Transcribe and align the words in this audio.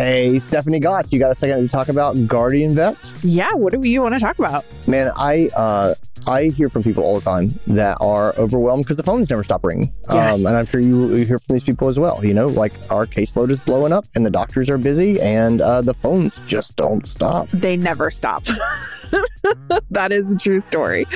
Hey, 0.00 0.38
Stephanie 0.38 0.80
Goss, 0.80 1.12
you 1.12 1.18
got 1.18 1.30
a 1.30 1.34
second 1.34 1.60
to 1.60 1.68
talk 1.68 1.88
about 1.88 2.26
Guardian 2.26 2.74
Vets? 2.74 3.12
Yeah, 3.22 3.52
what 3.52 3.78
do 3.78 3.86
you 3.86 4.00
want 4.00 4.14
to 4.14 4.18
talk 4.18 4.38
about? 4.38 4.64
Man, 4.88 5.12
I 5.14 5.50
uh, 5.54 5.92
I 6.26 6.44
hear 6.44 6.70
from 6.70 6.82
people 6.82 7.04
all 7.04 7.16
the 7.16 7.20
time 7.20 7.60
that 7.66 7.98
are 8.00 8.34
overwhelmed 8.38 8.84
because 8.84 8.96
the 8.96 9.02
phones 9.02 9.28
never 9.28 9.44
stop 9.44 9.62
ringing. 9.62 9.92
Yes. 10.08 10.36
Um, 10.36 10.46
and 10.46 10.56
I'm 10.56 10.64
sure 10.64 10.80
you, 10.80 11.14
you 11.14 11.26
hear 11.26 11.38
from 11.38 11.52
these 11.52 11.64
people 11.64 11.88
as 11.88 11.98
well. 11.98 12.24
You 12.24 12.32
know, 12.32 12.46
like 12.46 12.72
our 12.90 13.04
caseload 13.04 13.50
is 13.50 13.60
blowing 13.60 13.92
up 13.92 14.06
and 14.14 14.24
the 14.24 14.30
doctors 14.30 14.70
are 14.70 14.78
busy 14.78 15.20
and 15.20 15.60
uh, 15.60 15.82
the 15.82 15.92
phones 15.92 16.40
just 16.46 16.76
don't 16.76 17.06
stop. 17.06 17.48
They 17.48 17.76
never 17.76 18.10
stop. 18.10 18.46
that 19.90 20.12
is 20.12 20.34
a 20.34 20.38
true 20.38 20.60
story. 20.60 21.06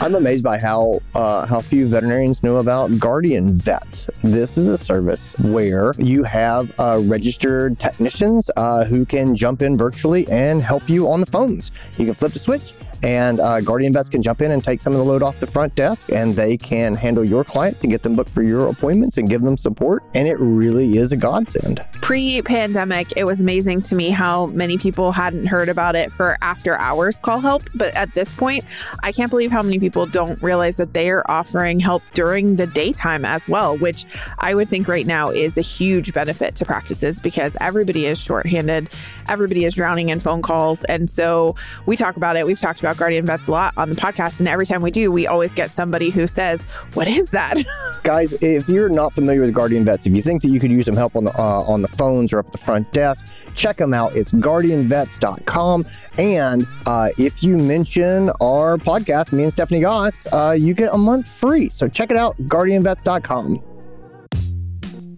I'm 0.00 0.14
amazed 0.14 0.44
by 0.44 0.58
how 0.58 1.00
uh, 1.14 1.46
how 1.46 1.60
few 1.60 1.86
veterinarians 1.88 2.42
know 2.42 2.56
about 2.56 2.98
Guardian 2.98 3.54
Vets. 3.54 4.08
This 4.22 4.56
is 4.56 4.68
a 4.68 4.78
service 4.78 5.34
where 5.38 5.92
you 5.98 6.22
have 6.24 6.72
uh, 6.78 7.00
registered 7.04 7.78
technicians 7.78 8.50
uh, 8.56 8.84
who 8.84 9.04
can 9.04 9.34
jump 9.34 9.62
in 9.62 9.76
virtually 9.76 10.28
and 10.28 10.62
help 10.62 10.88
you 10.88 11.10
on 11.10 11.20
the 11.20 11.26
phones. 11.26 11.70
You 11.98 12.06
can 12.06 12.14
flip 12.14 12.32
the 12.32 12.38
switch, 12.38 12.74
and 13.04 13.38
uh, 13.38 13.60
Guardian 13.60 13.92
Vets 13.92 14.08
can 14.08 14.22
jump 14.22 14.40
in 14.40 14.50
and 14.50 14.64
take 14.64 14.80
some 14.80 14.94
of 14.94 14.98
the 14.98 15.04
load 15.04 15.22
off 15.22 15.38
the 15.38 15.46
front 15.46 15.74
desk, 15.74 16.08
and 16.10 16.34
they 16.34 16.56
can 16.56 16.94
handle 16.94 17.22
your 17.22 17.44
clients 17.44 17.82
and 17.82 17.92
get 17.92 18.02
them 18.02 18.16
booked 18.16 18.30
for 18.30 18.42
your 18.42 18.68
appointments 18.68 19.18
and 19.18 19.28
give 19.28 19.42
them 19.42 19.58
support. 19.58 20.02
And 20.14 20.26
it 20.26 20.40
really 20.40 20.96
is 20.96 21.12
a 21.12 21.16
godsend. 21.16 21.84
Pre 22.00 22.40
pandemic, 22.40 23.12
it 23.14 23.24
was 23.24 23.42
amazing 23.42 23.82
to 23.82 23.94
me 23.94 24.08
how 24.08 24.46
many 24.46 24.78
people 24.78 25.12
hadn't 25.12 25.46
heard 25.46 25.68
about 25.68 25.94
it 25.94 26.10
for 26.12 26.38
after 26.40 26.78
hours 26.78 27.18
call 27.18 27.40
help. 27.40 27.68
But 27.74 27.94
at 27.94 28.14
this 28.14 28.32
point, 28.32 28.64
I 29.02 29.12
can't 29.12 29.30
believe 29.30 29.52
how 29.52 29.62
many 29.62 29.78
people 29.78 30.06
don't 30.06 30.42
realize 30.42 30.76
that 30.76 30.94
they 30.94 31.10
are 31.10 31.30
offering 31.30 31.80
help 31.80 32.02
during 32.14 32.56
the 32.56 32.66
daytime 32.66 33.26
as 33.26 33.46
well, 33.46 33.76
which 33.76 34.06
I 34.38 34.54
would 34.54 34.70
think 34.70 34.88
right 34.88 35.06
now 35.06 35.28
is 35.28 35.58
a 35.58 35.62
huge 35.62 36.14
benefit 36.14 36.54
to 36.54 36.64
practices 36.64 37.20
because 37.20 37.54
everybody 37.60 38.06
is 38.06 38.18
shorthanded, 38.18 38.88
everybody 39.28 39.66
is 39.66 39.74
drowning 39.74 40.08
in 40.08 40.20
phone 40.20 40.40
calls. 40.40 40.84
And 40.84 41.10
so 41.10 41.54
we 41.84 41.96
talk 41.96 42.16
about 42.16 42.36
it. 42.38 42.46
We've 42.46 42.58
talked 42.58 42.80
about 42.80 42.93
Guardian 42.96 43.26
Vets 43.26 43.46
a 43.48 43.50
lot 43.50 43.74
on 43.76 43.90
the 43.90 43.96
podcast. 43.96 44.38
And 44.38 44.48
every 44.48 44.66
time 44.66 44.82
we 44.82 44.90
do, 44.90 45.10
we 45.10 45.26
always 45.26 45.52
get 45.52 45.70
somebody 45.70 46.10
who 46.10 46.26
says, 46.26 46.62
What 46.94 47.08
is 47.08 47.26
that? 47.30 47.62
Guys, 48.02 48.32
if 48.34 48.68
you're 48.68 48.88
not 48.88 49.12
familiar 49.12 49.40
with 49.40 49.54
Guardian 49.54 49.84
Vets, 49.84 50.06
if 50.06 50.14
you 50.14 50.22
think 50.22 50.42
that 50.42 50.50
you 50.50 50.60
could 50.60 50.70
use 50.70 50.86
some 50.86 50.96
help 50.96 51.16
on 51.16 51.24
the 51.24 51.32
uh, 51.38 51.62
on 51.62 51.82
the 51.82 51.88
phones 51.88 52.32
or 52.32 52.38
up 52.38 52.46
at 52.46 52.52
the 52.52 52.58
front 52.58 52.90
desk, 52.92 53.26
check 53.54 53.78
them 53.78 53.94
out. 53.94 54.14
It's 54.16 54.32
guardianvets.com. 54.32 55.86
And 56.18 56.66
uh, 56.86 57.08
if 57.18 57.42
you 57.42 57.56
mention 57.56 58.30
our 58.40 58.76
podcast, 58.76 59.32
me 59.32 59.44
and 59.44 59.52
Stephanie 59.52 59.80
Goss, 59.80 60.26
uh, 60.32 60.56
you 60.58 60.74
get 60.74 60.92
a 60.92 60.98
month 60.98 61.28
free. 61.28 61.68
So 61.70 61.88
check 61.88 62.10
it 62.10 62.16
out, 62.16 62.36
guardianvets.com. 62.42 63.62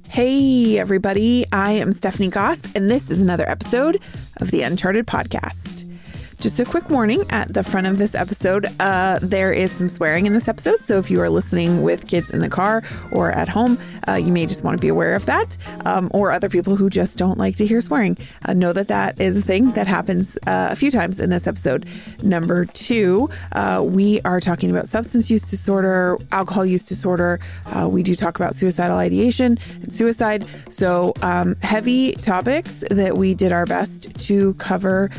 Hey, 0.08 0.78
everybody. 0.78 1.44
I 1.52 1.72
am 1.72 1.92
Stephanie 1.92 2.30
Goss, 2.30 2.58
and 2.74 2.90
this 2.90 3.10
is 3.10 3.20
another 3.20 3.46
episode 3.46 4.00
of 4.38 4.50
the 4.50 4.62
Uncharted 4.62 5.06
Podcast. 5.06 5.85
Just 6.38 6.60
a 6.60 6.66
quick 6.66 6.90
warning 6.90 7.24
at 7.30 7.54
the 7.54 7.64
front 7.64 7.86
of 7.86 7.96
this 7.96 8.14
episode 8.14 8.66
uh, 8.78 9.18
there 9.22 9.52
is 9.52 9.72
some 9.72 9.88
swearing 9.88 10.26
in 10.26 10.34
this 10.34 10.48
episode. 10.48 10.80
So 10.82 10.98
if 10.98 11.10
you 11.10 11.20
are 11.22 11.30
listening 11.30 11.82
with 11.82 12.06
kids 12.06 12.30
in 12.30 12.40
the 12.40 12.48
car 12.48 12.82
or 13.10 13.32
at 13.32 13.48
home, 13.48 13.78
uh, 14.06 14.14
you 14.14 14.30
may 14.30 14.44
just 14.44 14.62
want 14.62 14.76
to 14.76 14.80
be 14.80 14.88
aware 14.88 15.14
of 15.14 15.24
that, 15.26 15.56
um, 15.86 16.10
or 16.12 16.32
other 16.32 16.50
people 16.50 16.76
who 16.76 16.90
just 16.90 17.16
don't 17.16 17.38
like 17.38 17.56
to 17.56 17.66
hear 17.66 17.80
swearing. 17.80 18.18
Uh, 18.44 18.52
know 18.52 18.74
that 18.74 18.88
that 18.88 19.18
is 19.18 19.38
a 19.38 19.42
thing 19.42 19.72
that 19.72 19.86
happens 19.86 20.36
uh, 20.46 20.68
a 20.70 20.76
few 20.76 20.90
times 20.90 21.20
in 21.20 21.30
this 21.30 21.46
episode. 21.46 21.86
Number 22.22 22.66
two, 22.66 23.30
uh, 23.52 23.82
we 23.84 24.20
are 24.22 24.40
talking 24.40 24.70
about 24.70 24.88
substance 24.88 25.30
use 25.30 25.42
disorder, 25.42 26.18
alcohol 26.32 26.66
use 26.66 26.84
disorder. 26.84 27.40
Uh, 27.64 27.88
we 27.88 28.02
do 28.02 28.14
talk 28.14 28.36
about 28.36 28.54
suicidal 28.54 28.98
ideation 28.98 29.58
and 29.82 29.92
suicide. 29.92 30.46
So, 30.70 31.14
um, 31.22 31.56
heavy 31.62 32.12
topics 32.12 32.84
that 32.90 33.16
we 33.16 33.32
did 33.34 33.52
our 33.52 33.64
best 33.64 34.14
to 34.26 34.52
cover 34.54 35.10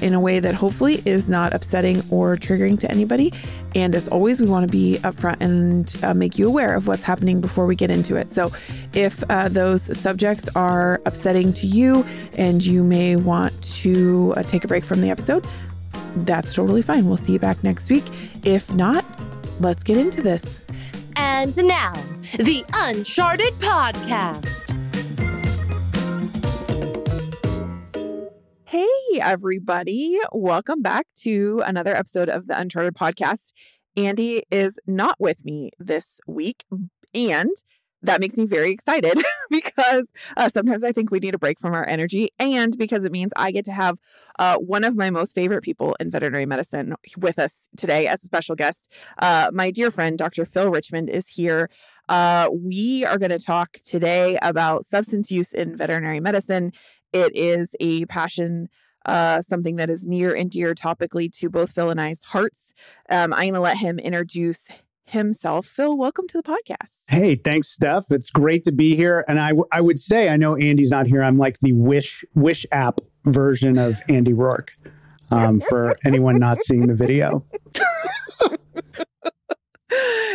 in 0.00 0.14
a 0.14 0.20
way 0.20 0.40
that 0.40 0.53
hopefully 0.54 1.02
is 1.04 1.28
not 1.28 1.52
upsetting 1.52 2.02
or 2.10 2.36
triggering 2.36 2.78
to 2.80 2.90
anybody. 2.90 3.32
And 3.74 3.94
as 3.94 4.08
always, 4.08 4.40
we 4.40 4.48
want 4.48 4.64
to 4.64 4.70
be 4.70 4.98
upfront 5.02 5.40
and 5.40 5.96
uh, 6.02 6.14
make 6.14 6.38
you 6.38 6.46
aware 6.46 6.74
of 6.74 6.86
what's 6.86 7.04
happening 7.04 7.40
before 7.40 7.66
we 7.66 7.74
get 7.74 7.90
into 7.90 8.16
it. 8.16 8.30
So, 8.30 8.52
if 8.92 9.22
uh, 9.30 9.48
those 9.48 9.98
subjects 9.98 10.48
are 10.54 11.00
upsetting 11.06 11.52
to 11.54 11.66
you 11.66 12.04
and 12.36 12.64
you 12.64 12.84
may 12.84 13.16
want 13.16 13.60
to 13.80 14.32
uh, 14.36 14.42
take 14.44 14.64
a 14.64 14.68
break 14.68 14.84
from 14.84 15.00
the 15.00 15.10
episode, 15.10 15.46
that's 16.16 16.54
totally 16.54 16.82
fine. 16.82 17.06
We'll 17.06 17.16
see 17.16 17.32
you 17.32 17.38
back 17.38 17.62
next 17.64 17.90
week. 17.90 18.04
If 18.44 18.72
not, 18.72 19.04
let's 19.60 19.82
get 19.82 19.96
into 19.96 20.22
this. 20.22 20.60
And 21.16 21.56
now, 21.56 21.94
the 22.38 22.64
Uncharted 22.74 23.54
Podcast. 23.54 24.83
Hey, 28.74 29.20
everybody. 29.20 30.18
Welcome 30.32 30.82
back 30.82 31.06
to 31.20 31.62
another 31.64 31.94
episode 31.94 32.28
of 32.28 32.48
the 32.48 32.58
Uncharted 32.58 32.96
podcast. 32.96 33.52
Andy 33.96 34.42
is 34.50 34.80
not 34.84 35.14
with 35.20 35.44
me 35.44 35.70
this 35.78 36.20
week, 36.26 36.64
and 37.14 37.50
that 38.02 38.20
makes 38.20 38.36
me 38.36 38.46
very 38.46 38.72
excited 38.72 39.22
because 39.50 40.08
uh, 40.36 40.48
sometimes 40.48 40.82
I 40.82 40.90
think 40.90 41.12
we 41.12 41.20
need 41.20 41.36
a 41.36 41.38
break 41.38 41.60
from 41.60 41.72
our 41.72 41.86
energy, 41.86 42.30
and 42.40 42.76
because 42.76 43.04
it 43.04 43.12
means 43.12 43.30
I 43.36 43.52
get 43.52 43.64
to 43.66 43.72
have 43.72 43.96
uh, 44.40 44.56
one 44.56 44.82
of 44.82 44.96
my 44.96 45.08
most 45.08 45.36
favorite 45.36 45.62
people 45.62 45.94
in 46.00 46.10
veterinary 46.10 46.44
medicine 46.44 46.96
with 47.16 47.38
us 47.38 47.54
today 47.76 48.08
as 48.08 48.24
a 48.24 48.26
special 48.26 48.56
guest. 48.56 48.90
Uh, 49.18 49.52
my 49.52 49.70
dear 49.70 49.92
friend, 49.92 50.18
Dr. 50.18 50.44
Phil 50.46 50.72
Richmond, 50.72 51.10
is 51.10 51.28
here. 51.28 51.70
Uh, 52.08 52.48
we 52.52 53.04
are 53.04 53.18
going 53.18 53.30
to 53.30 53.38
talk 53.38 53.78
today 53.84 54.36
about 54.42 54.84
substance 54.84 55.30
use 55.30 55.52
in 55.52 55.76
veterinary 55.76 56.18
medicine 56.20 56.72
it 57.14 57.34
is 57.34 57.70
a 57.80 58.04
passion, 58.06 58.68
uh, 59.06 59.40
something 59.42 59.76
that 59.76 59.88
is 59.88 60.04
near 60.04 60.34
and 60.34 60.50
dear 60.50 60.74
topically 60.74 61.32
to 61.36 61.48
both 61.48 61.70
Phil 61.72 61.88
and 61.88 62.00
I's 62.00 62.20
hearts. 62.22 62.58
Um, 63.08 63.32
I'm 63.32 63.42
going 63.42 63.54
to 63.54 63.60
let 63.60 63.76
him 63.78 64.00
introduce 64.00 64.62
himself. 65.04 65.66
Phil, 65.66 65.96
welcome 65.96 66.26
to 66.28 66.38
the 66.38 66.42
podcast. 66.42 66.88
Hey, 67.06 67.36
thanks, 67.36 67.68
Steph. 67.68 68.06
It's 68.10 68.30
great 68.30 68.64
to 68.64 68.72
be 68.72 68.96
here. 68.96 69.24
And 69.28 69.38
I, 69.38 69.50
w- 69.50 69.68
I 69.70 69.80
would 69.80 70.00
say, 70.00 70.28
I 70.28 70.36
know 70.36 70.56
Andy's 70.56 70.90
not 70.90 71.06
here. 71.06 71.22
I'm 71.22 71.38
like 71.38 71.60
the 71.60 71.72
Wish 71.72 72.24
Wish 72.34 72.66
app 72.72 73.00
version 73.26 73.78
of 73.78 74.02
Andy 74.08 74.32
Roark. 74.32 74.70
Um, 75.30 75.60
for 75.68 75.96
anyone 76.04 76.38
not 76.38 76.60
seeing 76.62 76.88
the 76.88 76.94
video. 76.94 77.44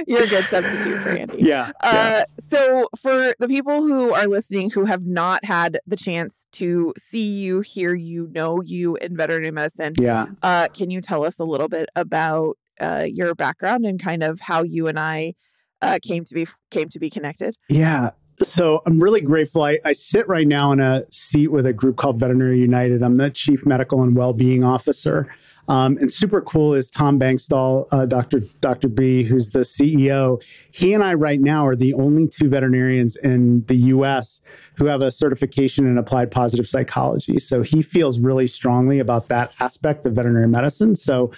You're 0.08 0.24
a 0.24 0.28
good 0.28 0.46
substitute 0.50 1.02
for 1.02 1.10
Andy. 1.10 1.38
Yeah, 1.50 1.72
Uh, 1.82 1.92
yeah. 1.94 2.24
so, 2.50 2.88
for 3.02 3.34
the 3.40 3.48
people 3.48 3.82
who 3.82 4.14
are 4.14 4.28
listening 4.28 4.70
who 4.70 4.86
have 4.86 5.06
not 5.06 5.44
had 5.46 5.80
the 5.88 5.96
chance 5.96 6.46
to 6.54 6.94
see 6.98 7.30
you, 7.32 7.62
hear 7.62 7.94
you, 7.94 8.30
know 8.34 8.62
you 8.62 8.96
in 8.98 9.16
veterinary 9.18 9.52
medicine, 9.52 9.94
Yeah. 10.00 10.28
uh, 10.44 10.68
can 10.70 10.90
you 10.90 11.02
tell 11.02 11.26
us 11.26 11.40
a 11.40 11.44
little 11.44 11.68
bit 11.70 11.90
about 11.96 12.58
uh, 12.80 13.06
your 13.10 13.36
background 13.36 13.86
and 13.86 14.02
kind 14.02 14.24
of 14.24 14.40
how 14.40 14.64
you 14.64 14.88
and 14.88 14.98
I 15.00 15.34
uh, 15.82 16.00
came 16.02 16.24
to 16.26 16.34
be 16.34 16.48
came 16.72 16.90
to 16.90 17.00
be 17.00 17.10
connected? 17.10 17.58
Yeah. 17.70 18.12
So 18.42 18.82
I'm 18.86 19.00
really 19.00 19.22
grateful. 19.22 19.64
I, 19.64 19.80
I 19.84 19.94
sit 19.94 20.28
right 20.28 20.48
now 20.48 20.72
in 20.72 20.80
a 20.80 21.04
seat 21.12 21.48
with 21.50 21.66
a 21.66 21.74
group 21.74 21.98
called 21.98 22.20
Veterinary 22.20 22.60
United. 22.60 23.04
I'm 23.04 23.16
the 23.16 23.30
chief 23.30 23.66
medical 23.66 24.02
and 24.02 24.16
well-being 24.16 24.64
officer. 24.64 25.34
Um, 25.68 25.98
and 25.98 26.12
super 26.12 26.42
cool 26.42 26.74
is 26.74 26.90
Tom 26.90 27.20
Bankstall, 27.20 27.88
uh, 27.92 28.08
Dr. 28.08 28.40
Dr. 28.60 28.88
B, 28.88 29.24
who's 29.24 29.52
the 29.52 29.60
CEO. 29.60 30.42
He 30.72 30.94
and 30.94 31.04
I 31.04 31.14
right 31.14 31.40
now 31.40 31.68
are 31.68 31.76
the 31.76 31.94
only 31.94 32.28
two 32.28 32.50
veterinarians 32.50 33.16
in 33.18 33.64
the 33.66 33.76
U.S. 33.76 34.42
who 34.78 34.86
have 34.86 35.02
a 35.04 35.12
certification 35.12 35.86
in 35.86 36.00
applied 36.00 36.32
positive 36.32 36.68
psychology. 36.68 37.38
So 37.38 37.62
he 37.62 37.84
feels 37.84 38.20
really 38.20 38.48
strongly 38.48 38.98
about 38.98 39.28
that 39.28 39.52
aspect 39.60 40.08
of 40.08 40.14
veterinary 40.14 40.48
medicine. 40.48 40.96
So 40.96 41.32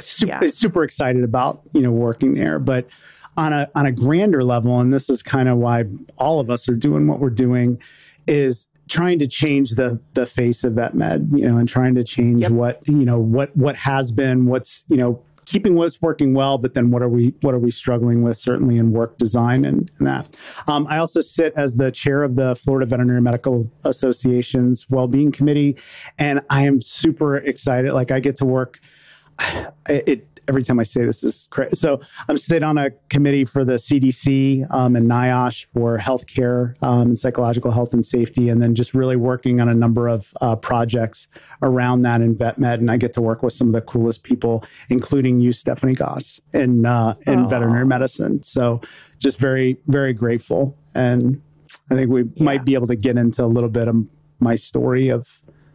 super, 0.00 0.44
Yeah. 0.44 0.50
super 0.50 0.84
excited 0.84 1.24
about 1.24 1.62
you 1.72 1.80
know 1.80 1.90
working 1.92 2.34
there, 2.34 2.58
but 2.58 2.86
on 3.38 3.52
a 3.54 3.70
on 3.74 3.86
a 3.86 3.92
grander 3.92 4.42
level, 4.44 4.80
and 4.80 4.92
this 4.92 5.08
is 5.08 5.22
kind 5.22 5.48
of 5.48 5.56
why 5.56 5.84
all 6.18 6.40
of 6.40 6.50
us 6.50 6.68
are 6.68 6.74
doing 6.76 7.06
what 7.06 7.20
we're 7.20 7.30
doing, 7.30 7.80
is 8.26 8.66
trying 8.88 9.18
to 9.20 9.26
change 9.26 9.70
the 9.70 9.98
the 10.14 10.26
face 10.26 10.64
of 10.64 10.74
vet 10.74 10.94
med, 10.94 11.30
you 11.32 11.48
know, 11.48 11.56
and 11.56 11.68
trying 11.68 11.94
to 11.94 12.04
change 12.04 12.42
Yep. 12.42 12.50
what 12.50 12.82
you 12.86 13.04
know 13.04 13.18
what 13.18 13.56
what 13.56 13.76
has 13.76 14.12
been, 14.12 14.46
what's 14.46 14.84
you 14.88 14.96
know 14.96 15.22
keeping 15.46 15.76
what's 15.76 16.02
working 16.02 16.34
well, 16.34 16.58
but 16.58 16.74
then 16.74 16.90
what 16.90 17.00
are 17.00 17.08
we 17.08 17.32
what 17.40 17.54
are 17.54 17.58
we 17.58 17.70
struggling 17.70 18.22
with 18.22 18.36
certainly 18.36 18.76
in 18.76 18.92
work 18.92 19.16
design 19.16 19.64
and, 19.64 19.90
and 19.98 20.06
that. 20.06 20.36
Um, 20.66 20.86
I 20.90 20.98
also 20.98 21.22
sit 21.22 21.54
as 21.56 21.76
the 21.76 21.90
chair 21.90 22.22
of 22.22 22.36
the 22.36 22.54
Florida 22.56 22.84
Veterinary 22.84 23.22
Medical 23.22 23.70
Association's 23.84 24.90
Wellbeing 24.90 25.32
Committee, 25.32 25.76
and 26.18 26.42
I 26.50 26.64
am 26.64 26.82
super 26.82 27.36
excited. 27.36 27.92
Like 27.94 28.10
I 28.10 28.20
get 28.20 28.36
to 28.36 28.44
work. 28.46 28.80
It, 29.90 30.27
every 30.48 30.64
time 30.64 30.80
I 30.80 30.82
say 30.82 31.04
this 31.04 31.22
is 31.22 31.46
crazy. 31.50 31.76
So 31.76 32.00
I'm 32.28 32.38
sitting 32.38 32.62
on 32.64 32.78
a 32.78 32.90
committee 33.10 33.44
for 33.44 33.64
the 33.64 33.74
CDC 33.74 34.66
um, 34.72 34.96
and 34.96 35.08
NIOSH 35.08 35.66
for 35.66 35.98
healthcare 35.98 36.74
um, 36.82 37.08
and 37.08 37.18
psychological 37.18 37.70
health 37.70 37.92
and 37.92 38.04
safety, 38.04 38.48
and 38.48 38.60
then 38.62 38.74
just 38.74 38.94
really 38.94 39.16
working 39.16 39.60
on 39.60 39.68
a 39.68 39.74
number 39.74 40.08
of 40.08 40.32
uh, 40.40 40.56
projects 40.56 41.28
around 41.62 42.02
that 42.02 42.20
in 42.22 42.36
vet 42.36 42.58
med. 42.58 42.80
And 42.80 42.90
I 42.90 42.96
get 42.96 43.12
to 43.14 43.20
work 43.22 43.42
with 43.42 43.52
some 43.52 43.68
of 43.68 43.74
the 43.74 43.82
coolest 43.82 44.22
people, 44.22 44.64
including 44.88 45.40
you, 45.40 45.52
Stephanie 45.52 45.94
Goss, 45.94 46.40
in 46.54 46.86
uh, 46.86 47.14
in 47.26 47.40
Aw. 47.40 47.46
veterinary 47.48 47.86
medicine. 47.86 48.42
So 48.42 48.80
just 49.18 49.38
very 49.38 49.76
very 49.86 50.12
grateful, 50.14 50.76
and 50.94 51.40
I 51.90 51.94
think 51.94 52.10
we 52.10 52.22
Yeah. 52.34 52.42
might 52.44 52.64
be 52.64 52.74
able 52.74 52.86
to 52.86 52.96
get 52.96 53.16
into 53.18 53.44
a 53.44 53.46
little 53.46 53.70
bit 53.70 53.88
of 53.88 53.96
my 54.40 54.56
story 54.56 55.08
of 55.10 55.28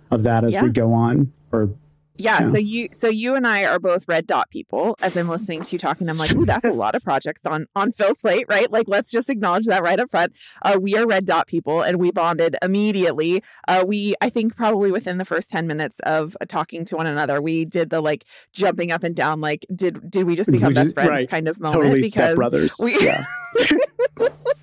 of 0.09 0.23
that 0.23 0.43
as 0.43 0.53
Yeah. 0.53 0.63
we 0.63 0.69
go 0.69 0.91
on. 0.93 1.31
Or 1.51 1.69
Yeah, 2.15 2.43
Yeah. 2.43 2.51
so 2.51 2.57
you 2.59 2.89
so 2.91 3.09
you 3.09 3.33
and 3.35 3.47
I 3.47 3.65
are 3.65 3.79
both 3.79 4.07
red 4.07 4.27
dot 4.27 4.49
people. 4.51 4.95
As 5.01 5.17
I'm 5.17 5.27
listening 5.27 5.63
to 5.63 5.71
you 5.71 5.79
talking, 5.79 6.07
I'm 6.07 6.17
like, 6.17 6.35
ooh, 6.35 6.45
that's 6.45 6.63
a 6.63 6.69
lot 6.69 6.93
of 6.93 7.03
projects 7.03 7.41
on 7.45 7.65
on 7.75 7.91
Phil's 7.91 8.19
plate, 8.21 8.45
right? 8.47 8.71
Like, 8.71 8.87
let's 8.87 9.09
just 9.09 9.29
acknowledge 9.31 9.65
that 9.65 9.81
right 9.81 9.99
up 9.99 10.11
front. 10.11 10.31
Uh, 10.61 10.77
we 10.79 10.95
are 10.95 11.07
red 11.07 11.25
dot 11.25 11.47
people, 11.47 11.81
and 11.81 11.97
we 11.99 12.11
bonded 12.11 12.55
immediately. 12.61 13.41
Uh, 13.67 13.83
we, 13.87 14.13
I 14.21 14.29
think, 14.29 14.55
probably 14.55 14.91
within 14.91 15.17
the 15.17 15.25
first 15.25 15.49
ten 15.49 15.65
minutes 15.65 15.97
of 16.03 16.37
uh, 16.39 16.45
talking 16.47 16.85
to 16.85 16.95
one 16.97 17.07
another, 17.07 17.41
we 17.41 17.65
did 17.65 17.89
the 17.89 17.99
like 17.99 18.25
jumping 18.51 18.91
up 18.91 19.03
and 19.03 19.15
down, 19.15 19.41
like, 19.41 19.65
did 19.75 20.11
did 20.11 20.25
we 20.27 20.35
just 20.35 20.51
We 20.51 20.57
become 20.59 20.73
best 20.73 20.93
friends 20.93 21.09
right. 21.09 21.29
kind 21.29 21.47
of 21.47 21.59
moment? 21.59 21.81
totally 21.81 22.01
because 22.01 22.11
step 22.11 22.35
brothers. 22.35 22.75
we- 22.79 22.99
yeah. 23.03 23.25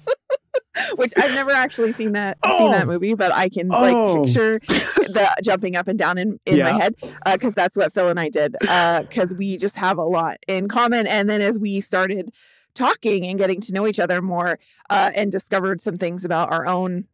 which 1.00 1.12
I've 1.16 1.32
never 1.34 1.50
actually 1.50 1.92
seen 1.94 2.12
that 2.12 2.38
seen 2.44 2.68
Oh. 2.68 2.70
that 2.70 2.86
movie, 2.86 3.14
but 3.14 3.32
I 3.32 3.48
can 3.48 3.68
Oh. 3.72 3.80
like 3.80 4.24
picture 4.24 4.60
the 4.68 5.28
jumping 5.42 5.74
up 5.76 5.88
and 5.88 5.98
down 5.98 6.18
in, 6.18 6.38
in 6.46 6.58
my 6.60 6.72
head 6.72 6.94
because 7.32 7.54
that's 7.54 7.76
what 7.76 7.92
Phil 7.94 8.08
and 8.08 8.20
I 8.20 8.28
did 8.28 8.56
because 8.60 9.34
we 9.34 9.56
just 9.56 9.76
have 9.76 9.98
a 9.98 10.04
lot 10.04 10.36
in 10.46 10.68
common. 10.68 11.06
And 11.06 11.28
then 11.28 11.40
as 11.40 11.58
we 11.58 11.80
started 11.80 12.30
talking 12.74 13.26
and 13.26 13.38
getting 13.38 13.60
to 13.62 13.72
know 13.72 13.86
each 13.86 13.98
other 13.98 14.22
more 14.22 14.58
uh, 14.90 15.10
and 15.14 15.32
discovered 15.32 15.80
some 15.80 15.96
things 15.96 16.24
about 16.24 16.52
our 16.52 16.66
own 16.66 17.04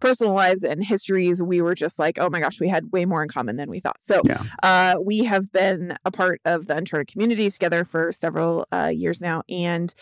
personal 0.00 0.32
lives 0.34 0.62
and 0.62 0.84
histories, 0.84 1.42
we 1.42 1.60
were 1.60 1.74
just 1.74 1.98
like, 1.98 2.18
oh 2.18 2.30
my 2.30 2.40
gosh, 2.40 2.60
we 2.60 2.68
had 2.68 2.92
way 2.92 3.04
more 3.04 3.22
in 3.22 3.28
common 3.28 3.56
than 3.56 3.68
we 3.70 3.80
thought. 3.80 3.98
So 4.02 4.22
Yeah. 4.24 4.42
uh, 4.62 4.96
we 5.02 5.24
have 5.24 5.50
been 5.52 5.96
a 6.04 6.10
part 6.10 6.40
of 6.44 6.66
the 6.66 6.76
Uncharted 6.76 7.08
community 7.08 7.50
together 7.50 7.84
for 7.84 8.12
several 8.12 8.66
uh, 8.72 8.92
years 8.94 9.20
now. 9.20 9.42
And 9.48 9.92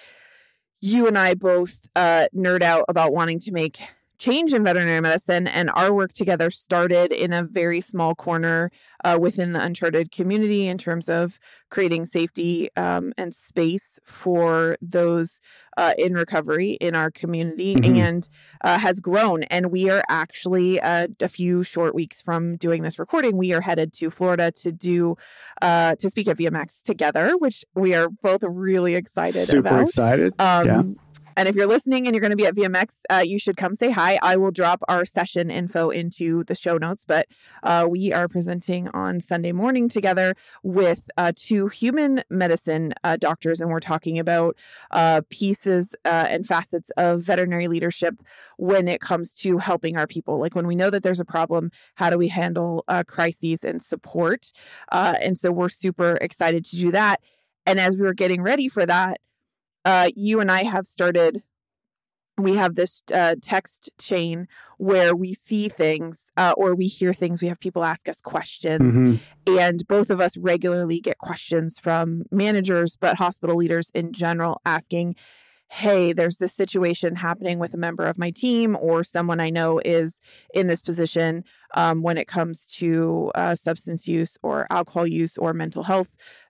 you 0.80 1.06
and 1.06 1.18
I 1.18 1.34
both 1.34 1.80
uh, 1.96 2.26
nerd 2.34 2.62
out 2.62 2.84
about 2.88 3.12
wanting 3.12 3.40
to 3.40 3.52
make 3.52 3.80
change 4.18 4.52
in 4.52 4.64
veterinary 4.64 5.00
medicine, 5.00 5.46
and 5.46 5.70
our 5.74 5.92
work 5.92 6.12
together 6.12 6.50
started 6.50 7.12
in 7.12 7.32
a 7.32 7.42
very 7.42 7.80
small 7.80 8.14
corner 8.14 8.70
uh, 9.04 9.16
within 9.20 9.52
the 9.52 9.62
Uncharted 9.62 10.10
community 10.10 10.66
in 10.66 10.76
terms 10.78 11.08
of 11.08 11.38
creating 11.70 12.04
safety 12.06 12.68
um, 12.76 13.12
and 13.16 13.34
space 13.34 13.98
for 14.04 14.76
those 14.82 15.40
uh, 15.76 15.92
in 15.96 16.14
recovery 16.14 16.72
in 16.80 16.96
our 16.96 17.08
community, 17.10 17.76
Mhm. 17.76 17.96
and 17.98 18.28
uh, 18.64 18.78
has 18.78 18.98
grown. 18.98 19.44
And 19.44 19.70
we 19.70 19.88
are 19.88 20.02
actually 20.08 20.80
uh, 20.80 21.06
a 21.20 21.28
few 21.28 21.62
short 21.62 21.94
weeks 21.94 22.20
from 22.20 22.56
doing 22.56 22.82
this 22.82 22.98
recording. 22.98 23.36
We 23.36 23.52
are 23.52 23.60
headed 23.60 23.92
to 23.94 24.10
Florida 24.10 24.50
to 24.52 24.72
do 24.72 25.16
uh, 25.62 25.94
to 25.96 26.08
speak 26.08 26.26
at 26.26 26.36
VMX 26.38 26.82
together, 26.84 27.36
which 27.38 27.64
we 27.76 27.94
are 27.94 28.08
both 28.08 28.42
really 28.42 28.96
excited 28.96 29.46
Super 29.46 29.58
about. 29.60 29.82
excited. 29.82 30.34
Um, 30.40 30.66
Yeah. 30.66 30.82
And 31.38 31.48
if 31.48 31.54
you're 31.54 31.68
listening 31.68 32.08
and 32.08 32.16
you're 32.16 32.20
going 32.20 32.32
to 32.32 32.36
be 32.36 32.46
at 32.46 32.56
VMX, 32.56 32.88
uh, 33.10 33.22
you 33.24 33.38
should 33.38 33.56
come 33.56 33.76
say 33.76 33.92
hi. 33.92 34.18
I 34.22 34.36
will 34.36 34.50
drop 34.50 34.82
our 34.88 35.04
session 35.04 35.52
info 35.52 35.88
into 35.88 36.42
the 36.42 36.56
show 36.56 36.78
notes. 36.78 37.04
But 37.06 37.28
uh, 37.62 37.86
we 37.88 38.12
are 38.12 38.26
presenting 38.26 38.88
on 38.88 39.20
Sunday 39.20 39.52
morning 39.52 39.88
together 39.88 40.34
with 40.64 41.08
uh, 41.16 41.30
two 41.36 41.68
human 41.68 42.24
medicine 42.28 42.92
uh, 43.04 43.18
doctors, 43.18 43.60
and 43.60 43.70
we're 43.70 43.78
talking 43.78 44.18
about 44.18 44.56
uh, 44.90 45.20
pieces 45.30 45.94
uh, 46.04 46.26
and 46.28 46.44
facets 46.44 46.90
of 46.96 47.22
veterinary 47.22 47.68
leadership 47.68 48.16
when 48.56 48.88
it 48.88 49.00
comes 49.00 49.32
to 49.34 49.58
helping 49.58 49.96
our 49.96 50.08
people. 50.08 50.40
Like 50.40 50.56
when 50.56 50.66
we 50.66 50.74
know 50.74 50.90
that 50.90 51.04
there's 51.04 51.20
a 51.20 51.24
problem, 51.24 51.70
how 51.94 52.10
do 52.10 52.18
we 52.18 52.26
handle 52.26 52.84
crises 53.06 53.60
and 53.62 53.80
support? 53.80 54.50
And 54.90 55.38
so 55.38 55.52
we're 55.52 55.68
super 55.68 56.18
excited 56.20 56.64
to 56.64 56.76
do 56.76 56.90
that. 56.90 57.20
And 57.64 57.78
as 57.78 57.96
we 57.96 58.02
were 58.02 58.14
getting 58.14 58.42
ready 58.42 58.68
for 58.68 58.84
that, 58.84 59.20
uh, 59.88 60.10
you 60.16 60.40
and 60.40 60.50
I 60.50 60.62
have 60.64 60.86
started. 60.86 61.42
We 62.36 62.54
have 62.54 62.76
this 62.76 63.02
uh, 63.12 63.34
text 63.42 63.90
chain 63.98 64.46
where 64.78 65.12
we 65.16 65.34
see 65.34 65.68
things 65.68 66.16
uh, 66.36 66.54
or 66.56 66.74
we 66.76 66.86
hear 66.86 67.12
things. 67.12 67.42
We 67.42 67.48
have 67.48 67.58
people 67.58 67.82
ask 67.82 68.08
us 68.08 68.20
questions, 68.20 68.82
Mhm. 68.94 69.20
and 69.64 69.78
both 69.88 70.08
of 70.10 70.20
us 70.20 70.36
regularly 70.36 71.00
get 71.00 71.18
questions 71.18 71.78
from 71.80 72.22
managers, 72.30 72.96
but 73.00 73.16
hospital 73.16 73.56
leaders 73.56 73.90
in 73.94 74.12
general 74.12 74.60
asking, 74.64 75.16
Hey, 75.70 76.14
there's 76.14 76.38
this 76.38 76.54
situation 76.54 77.14
happening 77.14 77.58
with 77.58 77.74
a 77.74 77.76
member 77.86 78.04
of 78.06 78.16
my 78.24 78.30
team, 78.30 78.74
or 78.80 79.04
someone 79.04 79.38
I 79.40 79.50
know 79.50 79.80
is 79.84 80.18
in 80.54 80.66
this 80.66 80.80
position 80.80 81.44
um, 81.74 82.00
when 82.00 82.16
it 82.16 82.26
comes 82.26 82.64
to 82.78 83.30
uh, 83.34 83.54
substance 83.54 84.08
use 84.08 84.38
or 84.42 84.66
alcohol 84.70 85.06
use 85.06 85.36
or 85.36 85.52
mental 85.52 85.82
health 85.82 86.08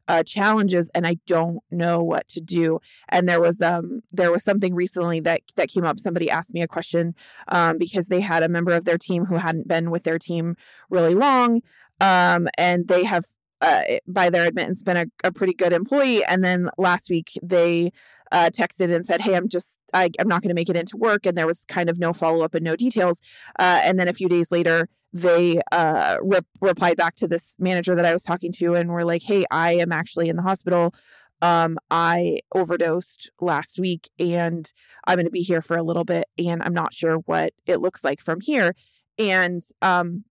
uh, 0.09 0.23
challenges, 0.23 0.89
and 0.95 1.07
I 1.07 1.19
don't 1.27 1.61
know 1.71 2.03
what 2.03 2.27
to 2.29 2.41
do. 2.41 2.81
And 3.09 3.29
there 3.29 3.41
was 3.41 3.61
um 3.63 4.03
there 4.13 4.33
was 4.33 4.43
something 4.43 4.75
recently 4.75 5.21
that 5.21 5.43
that 5.57 5.69
came 5.69 5.85
up. 5.85 6.01
Somebody 6.01 6.31
asked 6.31 6.55
me 6.55 6.63
a 6.63 6.69
question 6.69 7.15
um, 7.49 7.79
because 7.79 8.07
they 8.09 8.21
had 8.21 8.43
a 8.43 8.49
member 8.49 8.73
of 8.73 8.85
their 8.85 8.99
team 8.99 9.25
who 9.27 9.37
hadn't 9.37 9.69
been 9.69 9.91
with 9.91 10.05
their 10.05 10.19
team 10.19 10.57
really 10.91 11.15
long, 11.15 11.63
um, 12.01 12.49
and 12.59 12.89
they 12.89 13.05
have. 13.05 13.25
Uh, 13.61 13.83
by 14.07 14.31
their 14.31 14.45
admittance, 14.45 14.85
been 14.85 14.97
a, 14.97 15.07
a 15.25 15.33
pretty 15.33 15.53
good 15.53 15.73
employee. 15.73 16.25
And 16.25 16.45
then 16.45 16.71
last 16.79 17.11
week 17.11 17.33
they 17.43 17.91
uh, 18.33 18.51
texted 18.51 18.95
and 18.95 19.05
said, 19.05 19.21
"Hey, 19.21 19.35
I'm 19.35 19.49
just 19.49 19.77
I, 19.93 20.11
I'm 20.19 20.29
not 20.29 20.43
going 20.43 20.51
to 20.51 20.55
make 20.55 20.69
it 20.69 20.77
into 20.77 20.97
work," 20.97 21.27
and 21.27 21.37
there 21.37 21.47
was 21.47 21.65
kind 21.67 21.89
of 21.89 21.99
no 21.99 22.13
follow 22.13 22.45
up 22.45 22.55
and 22.55 22.65
no 22.65 22.77
details. 22.77 23.21
Uh, 23.59 23.81
and 23.83 23.99
then 23.99 24.09
a 24.09 24.13
few 24.13 24.29
days 24.29 24.51
later, 24.51 24.89
they 25.13 25.61
uh, 25.73 26.19
re- 26.23 26.41
replied 26.61 26.97
back 26.97 27.17
to 27.17 27.29
this 27.29 27.57
manager 27.59 27.95
that 27.95 28.05
I 28.05 28.13
was 28.13 28.23
talking 28.23 28.53
to, 28.53 28.75
and 28.75 28.91
were 28.91 29.05
like, 29.05 29.23
"Hey, 29.23 29.45
I 29.51 29.73
am 29.73 29.93
actually 29.93 30.29
in 30.29 30.37
the 30.37 30.43
hospital. 30.43 30.95
Um, 31.41 31.79
I 31.91 32.41
overdosed 32.55 33.31
last 33.41 33.79
week, 33.79 34.09
and 34.19 34.71
I'm 35.07 35.17
going 35.17 35.27
to 35.27 35.31
be 35.31 35.43
here 35.43 35.63
for 35.63 35.77
a 35.77 35.83
little 35.83 36.05
bit, 36.05 36.27
and 36.39 36.63
I'm 36.63 36.75
not 36.75 36.93
sure 36.93 37.17
what 37.19 37.53
it 37.67 37.81
looks 37.81 38.05
like 38.05 38.21
from 38.21 38.41
here." 38.41 38.75
And 39.19 39.63
um, 39.83 40.25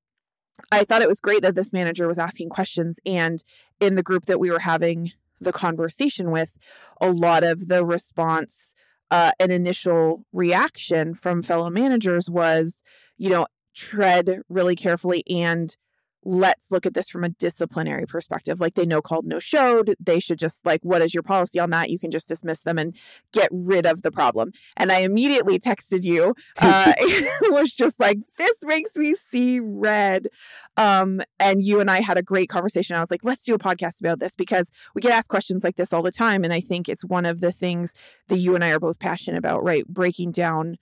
I 0.72 0.84
thought 0.84 1.02
it 1.02 1.10
was 1.10 1.20
great 1.20 1.42
that 1.42 1.56
this 1.56 1.74
manager 1.74 2.08
was 2.08 2.18
asking 2.18 2.50
questions, 2.50 3.00
and 3.06 3.44
in 3.80 3.96
the 3.96 4.04
group 4.04 4.26
that 4.26 4.40
we 4.40 4.52
were 4.52 4.60
having 4.60 5.12
the 5.40 5.54
conversation 5.54 6.32
with, 6.32 6.58
a 7.00 7.12
lot 7.12 7.44
of 7.44 7.68
the 7.68 7.86
response 7.86 8.74
uh, 9.12 9.32
and 9.40 9.52
initial 9.52 10.26
reaction 10.34 11.14
from 11.14 11.42
fellow 11.42 11.70
managers 11.70 12.30
was, 12.30 12.82
you 13.18 13.30
know, 13.30 13.48
tread 13.76 14.42
really 14.50 14.76
carefully 14.76 15.24
and 15.30 15.78
let's 16.24 16.72
look 16.72 16.86
at 16.86 16.94
this 16.94 17.10
from 17.10 17.24
a 17.24 17.30
disciplinary 17.30 18.06
perspective. 18.06 18.60
Like 18.60 18.76
they 18.76 18.86
no 18.86 19.02
called, 19.02 19.26
no 19.26 19.40
showed. 19.40 19.96
They 20.00 20.20
should 20.20 20.40
just 20.40 20.60
like, 20.66 20.82
what 20.84 21.02
is 21.02 21.14
your 21.14 21.24
policy 21.24 21.60
on 21.60 21.70
that? 21.70 21.90
You 21.90 22.00
can 22.00 22.12
just 22.12 22.28
dismiss 22.28 22.62
them 22.62 22.78
and 22.78 22.96
get 23.32 23.50
rid 23.52 23.86
of 23.86 24.02
the 24.02 24.12
problem. 24.12 24.52
And 24.76 24.92
I 24.92 25.00
immediately 25.00 25.60
texted 25.60 26.04
you. 26.04 26.36
Uh, 26.60 26.94
it 26.98 27.54
was 27.54 27.72
just 27.72 28.00
like, 28.00 28.18
this 28.38 28.56
makes 28.64 28.96
me 28.96 29.16
see 29.32 29.60
red. 29.60 30.28
Um, 30.76 31.22
and 31.40 31.64
you 31.64 31.80
and 31.80 31.90
I 31.90 32.02
had 32.02 32.18
a 32.18 32.24
great 32.24 32.50
conversation. 32.50 32.96
I 32.96 33.00
was 33.00 33.12
like, 33.12 33.22
let's 33.24 33.44
do 33.44 33.56
a 33.56 33.60
podcast 33.60 34.00
about 34.00 34.20
this 34.20 34.36
because 34.36 34.70
we 34.94 35.02
get 35.02 35.12
asked 35.12 35.30
questions 35.30 35.64
like 35.64 35.76
this 35.76 35.94
all 35.94 36.04
the 36.04 36.12
time. 36.12 36.44
And 36.44 36.54
I 36.54 36.62
think 36.62 36.90
it's 36.90 37.06
one 37.06 37.26
of 37.26 37.42
the 37.42 37.52
things 37.52 37.94
that 38.28 38.38
you 38.38 38.56
and 38.56 38.64
I 38.64 38.72
are 38.72 38.80
both 38.80 39.00
passionate 39.00 39.38
about, 39.38 39.64
right? 39.64 39.88
Breaking 39.88 40.32
down 40.32 40.78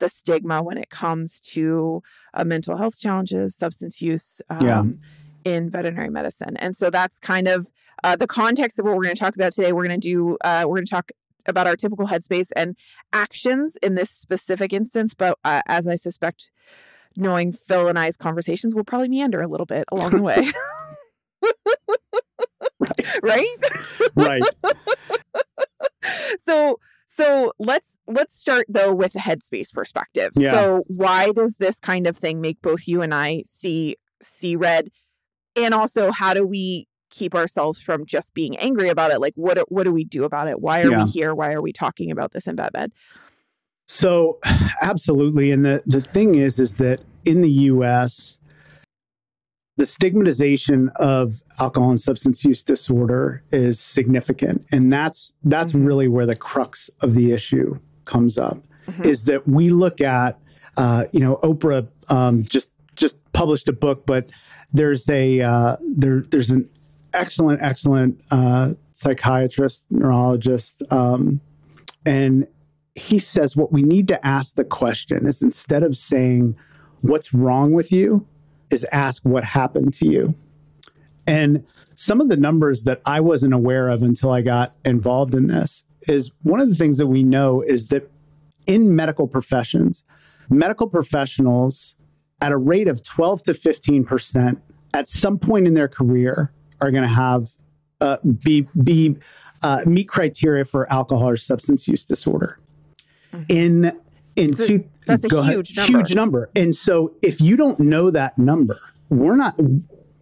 the 0.00 0.08
stigma 0.08 0.62
when 0.62 0.76
it 0.78 0.90
comes 0.90 1.40
to 1.40 2.02
uh, 2.34 2.44
mental 2.44 2.76
health 2.76 2.98
challenges, 2.98 3.54
substance 3.56 4.02
use 4.02 4.40
um, 4.50 4.66
Yeah. 4.66 4.82
in 5.44 5.70
veterinary 5.70 6.10
medicine. 6.10 6.56
And 6.56 6.74
so 6.76 6.90
that's 6.90 7.18
kind 7.20 7.46
of 7.48 7.68
uh, 8.02 8.16
the 8.16 8.26
context 8.26 8.78
of 8.78 8.84
what 8.86 8.96
we're 8.96 9.04
going 9.04 9.14
to 9.14 9.20
talk 9.20 9.34
about 9.34 9.52
today. 9.52 9.72
We're 9.72 9.86
going 9.86 10.00
to 10.00 10.08
do, 10.08 10.36
uh, 10.42 10.64
we're 10.66 10.76
going 10.76 10.86
to 10.86 10.90
talk 10.90 11.10
about 11.46 11.66
our 11.66 11.76
typical 11.76 12.06
headspace 12.06 12.48
and 12.56 12.76
actions 13.12 13.76
in 13.82 13.94
this 13.94 14.10
specific 14.10 14.72
instance. 14.72 15.14
But 15.14 15.38
uh, 15.44 15.62
as 15.66 15.86
I 15.86 15.96
suspect, 15.96 16.50
knowing 17.16 17.52
Phil 17.52 17.88
and 17.88 17.98
I's 17.98 18.16
conversations 18.16 18.74
will 18.74 18.84
probably 18.84 19.08
meander 19.08 19.40
a 19.42 19.48
little 19.48 19.66
bit 19.66 19.84
along 19.92 20.12
the 20.12 20.22
way. 20.22 20.50
right? 23.22 23.46
right. 24.14 24.42
so 26.46 26.79
so 27.20 27.52
let's 27.58 27.98
let's 28.06 28.34
start 28.36 28.66
though 28.68 28.92
with 28.94 29.14
a 29.14 29.18
headspace 29.18 29.72
perspective. 29.72 30.32
Yeah. 30.36 30.52
So 30.52 30.84
why 30.86 31.32
does 31.32 31.56
this 31.56 31.78
kind 31.78 32.06
of 32.06 32.16
thing 32.16 32.40
make 32.40 32.60
both 32.62 32.86
you 32.86 33.02
and 33.02 33.14
I 33.14 33.44
see 33.46 33.96
see 34.22 34.56
red? 34.56 34.88
And 35.56 35.74
also 35.74 36.10
how 36.10 36.34
do 36.34 36.46
we 36.46 36.86
keep 37.10 37.34
ourselves 37.34 37.80
from 37.80 38.06
just 38.06 38.32
being 38.34 38.56
angry 38.58 38.88
about 38.88 39.10
it? 39.10 39.20
Like 39.20 39.34
what 39.36 39.58
what 39.70 39.84
do 39.84 39.92
we 39.92 40.04
do 40.04 40.24
about 40.24 40.48
it? 40.48 40.60
Why 40.60 40.82
are 40.82 40.90
Yeah. 40.90 41.04
we 41.04 41.10
here? 41.10 41.34
Why 41.34 41.52
are 41.52 41.62
we 41.62 41.72
talking 41.72 42.10
about 42.10 42.32
this 42.32 42.46
in 42.46 42.56
vet 42.56 42.72
med? 42.72 42.92
So 43.86 44.38
absolutely. 44.82 45.50
And 45.50 45.64
the, 45.64 45.82
the 45.86 46.00
thing 46.00 46.36
is, 46.36 46.58
is 46.58 46.74
that 46.74 47.00
in 47.24 47.42
the 47.42 47.50
US, 47.50 48.38
the 49.80 49.86
stigmatization 49.86 50.90
of 50.96 51.42
alcohol 51.58 51.88
and 51.88 51.98
substance 51.98 52.44
use 52.44 52.62
disorder 52.62 53.42
is 53.50 53.80
significant. 53.80 54.62
And 54.70 54.92
that's 54.92 55.32
that's 55.44 55.72
Mhm. 55.72 55.86
really 55.86 56.06
where 56.06 56.26
the 56.26 56.36
crux 56.36 56.90
of 57.00 57.14
the 57.14 57.32
issue 57.32 57.78
comes 58.04 58.36
up. 58.36 58.58
Mhm. 58.86 59.06
Is 59.06 59.24
that 59.24 59.48
we 59.48 59.70
look 59.70 60.02
at 60.02 60.38
uh, 60.76 61.04
you 61.12 61.20
know, 61.20 61.36
Oprah 61.42 61.88
um, 62.10 62.42
just 62.44 62.72
just 62.94 63.16
published 63.32 63.70
a 63.70 63.72
book, 63.72 64.04
but 64.04 64.28
there's 64.74 65.08
a 65.08 65.40
uh, 65.40 65.76
there 65.96 66.24
there's 66.30 66.50
an 66.50 66.68
excellent, 67.14 67.62
excellent 67.62 68.20
uh, 68.30 68.74
psychiatrist, 68.92 69.86
neurologist, 69.90 70.82
um, 70.90 71.40
and 72.04 72.46
he 72.94 73.18
says 73.18 73.56
what 73.56 73.72
we 73.72 73.80
need 73.82 74.08
to 74.08 74.26
ask 74.26 74.56
the 74.56 74.64
question 74.64 75.26
is 75.26 75.40
instead 75.42 75.82
of 75.82 75.96
saying 75.96 76.54
what's 77.00 77.32
wrong 77.32 77.72
with 77.72 77.90
you 77.90 78.26
is 78.70 78.86
ask 78.92 79.22
what 79.24 79.44
happened 79.44 79.94
to 79.94 80.06
you. 80.06 80.34
And 81.26 81.64
some 81.94 82.20
of 82.20 82.28
the 82.28 82.36
numbers 82.36 82.84
that 82.84 83.00
I 83.04 83.20
wasn't 83.20 83.54
aware 83.54 83.88
of 83.88 84.02
until 84.02 84.32
I 84.32 84.40
got 84.42 84.74
involved 84.84 85.34
in 85.34 85.48
this 85.48 85.82
is 86.08 86.30
one 86.42 86.60
of 86.60 86.68
the 86.68 86.74
things 86.74 86.98
that 86.98 87.06
we 87.06 87.22
know 87.22 87.62
is 87.62 87.88
that 87.88 88.10
in 88.66 88.94
medical 88.96 89.28
professions, 89.28 90.04
medical 90.48 90.88
professionals 90.88 91.94
at 92.40 92.52
a 92.52 92.56
rate 92.56 92.88
of 92.88 93.02
12 93.02 93.42
to 93.44 93.54
15% 93.54 94.60
at 94.94 95.08
some 95.08 95.38
point 95.38 95.66
in 95.66 95.74
their 95.74 95.88
career 95.88 96.52
are 96.80 96.90
going 96.90 97.02
to 97.02 97.08
have 97.08 97.50
uh, 98.00 98.16
be 98.42 98.66
be 98.82 99.16
uh, 99.62 99.82
meet 99.86 100.08
criteria 100.08 100.64
for 100.64 100.90
alcohol 100.90 101.28
or 101.28 101.36
substance 101.36 101.86
use 101.86 102.04
disorder. 102.04 102.58
Mm-hmm. 103.32 103.44
In 103.48 104.00
in 104.36 104.54
two, 104.54 104.84
that's 105.10 105.32
a 105.32 105.44
huge 105.44 105.76
number. 105.76 105.98
huge 105.98 106.14
number. 106.14 106.50
And 106.54 106.74
so 106.74 107.12
if 107.22 107.40
you 107.40 107.56
don't 107.56 107.78
know 107.80 108.10
that 108.10 108.38
number, 108.38 108.78
we're 109.08 109.36
not 109.36 109.58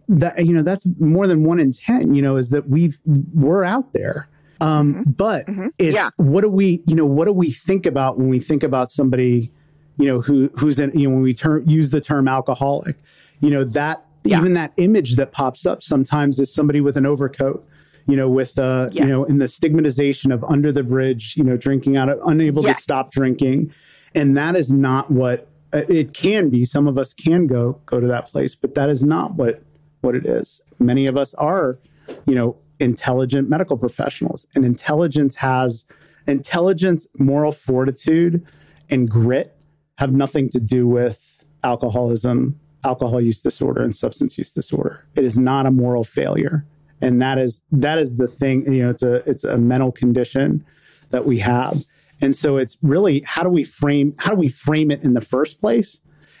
that 0.07 0.45
you 0.45 0.53
know 0.53 0.63
that's 0.63 0.85
more 0.99 1.27
than 1.27 1.43
one 1.43 1.59
in 1.59 1.71
ten. 1.71 2.13
You 2.13 2.21
know, 2.21 2.37
is 2.37 2.49
that 2.49 2.69
we've 2.69 2.99
we're 3.05 3.63
out 3.63 3.93
there. 3.93 4.27
Um, 4.61 4.93
mm-hmm. 4.93 5.11
But 5.11 5.47
mm-hmm. 5.47 5.67
it's 5.77 5.95
yeah. 5.95 6.09
what 6.17 6.41
do 6.41 6.49
we 6.49 6.81
you 6.85 6.95
know 6.95 7.05
what 7.05 7.25
do 7.25 7.33
we 7.33 7.51
think 7.51 7.85
about 7.85 8.17
when 8.17 8.29
we 8.29 8.39
think 8.39 8.63
about 8.63 8.91
somebody 8.91 9.51
you 9.97 10.05
know 10.05 10.21
who 10.21 10.49
who's 10.55 10.79
in 10.79 10.97
you 10.97 11.07
know 11.07 11.15
when 11.15 11.23
we 11.23 11.33
term 11.33 11.67
use 11.67 11.89
the 11.91 12.01
term 12.01 12.27
alcoholic, 12.27 12.97
you 13.39 13.49
know 13.49 13.63
that 13.63 14.05
yeah. 14.23 14.37
even 14.37 14.53
that 14.53 14.73
image 14.77 15.15
that 15.15 15.31
pops 15.31 15.65
up 15.65 15.81
sometimes 15.81 16.39
is 16.39 16.53
somebody 16.53 16.81
with 16.81 16.97
an 16.97 17.05
overcoat 17.05 17.65
you 18.09 18.15
know, 18.15 18.27
with 18.27 18.57
uh, 18.57 18.89
yes. 18.91 19.03
you 19.03 19.09
know, 19.09 19.23
in 19.25 19.37
the 19.37 19.47
stigmatization 19.47 20.31
of 20.31 20.43
under 20.45 20.71
the 20.71 20.81
bridge, 20.81 21.35
you 21.37 21.43
know, 21.43 21.55
drinking 21.55 21.95
out 21.95 22.09
of 22.09 22.19
unable 22.25 22.63
yes. 22.63 22.77
to 22.77 22.81
stop 22.81 23.11
drinking, 23.11 23.71
and 24.15 24.35
that 24.37 24.55
is 24.55 24.71
not 24.71 25.09
what 25.11 25.47
uh, 25.73 25.81
it 25.87 26.13
can 26.13 26.49
be. 26.49 26.65
Some 26.65 26.87
of 26.87 26.97
us 26.97 27.13
can 27.13 27.47
go 27.47 27.79
go 27.85 27.99
to 27.99 28.07
that 28.07 28.27
place, 28.27 28.55
but 28.55 28.75
that 28.75 28.89
is 28.89 29.03
not 29.03 29.35
what 29.35 29.61
what 30.01 30.15
it 30.15 30.25
is. 30.25 30.61
Many 30.79 31.07
of 31.07 31.17
us 31.17 31.33
are, 31.35 31.77
you 32.25 32.35
know, 32.35 32.57
intelligent 32.79 33.49
medical 33.49 33.77
professionals, 33.77 34.47
and 34.55 34.65
intelligence 34.65 35.35
has 35.35 35.85
intelligence, 36.27 37.07
moral 37.17 37.51
fortitude, 37.51 38.45
and 38.89 39.09
grit 39.09 39.55
have 39.97 40.13
nothing 40.13 40.49
to 40.49 40.59
do 40.59 40.87
with 40.87 41.43
alcoholism, 41.63 42.57
alcohol 42.83 43.19
use 43.19 43.41
disorder, 43.41 43.83
and 43.83 43.95
substance 43.95 44.37
use 44.37 44.51
disorder. 44.51 45.05
It 45.15 45.25
is 45.25 45.37
not 45.37 45.65
a 45.65 45.71
moral 45.71 46.03
failure 46.03 46.65
and 47.01 47.21
that 47.21 47.37
is 47.37 47.63
that 47.71 47.97
is 47.97 48.17
the 48.17 48.27
thing 48.27 48.71
you 48.71 48.83
know 48.83 48.89
it's 48.89 49.03
a 49.03 49.15
it's 49.29 49.43
a 49.43 49.57
mental 49.57 49.91
condition 49.91 50.65
that 51.09 51.25
we 51.25 51.39
have 51.39 51.83
and 52.21 52.35
so 52.35 52.57
it's 52.57 52.77
really 52.81 53.21
how 53.25 53.43
do 53.43 53.49
we 53.49 53.63
frame 53.63 54.15
how 54.17 54.31
do 54.31 54.37
we 54.37 54.49
frame 54.49 54.91
it 54.91 55.03
in 55.03 55.13
the 55.13 55.21
first 55.21 55.59
place? 55.59 55.99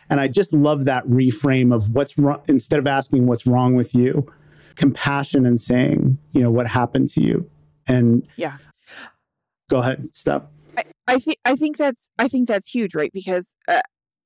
And 0.09 0.19
i 0.19 0.27
just 0.27 0.53
love 0.53 0.85
that 0.85 1.05
reframe 1.05 1.73
of 1.73 1.89
what's 1.91 2.17
wrong 2.17 2.41
instead 2.47 2.79
of 2.79 2.87
asking 2.87 3.27
what's 3.27 3.45
wrong 3.45 3.75
with 3.75 3.93
you 3.93 4.27
compassion 4.75 5.45
and 5.45 5.59
saying 5.59 6.17
you 6.31 6.41
know 6.41 6.51
what 6.51 6.67
happened 6.67 7.09
to 7.09 7.21
you. 7.21 7.49
And 7.87 8.27
yeah. 8.37 8.57
go 9.69 9.79
ahead 9.79 10.15
stop. 10.15 10.51
I, 10.77 10.83
I 11.07 11.19
think 11.19 11.37
i 11.43 11.55
think 11.55 11.77
that's 11.77 12.01
i 12.17 12.27
think 12.27 12.47
that's 12.47 12.67
huge 12.67 12.95
right? 12.95 13.11
Because 13.13 13.53
uh, 13.67 13.81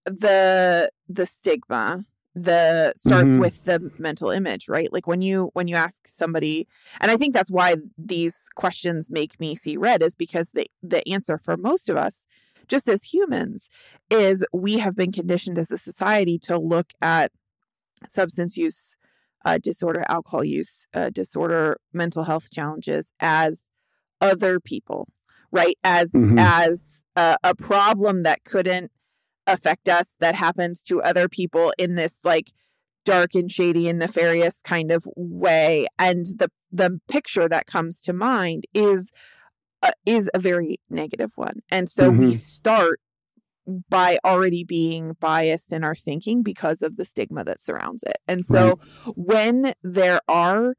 the 0.05 0.89
the 1.09 1.25
stigma 1.25 2.05
the 2.35 2.93
starts 2.95 3.27
mm-hmm. 3.27 3.39
with 3.39 3.63
the 3.65 3.91
mental 3.99 4.31
image 4.31 4.67
right 4.67 4.91
like 4.91 5.05
when 5.05 5.21
you 5.21 5.51
when 5.53 5.67
you 5.67 5.75
ask 5.75 6.07
somebody 6.07 6.67
and 6.99 7.11
i 7.11 7.17
think 7.17 7.33
that's 7.33 7.51
why 7.51 7.75
these 7.97 8.45
questions 8.55 9.11
make 9.11 9.39
me 9.39 9.53
see 9.53 9.77
red 9.77 10.01
is 10.01 10.15
because 10.15 10.49
the 10.53 10.65
the 10.81 11.07
answer 11.07 11.37
for 11.37 11.55
most 11.57 11.89
of 11.89 11.97
us 11.97 12.21
just 12.67 12.89
as 12.89 13.03
humans 13.03 13.69
is 14.09 14.43
we 14.51 14.79
have 14.79 14.95
been 14.95 15.11
conditioned 15.11 15.59
as 15.59 15.69
a 15.69 15.77
society 15.77 16.39
to 16.39 16.57
look 16.57 16.91
at 17.01 17.31
substance 18.07 18.57
use 18.57 18.95
uh, 19.45 19.59
disorder 19.61 20.03
alcohol 20.07 20.43
use 20.43 20.87
uh, 20.95 21.09
disorder 21.11 21.77
mental 21.91 22.23
health 22.23 22.49
challenges 22.49 23.11
as 23.19 23.65
other 24.21 24.59
people 24.59 25.07
right 25.51 25.77
as 25.83 26.09
mm-hmm. 26.11 26.39
as 26.39 26.81
a, 27.15 27.37
a 27.43 27.53
problem 27.53 28.23
that 28.23 28.43
couldn't 28.43 28.91
affect 29.47 29.89
us 29.89 30.07
that 30.19 30.35
happens 30.35 30.81
to 30.81 31.01
other 31.01 31.27
people 31.27 31.73
in 31.77 31.95
this 31.95 32.19
like 32.23 32.51
dark 33.05 33.35
and 33.35 33.51
shady 33.51 33.87
and 33.87 33.99
nefarious 33.99 34.59
kind 34.63 34.91
of 34.91 35.05
way 35.15 35.87
and 35.99 36.25
the 36.37 36.49
the 36.71 36.99
picture 37.09 37.49
that 37.49 37.67
comes 37.67 37.99
to 37.99 38.13
mind 38.13 38.65
is 38.73 39.11
uh, 39.81 39.91
is 40.05 40.29
a 40.33 40.39
very 40.39 40.79
negative 40.89 41.31
one 41.35 41.59
and 41.69 41.89
so 41.89 42.09
mm-hmm. 42.09 42.27
we 42.27 42.35
start 42.35 43.01
by 43.89 44.17
already 44.25 44.63
being 44.63 45.15
biased 45.19 45.71
in 45.71 45.83
our 45.83 45.95
thinking 45.95 46.43
because 46.43 46.81
of 46.81 46.95
the 46.95 47.05
stigma 47.05 47.43
that 47.43 47.61
surrounds 47.61 48.03
it 48.03 48.17
and 48.27 48.45
so 48.45 48.79
right. 49.05 49.13
when 49.15 49.73
there 49.83 50.21
are 50.27 50.75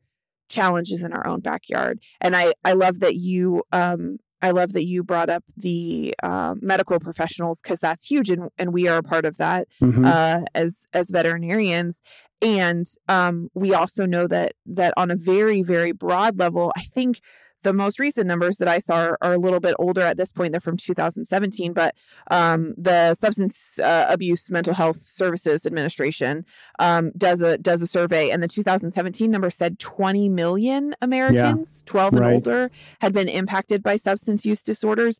challenges 0.49 1.03
in 1.03 1.13
our 1.13 1.27
own 1.27 1.41
backyard 1.41 2.01
and 2.21 2.37
i 2.37 2.53
i 2.65 2.73
love 2.73 3.01
that 3.01 3.17
you 3.17 3.63
um 3.73 4.19
I 4.45 4.51
love 4.51 4.75
that 4.75 4.85
you 4.85 5.03
brought 5.03 5.31
up 5.31 5.43
the 5.57 6.15
uh, 6.23 6.55
medical 6.61 7.01
professionals 7.01 7.61
because 7.63 7.79
that's 7.79 8.05
huge, 8.05 8.29
and, 8.29 8.51
and 8.59 8.75
we 8.75 8.87
are 8.89 8.99
a 8.99 9.03
part 9.03 9.25
of 9.25 9.39
that 9.39 9.69
mm-hmm. 9.81 10.05
uh, 10.05 10.43
as 10.55 10.85
as 10.93 11.09
veterinarians. 11.09 12.03
And 12.43 12.87
um, 13.09 13.49
we 13.55 13.73
also 13.73 14.05
know 14.05 14.27
that 14.27 14.53
that 14.67 14.93
on 14.99 15.11
a 15.11 15.17
very 15.17 15.63
very 15.63 15.93
broad 15.93 16.39
level, 16.39 16.73
I 16.77 16.83
think 16.83 17.23
the 17.65 17.73
most 17.73 17.99
recent 17.99 18.27
numbers 18.27 18.59
that 18.59 18.69
I 18.69 18.79
saw 18.79 18.95
are, 18.95 19.19
are, 19.21 19.33
a 19.33 19.39
little 19.39 19.59
bit 19.59 19.75
older 19.79 20.03
at 20.03 20.17
this 20.17 20.31
point. 20.31 20.53
They're 20.53 20.61
from 20.61 20.77
2017, 20.77 21.73
but 21.73 21.95
um, 22.31 22.75
the 22.77 23.15
Substance 23.15 23.79
uh, 23.81 24.07
Abuse 24.09 24.49
Mental 24.51 24.75
Health 24.75 25.01
Services 25.09 25.67
Administration 25.67 26.45
um, 26.79 27.11
does 27.17 27.43
a 27.43 27.59
does 27.59 27.83
a 27.83 27.87
survey, 27.87 28.31
and 28.31 28.43
the 28.43 28.49
2017 28.49 29.31
number 29.31 29.51
said 29.51 29.79
20 29.79 30.29
million 30.29 30.95
Americans, 31.03 31.79
yeah, 31.79 31.91
12 31.91 32.13
and 32.13 32.21
right. 32.21 32.35
older, 32.35 32.71
had 33.01 33.13
been 33.13 33.29
impacted 33.29 33.83
by 33.83 33.97
substance 33.97 34.45
use 34.45 34.63
disorders. 34.63 35.19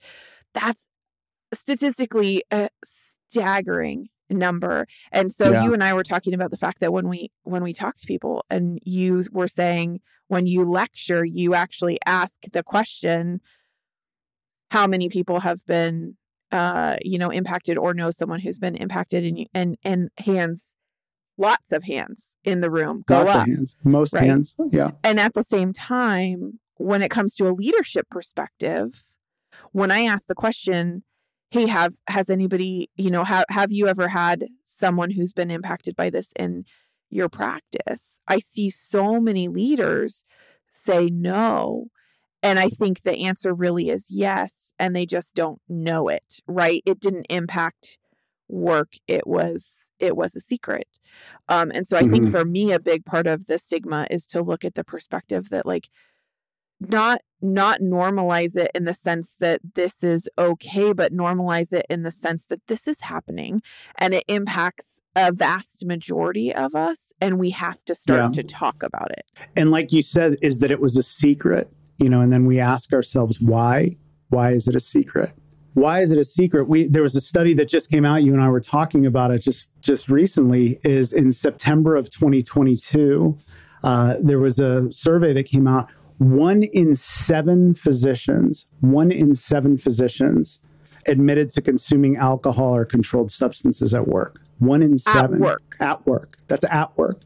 That's 0.53 0.87
statistically 1.53 2.45
a 2.51 2.69
staggering 2.85 4.09
number. 4.31 4.87
And 5.13 5.33
so 5.33 5.53
yeah. 5.53 5.65
you 5.65 5.75
and 5.75 5.83
I 5.83 5.93
were 5.93 6.03
talking 6.03 6.35
about 6.35 6.51
the 6.51 6.57
fact 6.57 6.81
that 6.81 6.93
when 6.93 7.09
we 7.09 7.31
when 7.43 7.63
we 7.63 7.73
talk 7.73 7.97
to 7.97 8.07
people 8.07 8.45
and 8.51 8.79
you 8.83 9.25
were 9.33 9.49
saying 9.49 10.01
when 10.29 10.47
you 10.47 10.65
lecture 10.65 11.25
you 11.25 11.55
actually 11.55 11.99
ask 12.07 12.35
the 12.53 12.63
question 12.63 13.41
how 14.71 14.87
many 14.87 15.09
people 15.09 15.41
have 15.41 15.65
been 15.67 16.17
uh 16.53 16.97
you 17.05 17.19
know 17.19 17.31
impacted 17.31 17.77
or 17.77 17.95
know 17.95 18.11
someone 18.11 18.41
who's 18.41 18.59
been 18.59 18.75
impacted 18.77 19.25
and 19.25 19.47
and 19.55 19.77
and 19.85 20.11
hands 20.19 20.63
lots 21.37 21.73
of 21.73 21.85
hands 21.85 22.29
in 22.45 22.61
the 22.61 22.71
room 22.71 23.05
go 23.07 23.19
lots 23.19 23.31
up 23.31 23.47
hands 23.47 23.77
most 23.85 24.15
right? 24.15 24.25
hands 24.25 24.57
yeah 24.71 24.91
and 25.03 25.21
at 25.21 25.35
the 25.35 25.43
same 25.43 25.73
time 25.73 26.59
when 26.77 27.03
it 27.03 27.11
comes 27.11 27.35
to 27.35 27.49
a 27.49 27.53
leadership 27.53 28.09
perspective 28.11 29.05
when 29.73 29.91
i 29.91 30.01
ask 30.01 30.27
the 30.27 30.35
question 30.35 31.03
hey 31.55 31.67
have 31.69 31.95
has 32.09 32.29
anybody 32.29 32.91
you 32.97 33.11
know 33.11 33.23
have 33.23 33.45
have 33.49 33.71
you 33.71 33.87
ever 33.87 34.09
had 34.09 34.49
someone 34.65 35.11
who's 35.11 35.33
been 35.33 35.53
impacted 35.53 35.95
by 35.95 36.11
this 36.11 36.33
in 36.37 36.65
your 37.11 37.29
practice? 37.29 38.19
I 38.27 38.41
see 38.41 38.71
so 38.71 39.21
many 39.21 39.47
leaders 39.47 40.25
say 40.73 41.07
no 41.07 41.87
and 42.43 42.59
i 42.59 42.69
think 42.69 43.03
the 43.03 43.19
answer 43.19 43.55
really 43.55 43.89
is 43.89 44.07
yes 44.11 44.53
and 44.81 44.95
they 44.95 45.07
just 45.07 45.35
don't 45.35 45.61
know 45.69 46.09
it 46.09 46.41
right? 46.49 46.83
It 46.85 46.99
didn't 46.99 47.27
impact 47.31 47.99
work. 48.49 48.95
It 49.07 49.27
was 49.27 49.71
it 50.01 50.17
was 50.17 50.35
a 50.35 50.41
secret. 50.41 50.89
Um 51.49 51.71
and 51.73 51.87
so 51.87 51.97
i 51.97 52.03
mm-hmm. 52.03 52.13
think 52.13 52.31
for 52.33 52.45
me 52.45 52.73
a 52.73 52.81
big 52.81 53.05
part 53.05 53.29
of 53.29 53.47
the 53.47 53.59
stigma 53.59 54.09
is 54.11 54.27
to 54.29 54.43
look 54.43 54.65
at 54.65 54.75
the 54.75 54.85
perspective 54.85 55.51
that 55.51 55.67
like 55.67 55.89
not 56.81 57.21
not 57.45 57.81
normalize 57.81 58.57
it 58.57 58.71
in 58.75 58.85
the 58.85 58.95
sense 58.95 59.33
that 59.39 59.61
this 59.75 60.03
is 60.03 60.29
okay 60.39 60.93
but 60.93 61.13
normalize 61.13 61.73
it 61.73 61.87
in 61.91 62.03
the 62.03 62.11
sense 62.11 62.45
that 62.49 62.61
this 62.67 62.89
is 62.89 63.01
happening 63.01 63.63
and 63.99 64.15
it 64.15 64.25
impacts 64.29 64.87
a 65.17 65.31
vast 65.31 65.85
majority 65.85 66.53
of 66.53 66.75
us 66.75 67.13
and 67.21 67.39
we 67.39 67.51
have 67.51 67.85
to 67.85 67.95
start 67.95 68.21
yeah. 68.21 68.43
to 68.43 68.43
talk 68.43 68.83
about 68.83 69.11
it. 69.13 69.25
And 69.57 69.71
like 69.71 69.93
you 69.93 70.03
said 70.03 70.37
is 70.43 70.59
that 70.59 70.71
it 70.71 70.81
was 70.81 70.97
a 70.97 71.03
secret 71.03 71.71
you 71.99 72.09
know 72.09 72.21
and 72.21 72.33
then 72.33 72.47
we 72.47 72.59
ask 72.59 72.93
ourselves 72.93 73.41
why 73.41 73.97
why 74.31 74.53
is 74.53 74.67
it 74.67 74.75
a 74.75 74.81
secret? 74.81 75.33
Why 75.75 76.01
is 76.01 76.11
it 76.13 76.19
a 76.19 76.25
secret? 76.25 76.69
We 76.69 76.89
there 76.89 77.03
was 77.03 77.15
a 77.15 77.21
study 77.21 77.55
that 77.55 77.69
just 77.69 77.91
came 77.91 78.05
out 78.05 78.23
you 78.23 78.33
and 78.33 78.43
i 78.43 78.49
were 78.49 78.61
talking 78.61 79.07
about 79.07 79.31
it 79.31 79.41
just 79.41 79.71
just 79.81 80.09
recently 80.09 80.81
is 80.83 81.13
in 81.13 81.31
september 81.31 81.95
of 81.95 82.11
2022 82.11 83.37
uh, 83.85 84.17
there 84.19 84.39
was 84.39 84.59
a 84.61 84.91
survey 84.93 85.35
that 85.35 85.45
came 85.45 85.69
out 85.69 85.91
one 86.19 86.63
in 86.63 86.95
seven 86.97 87.75
physicians, 87.75 88.67
one 88.81 89.11
in 89.11 89.35
seven 89.35 89.79
physicians 89.79 90.61
admitted 91.07 91.51
to 91.51 91.61
consuming 91.61 92.17
alcohol 92.17 92.75
or 92.75 92.85
controlled 92.85 93.31
substances 93.31 93.95
at 93.95 94.09
work. 94.09 94.37
One 94.59 94.83
in 94.83 94.99
seven. 94.99 95.35
At 95.35 95.41
work. 95.41 95.77
At 95.81 96.07
work. 96.07 96.39
That's 96.49 96.65
at 96.65 96.97
work. 96.97 97.21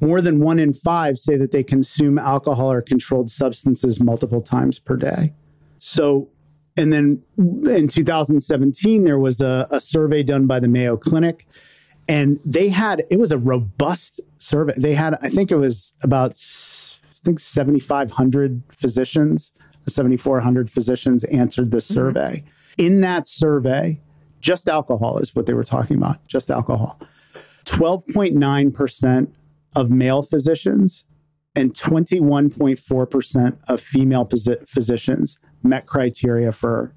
More 0.00 0.20
than 0.20 0.40
one 0.40 0.58
in 0.58 0.72
five 0.72 1.18
say 1.18 1.36
that 1.36 1.50
they 1.52 1.62
consume 1.62 2.18
alcohol 2.18 2.70
or 2.70 2.82
controlled 2.82 3.30
substances 3.30 4.00
multiple 4.00 4.42
times 4.42 4.78
per 4.78 4.96
day. 4.96 5.32
So, 5.78 6.28
and 6.76 6.92
then 6.92 7.22
in 7.38 7.88
2017, 7.88 9.04
there 9.04 9.18
was 9.18 9.40
a, 9.40 9.66
a 9.70 9.80
survey 9.80 10.22
done 10.22 10.46
by 10.46 10.60
the 10.60 10.68
Mayo 10.68 10.96
Clinic 10.96 11.46
And 12.08 12.38
they 12.44 12.68
had, 12.68 13.04
it 13.10 13.18
was 13.18 13.32
a 13.32 13.38
robust 13.38 14.20
survey. 14.38 14.74
They 14.76 14.94
had, 14.94 15.16
I 15.22 15.28
think 15.28 15.50
it 15.50 15.56
was 15.56 15.92
about, 16.02 16.36
think 17.24 17.40
7,500 17.40 18.62
physicians, 18.70 19.52
7,400 19.88 20.70
physicians 20.70 21.24
answered 21.24 21.70
this 21.70 21.86
Mm-hmm. 21.88 21.94
survey. 21.94 22.44
In 22.78 23.00
that 23.02 23.26
survey, 23.26 24.00
just 24.40 24.68
alcohol 24.68 25.18
is 25.18 25.34
what 25.34 25.46
they 25.46 25.54
were 25.54 25.64
talking 25.64 25.96
about, 25.96 26.24
just 26.26 26.50
alcohol. 26.50 27.00
12.9% 27.64 29.28
of 29.76 29.90
male 29.90 30.22
physicians 30.22 31.04
and 31.56 31.72
21.4% 31.74 33.56
of 33.68 33.80
female 33.80 34.26
posi- 34.26 34.68
physicians 34.68 35.38
met 35.62 35.86
criteria 35.86 36.52
for 36.52 36.92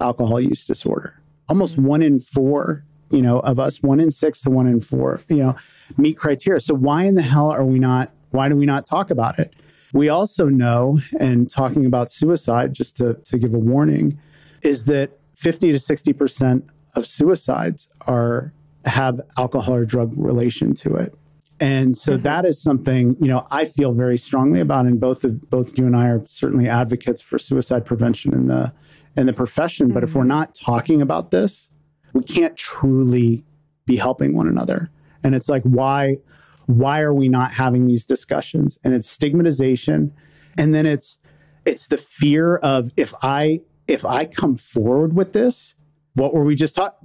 alcohol 0.00 0.40
use 0.40 0.64
disorder. 0.64 1.20
Almost 1.48 1.78
one 1.78 2.02
in 2.02 2.20
four, 2.20 2.84
you 3.10 3.22
know, 3.22 3.40
of 3.40 3.58
us, 3.58 3.82
one 3.82 4.00
in 4.00 4.10
six 4.10 4.40
to 4.42 4.50
one 4.50 4.66
in 4.66 4.80
four, 4.80 5.20
you 5.28 5.36
know, 5.38 5.56
meet 5.96 6.16
criteria. 6.16 6.60
So 6.60 6.74
why 6.74 7.04
in 7.04 7.14
the 7.14 7.22
hell 7.22 7.50
are 7.50 7.64
we 7.64 7.78
not, 7.78 8.10
why 8.30 8.48
do 8.48 8.56
we 8.56 8.66
not 8.66 8.86
talk 8.86 9.10
about 9.10 9.38
it? 9.38 9.54
We 9.92 10.08
also 10.08 10.46
know, 10.46 11.00
and 11.20 11.50
talking 11.50 11.84
about 11.86 12.10
suicide, 12.10 12.72
just 12.72 12.96
to, 12.96 13.14
to 13.14 13.38
give 13.38 13.54
a 13.54 13.58
warning, 13.58 14.18
is 14.62 14.84
that 14.86 15.18
50 15.36 15.72
to 15.72 15.78
60% 15.78 16.62
of 16.94 17.06
suicides 17.06 17.88
are 18.02 18.52
have 18.84 19.20
alcohol 19.38 19.74
or 19.74 19.84
drug 19.84 20.12
relation 20.16 20.74
to 20.74 20.94
it. 20.96 21.14
And 21.60 21.96
so 21.96 22.14
mm-hmm. 22.14 22.22
that 22.22 22.44
is 22.44 22.60
something, 22.60 23.16
you 23.20 23.28
know, 23.28 23.46
I 23.50 23.66
feel 23.66 23.92
very 23.92 24.18
strongly 24.18 24.60
about 24.60 24.86
and 24.86 24.98
both 24.98 25.22
of, 25.22 25.40
both 25.42 25.78
you 25.78 25.86
and 25.86 25.96
I 25.96 26.08
are 26.08 26.20
certainly 26.26 26.68
advocates 26.68 27.22
for 27.22 27.38
suicide 27.38 27.84
prevention 27.84 28.34
in 28.34 28.48
the 28.48 28.72
in 29.14 29.26
the 29.26 29.32
profession, 29.32 29.88
but 29.88 30.02
if 30.02 30.14
we're 30.14 30.22
mm-hmm. 30.22 30.28
not 30.28 30.54
talking 30.54 31.02
about 31.02 31.30
this, 31.30 31.68
we 32.14 32.22
can't 32.22 32.56
truly 32.56 33.44
be 33.84 33.96
helping 33.96 34.34
one 34.34 34.48
another. 34.48 34.90
And 35.22 35.34
it's 35.34 35.50
like 35.50 35.62
why 35.64 36.16
why 36.66 37.00
are 37.00 37.14
we 37.14 37.28
not 37.28 37.52
having 37.52 37.86
these 37.86 38.04
discussions? 38.04 38.78
And 38.84 38.94
it's 38.94 39.08
stigmatization 39.08 40.12
and 40.58 40.74
then 40.74 40.86
it's 40.86 41.18
it's 41.64 41.86
the 41.86 41.96
fear 41.98 42.56
of 42.56 42.90
if 42.96 43.14
I 43.22 43.60
if 43.88 44.04
I 44.04 44.26
come 44.26 44.56
forward 44.56 45.14
with 45.14 45.32
this, 45.32 45.74
what 46.14 46.34
were 46.34 46.44
we 46.44 46.54
just 46.54 46.74
taught 46.76 46.96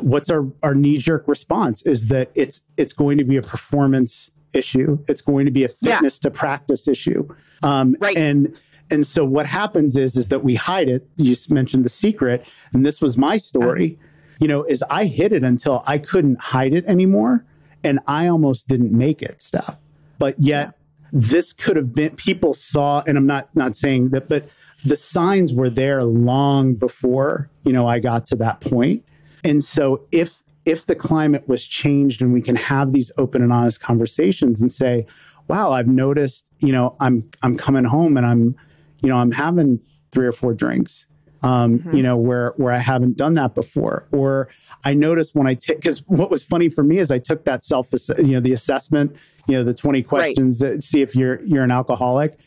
What's 0.00 0.30
our, 0.30 0.46
our 0.62 0.74
knee 0.74 0.98
jerk 0.98 1.24
response 1.28 1.82
is 1.82 2.06
that 2.08 2.30
it's 2.34 2.62
it's 2.76 2.92
going 2.92 3.18
to 3.18 3.24
be 3.24 3.36
a 3.36 3.42
performance 3.42 4.30
issue. 4.52 4.98
It's 5.08 5.20
going 5.20 5.44
to 5.46 5.52
be 5.52 5.64
a 5.64 5.68
Yeah. 5.80 5.94
fitness 5.96 6.18
to 6.20 6.30
practice 6.30 6.88
issue. 6.88 7.28
Um, 7.62 7.96
Right. 8.00 8.16
And 8.16 8.56
and 8.90 9.06
so 9.06 9.24
what 9.24 9.46
happens 9.46 9.96
is 9.96 10.16
is 10.16 10.28
that 10.28 10.42
we 10.42 10.56
hide 10.56 10.88
it. 10.88 11.08
You 11.16 11.36
mentioned 11.48 11.84
the 11.84 11.88
secret, 11.90 12.44
and 12.72 12.84
this 12.84 13.00
was 13.00 13.16
my 13.16 13.36
story. 13.36 13.98
You 14.40 14.48
know, 14.48 14.64
is 14.64 14.82
I 14.90 15.04
hid 15.04 15.32
it 15.32 15.44
until 15.44 15.82
I 15.86 15.98
couldn't 15.98 16.40
hide 16.40 16.72
it 16.72 16.84
anymore, 16.86 17.44
and 17.84 18.00
I 18.06 18.28
almost 18.28 18.68
didn't 18.68 18.92
make 18.92 19.22
it, 19.22 19.40
Steph. 19.40 19.76
But 20.18 20.38
yet, 20.38 20.74
this 21.12 21.52
could 21.52 21.76
have 21.76 21.92
been. 21.92 22.14
People 22.16 22.54
saw, 22.54 23.02
and 23.06 23.16
I'm 23.16 23.26
not 23.26 23.54
not 23.54 23.76
saying 23.76 24.10
that, 24.10 24.28
but 24.28 24.48
the 24.84 24.96
signs 24.96 25.52
were 25.52 25.70
there 25.70 26.04
long 26.04 26.74
before 26.74 27.50
you 27.64 27.72
know 27.72 27.86
I 27.86 27.98
got 27.98 28.26
to 28.26 28.36
that 28.36 28.60
point. 28.60 29.04
And 29.44 29.64
so 29.64 30.06
if 30.12 30.42
if 30.64 30.86
the 30.86 30.94
climate 30.94 31.48
was 31.48 31.66
changed 31.66 32.20
and 32.20 32.32
we 32.32 32.42
can 32.42 32.56
have 32.56 32.92
these 32.92 33.10
open 33.18 33.42
and 33.42 33.52
honest 33.52 33.80
conversations 33.80 34.60
and 34.60 34.72
say, 34.72 35.06
wow, 35.48 35.72
I've 35.72 35.88
noticed, 35.88 36.44
you 36.58 36.72
know, 36.72 36.96
I'm 37.00 37.28
I'm 37.42 37.56
coming 37.56 37.84
home 37.84 38.16
and 38.16 38.26
I'm, 38.26 38.54
you 39.02 39.08
know, 39.08 39.16
I'm 39.16 39.32
having 39.32 39.80
three 40.12 40.26
or 40.26 40.32
four 40.32 40.54
drinks. 40.54 41.06
Um, 41.42 41.88
you 41.92 42.02
know, 42.02 42.18
where 42.18 42.52
where 42.56 42.72
I 42.72 42.78
haven't 42.78 43.16
done 43.16 43.34
that 43.34 43.54
before. 43.54 44.06
Or 44.12 44.48
I 44.84 44.92
noticed 44.92 45.34
when 45.34 45.46
I 45.46 45.54
take 45.54 45.78
because 45.78 46.00
what 46.06 46.30
was 46.30 46.42
funny 46.42 46.68
for 46.68 46.84
me 46.84 46.98
is 46.98 47.10
I 47.10 47.18
took 47.18 47.44
that 47.44 47.64
self 47.64 47.88
you 48.18 48.24
know, 48.24 48.40
the 48.40 48.52
assessment, 48.52 49.16
you 49.48 49.56
know, 49.56 49.64
the 49.64 49.72
20 49.72 50.02
questions 50.02 50.58
to 50.58 50.82
see 50.82 51.00
if 51.00 51.16
you're 51.16 51.42
you're 51.44 51.64
an 51.64 51.70
alcoholic 51.70 52.38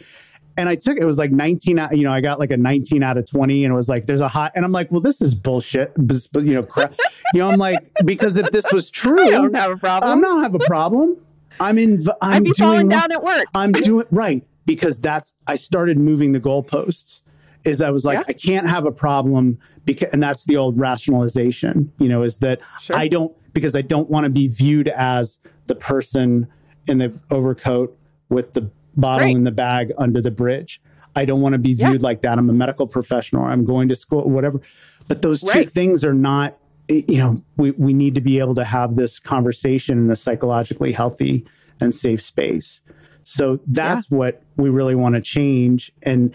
and 0.57 0.69
I 0.69 0.75
took 0.75 0.97
it 0.97 1.05
was 1.05 1.17
like 1.17 1.31
19 1.31 1.79
out, 1.79 1.97
you 1.97 2.03
know, 2.03 2.11
I 2.11 2.21
got 2.21 2.39
like 2.39 2.51
a 2.51 2.57
19 2.57 3.01
out 3.03 3.17
of 3.17 3.29
20 3.29 3.65
and 3.65 3.73
it 3.73 3.75
was 3.75 3.89
like 3.89 4.05
there's 4.05 4.21
a 4.21 4.27
hot 4.27 4.51
and 4.55 4.63
I'm 4.63 4.71
like, 4.71 4.91
well, 4.91 5.01
this 5.01 5.21
is 5.21 5.35
bullshit. 5.35 5.93
You 5.97 6.41
know, 6.41 6.63
crap. 6.63 6.93
you 7.33 7.39
know, 7.39 7.49
I'm 7.49 7.57
like, 7.57 7.79
because 8.05 8.37
if 8.37 8.51
this 8.51 8.71
was 8.71 8.91
true, 8.91 9.27
I 9.27 9.31
don't 9.31 9.55
have 9.55 9.71
a 9.71 9.77
problem. 9.77 10.11
I'm 10.11 10.21
not 10.21 10.43
have 10.43 10.55
a 10.55 10.59
problem. 10.59 11.17
I'm 11.59 11.77
in 11.77 12.07
I'm 12.21 12.33
I'd 12.33 12.43
be 12.43 12.51
doing 12.51 12.69
falling 12.69 12.89
down 12.89 13.11
at 13.11 13.23
work. 13.23 13.45
I'm 13.55 13.71
doing 13.71 14.05
right 14.11 14.45
because 14.65 14.99
that's 14.99 15.35
I 15.47 15.55
started 15.55 15.97
moving 15.97 16.31
the 16.31 16.39
goalposts. 16.39 17.21
Is 17.65 17.81
I 17.81 17.89
was 17.91 18.05
like, 18.05 18.17
Yeah. 18.19 18.23
I 18.27 18.33
can't 18.33 18.67
have 18.67 18.85
a 18.85 18.91
problem 18.91 19.57
because, 19.85 20.09
and 20.11 20.21
that's 20.21 20.45
the 20.45 20.57
old 20.57 20.77
rationalization. 20.79 21.91
You 21.99 22.09
know, 22.09 22.23
is 22.23 22.37
that 22.39 22.59
Sure. 22.81 22.95
I 22.95 23.07
don't 23.07 23.31
because 23.53 23.75
I 23.75 23.81
don't 23.81 24.09
want 24.09 24.23
to 24.25 24.29
be 24.29 24.47
viewed 24.47 24.87
as 24.89 25.39
the 25.67 25.75
person 25.75 26.47
in 26.87 26.97
the 26.97 27.13
overcoat 27.31 27.95
with 28.29 28.53
the 28.53 28.69
bottle 28.97 29.27
Right. 29.27 29.35
in 29.35 29.43
the 29.43 29.51
bag 29.51 29.91
under 29.97 30.21
the 30.21 30.31
bridge. 30.31 30.81
I 31.15 31.25
don't 31.25 31.41
want 31.41 31.53
to 31.53 31.59
be 31.59 31.69
Yeah. 31.71 31.89
viewed 31.89 32.01
like 32.01 32.21
that. 32.23 32.37
I'm 32.37 32.49
a 32.49 32.53
medical 32.53 32.87
professional. 32.87 33.43
I'm 33.45 33.63
going 33.63 33.87
to 33.89 33.95
school, 33.95 34.27
whatever. 34.29 34.59
But 35.07 35.21
those 35.21 35.41
two 35.41 35.47
Right. 35.47 35.69
things 35.69 36.03
are 36.03 36.13
not. 36.13 36.57
You 36.89 37.17
know, 37.17 37.35
we 37.55 37.71
we 37.71 37.93
need 37.93 38.13
to 38.15 38.21
be 38.21 38.39
able 38.39 38.55
to 38.55 38.65
have 38.65 38.95
this 38.95 39.17
conversation 39.19 39.97
in 39.99 40.11
a 40.11 40.15
psychologically 40.17 40.91
healthy 40.91 41.45
and 41.79 41.93
safe 41.95 42.21
space. 42.21 42.81
So 43.23 43.59
that's 43.67 44.11
what 44.11 44.41
we 44.57 44.69
really 44.69 44.95
want 44.95 45.15
to 45.15 45.21
change 45.21 45.93
and 46.01 46.31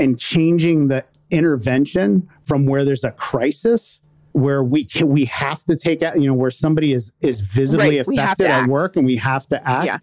and 0.00 0.18
changing 0.18 0.88
the 0.88 1.04
intervention 1.30 2.28
from 2.44 2.66
where 2.66 2.84
there's 2.84 3.04
a 3.04 3.12
crisis 3.12 4.00
where 4.32 4.62
we 4.64 4.84
can 4.84 5.08
we 5.08 5.24
have 5.26 5.64
to 5.64 5.76
take 5.76 6.02
out 6.02 6.20
you 6.20 6.26
know 6.26 6.34
where 6.34 6.50
somebody 6.50 6.92
is 6.92 7.12
is 7.20 7.40
visibly 7.40 7.98
Right, 7.98 8.08
affected 8.08 8.46
at 8.46 8.68
work 8.68 8.96
and 8.96 9.04
we 9.04 9.16
have 9.16 9.46
to 9.48 9.68
act 9.68 9.86
Yeah. 9.86 9.98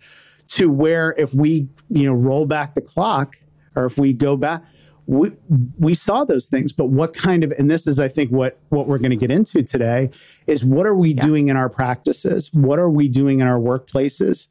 to 0.49 0.69
where 0.69 1.13
if 1.17 1.33
we 1.33 1.67
you 1.89 2.03
know 2.03 2.13
roll 2.13 2.45
back 2.45 2.75
the 2.75 2.81
clock 2.81 3.35
or 3.75 3.85
if 3.85 3.97
we 3.97 4.13
go 4.13 4.35
back 4.37 4.63
we 5.05 5.31
we 5.79 5.95
saw 5.95 6.25
those 6.25 6.47
things 6.47 6.73
but 6.73 6.85
what 6.85 7.13
kind 7.13 7.43
of 7.43 7.51
and 7.57 7.69
this 7.71 7.87
is 7.87 7.99
i 7.99 8.07
think 8.09 8.29
what 8.31 8.57
what 8.69 8.87
we're 8.87 8.97
going 8.97 9.11
to 9.11 9.17
get 9.17 9.31
into 9.31 9.63
today 9.63 10.09
is 10.45 10.63
what 10.65 10.85
are 10.85 10.95
we 10.95 11.13
doing 11.13 11.47
in 11.49 11.57
our 11.57 11.69
practices? 11.69 12.49
What 12.53 12.79
are 12.79 12.89
we 12.89 13.07
doing 13.09 13.39
in 13.41 13.47
our 13.47 13.59
workplaces 13.59 14.47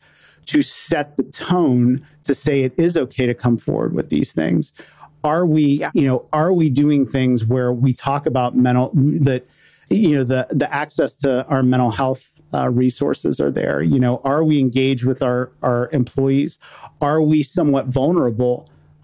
to 0.46 0.62
set 0.62 1.16
the 1.16 1.22
tone 1.24 2.06
to 2.24 2.34
say 2.34 2.62
it 2.62 2.72
is 2.78 2.96
okay 2.96 3.26
to 3.26 3.34
come 3.34 3.56
forward 3.56 3.92
with 3.94 4.10
these 4.10 4.32
things 4.32 4.72
are 5.26 5.44
we 5.46 5.64
Yeah. 5.82 5.90
you 5.94 6.06
know 6.08 6.18
are 6.32 6.52
we 6.52 6.70
doing 6.70 7.06
things 7.06 7.44
where 7.44 7.72
we 7.72 7.92
talk 7.92 8.26
about 8.26 8.56
mental 8.56 8.90
that 9.28 9.42
you 9.90 10.16
know 10.16 10.24
the 10.24 10.46
the 10.50 10.68
access 10.82 11.16
to 11.24 11.44
our 11.46 11.62
mental 11.62 11.90
health 11.90 12.22
uh, 12.54 12.70
resources 12.70 13.40
are 13.40 13.50
there 13.50 13.82
you 13.82 13.98
know 14.04 14.20
are 14.24 14.42
we 14.44 14.58
engaged 14.66 15.04
with 15.04 15.20
our 15.22 15.50
our 15.62 15.88
employees 15.92 16.58
are 17.00 17.20
we 17.20 17.42
somewhat 17.42 17.86
vulnerable 17.86 18.56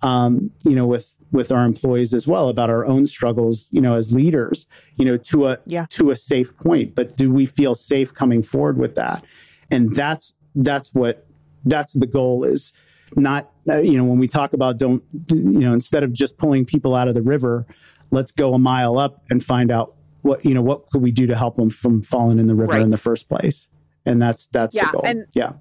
um, 0.02 0.50
you 0.62 0.76
know 0.78 0.86
with 0.86 1.06
with 1.32 1.50
our 1.50 1.64
employees 1.64 2.12
as 2.14 2.26
well 2.26 2.48
about 2.48 2.68
our 2.70 2.84
own 2.84 3.04
struggles 3.06 3.68
you 3.72 3.80
know 3.80 3.94
as 3.96 4.12
leaders 4.12 4.66
you 4.96 5.04
know 5.04 5.16
to 5.16 5.46
a 5.48 5.58
Yeah. 5.66 5.86
to 5.90 6.10
a 6.10 6.16
safe 6.16 6.50
point 6.58 6.94
but 6.94 7.16
do 7.16 7.32
we 7.32 7.46
feel 7.46 7.74
safe 7.74 8.14
coming 8.14 8.42
forward 8.42 8.76
with 8.78 8.94
that 8.96 9.24
and 9.70 9.92
that's 9.94 10.34
that's 10.54 10.88
what 10.94 11.26
that's 11.64 11.92
the 11.94 12.06
goal 12.06 12.44
is 12.44 12.72
not 13.16 13.50
uh, 13.68 13.78
you 13.78 13.96
know 13.96 14.04
when 14.04 14.18
we 14.18 14.26
talk 14.28 14.52
about 14.52 14.78
don't 14.78 15.02
you 15.30 15.36
know 15.60 15.72
instead 15.72 16.02
of 16.02 16.12
just 16.12 16.36
pulling 16.38 16.64
people 16.64 16.94
out 16.94 17.08
of 17.08 17.14
the 17.14 17.22
river 17.22 17.66
let's 18.10 18.32
go 18.32 18.54
a 18.54 18.58
mile 18.58 18.98
up 18.98 19.22
and 19.30 19.44
find 19.44 19.70
out 19.70 19.94
what 20.22 20.44
you 20.44 20.54
know 20.54 20.62
what 20.62 20.88
could 20.90 21.02
we 21.02 21.10
do 21.12 21.26
to 21.26 21.36
help 21.36 21.54
them 21.56 21.70
from 21.70 22.02
falling 22.02 22.38
in 22.38 22.46
the 22.46 22.54
river 22.54 22.72
Right. 22.72 22.82
in 22.82 22.90
the 22.90 22.96
first 22.96 23.28
place 23.28 23.68
and 24.06 24.20
that's 24.20 24.46
that's 24.48 24.74
Yeah, 24.74 24.86
the 24.86 24.92
goal 24.92 25.02
and- 25.04 25.26
yeah 25.32 25.52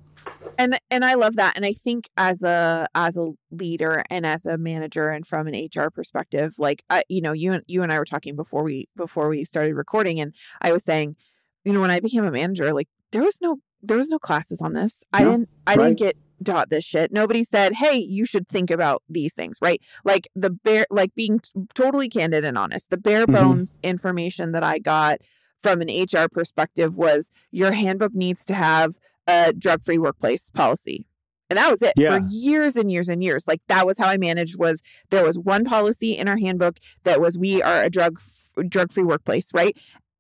and 0.58 0.78
and 0.92 1.04
I 1.06 1.16
love 1.16 1.38
that. 1.38 1.54
And 1.56 1.66
I 1.66 1.72
think 1.72 2.10
as 2.18 2.44
a 2.44 2.88
as 2.94 3.16
a 3.18 3.32
leader 3.52 4.04
and 4.10 4.26
as 4.26 4.46
a 4.46 4.58
manager 4.58 5.10
and 5.10 5.26
from 5.26 5.48
an 5.48 5.56
HR 5.74 5.90
perspective, 5.90 6.54
like 6.60 6.84
I, 6.90 7.04
you 7.10 7.22
know, 7.22 7.32
you 7.32 7.54
and 7.54 7.64
you 7.68 7.82
and 7.84 7.92
I 7.92 7.98
were 7.98 8.06
talking 8.06 8.36
before 8.36 8.62
we 8.64 8.88
before 8.96 9.30
we 9.30 9.44
started 9.46 9.76
recording, 9.76 10.20
and 10.20 10.36
I 10.62 10.72
was 10.74 10.84
saying, 10.84 11.16
you 11.64 11.74
know, 11.74 11.82
when 11.82 11.90
I 11.90 12.00
became 12.02 12.26
a 12.26 12.32
manager, 12.32 12.74
like 12.74 12.88
there 13.12 13.24
was 13.24 13.38
no 13.42 13.58
there 13.82 13.98
was 13.98 14.10
no 14.10 14.20
classes 14.20 14.62
on 14.62 14.74
this. 14.74 14.94
I 15.14 15.24
No, 15.24 15.32
didn't 15.32 15.50
I 15.66 15.76
right. 15.76 15.86
didn't 15.88 16.00
get 16.00 16.18
taught 16.44 16.70
this 16.70 16.84
shit. 16.86 17.12
Nobody 17.12 17.44
said, 17.44 17.74
"Hey, 17.74 17.98
you 17.98 18.26
should 18.26 18.48
think 18.48 18.70
about 18.72 19.04
these 19.10 19.34
things," 19.34 19.58
right? 19.62 19.82
Like 20.04 20.28
the 20.36 20.50
bare 20.50 20.86
like 20.90 21.14
being 21.16 21.40
t- 21.40 21.50
totally 21.74 22.10
candid 22.10 22.44
and 22.46 22.58
honest. 22.58 22.90
The 22.90 22.98
bare 22.98 23.26
Mhm. 23.28 23.34
bones 23.34 23.78
information 23.84 24.52
that 24.54 24.64
I 24.64 24.80
got 24.80 25.20
from 25.64 25.82
an 25.82 25.90
HR 25.90 26.28
perspective 26.28 26.96
was 26.96 27.32
your 27.52 27.72
handbook 27.72 28.14
needs 28.16 28.44
to 28.46 28.54
have 28.56 28.96
a 29.28 29.54
drug 29.54 29.84
free 29.84 29.98
workplace 30.00 30.50
policy. 30.54 31.06
And 31.50 31.58
that 31.58 31.70
was 31.70 31.82
it 31.82 31.94
Yeah. 31.98 32.18
for 32.18 32.26
years 32.30 32.76
and 32.78 32.92
years 32.92 33.10
and 33.10 33.22
years. 33.24 33.48
Like 33.48 33.62
that 33.68 33.86
was 33.86 33.98
how 33.98 34.08
I 34.08 34.18
managed 34.18 34.58
was 34.58 34.82
there 35.10 35.24
was 35.26 35.38
one 35.38 35.66
policy 35.66 36.18
in 36.18 36.28
our 36.28 36.38
handbook 36.38 36.78
that 37.04 37.20
was 37.22 37.38
we 37.38 37.62
are 37.62 37.84
a 37.84 37.90
drug 37.90 38.20
drug 38.68 38.92
free 38.92 39.04
workplace, 39.04 39.50
right? 39.54 39.78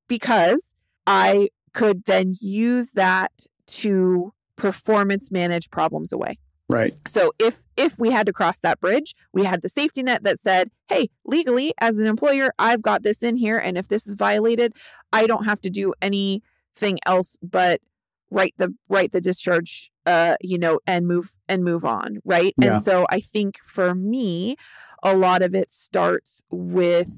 Because 0.07 0.61
I 1.07 1.49
could 1.73 2.03
then 2.05 2.35
use 2.41 2.91
that 2.91 3.31
to 3.67 4.33
performance 4.61 5.31
manage 5.31 5.69
problems 5.71 6.11
away. 6.13 6.37
right 6.69 6.93
So 7.07 7.33
if 7.39 7.55
if 7.77 7.97
we 7.97 8.09
had 8.11 8.25
to 8.27 8.33
cross 8.33 8.59
that 8.59 8.79
bridge, 8.79 9.15
we 9.33 9.43
had 9.43 9.61
the 9.63 9.69
safety 9.69 10.03
net 10.03 10.23
that 10.23 10.39
said, 10.39 10.69
"Hey, 10.87 11.09
legally 11.25 11.73
as 11.79 11.97
an 11.97 12.05
employer, 12.05 12.53
I've 12.59 12.81
got 12.81 13.01
this 13.03 13.23
in 13.23 13.35
here 13.37 13.57
and 13.57 13.77
if 13.77 13.87
this 13.87 14.05
is 14.07 14.15
violated, 14.15 14.73
I 15.11 15.25
don't 15.25 15.45
have 15.45 15.61
to 15.61 15.69
do 15.69 15.93
anything 16.01 16.95
else 17.05 17.35
but 17.41 17.81
write 18.29 18.53
the 18.57 18.69
write 18.87 19.11
the 19.11 19.19
discharge 19.19 19.91
uh 20.05 20.35
you 20.41 20.57
know 20.57 20.79
and 20.87 21.05
move 21.07 21.27
and 21.49 21.63
move 21.63 21.83
on 21.83 22.09
right 22.23 22.53
Yeah. 22.57 22.75
and 22.75 22.83
so 22.83 23.05
i 23.09 23.19
think 23.19 23.55
for 23.65 23.93
me 23.93 24.55
a 25.03 25.13
lot 25.17 25.41
of 25.41 25.53
it 25.53 25.69
starts 25.69 26.41
with 26.49 27.11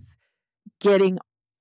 getting 0.80 1.20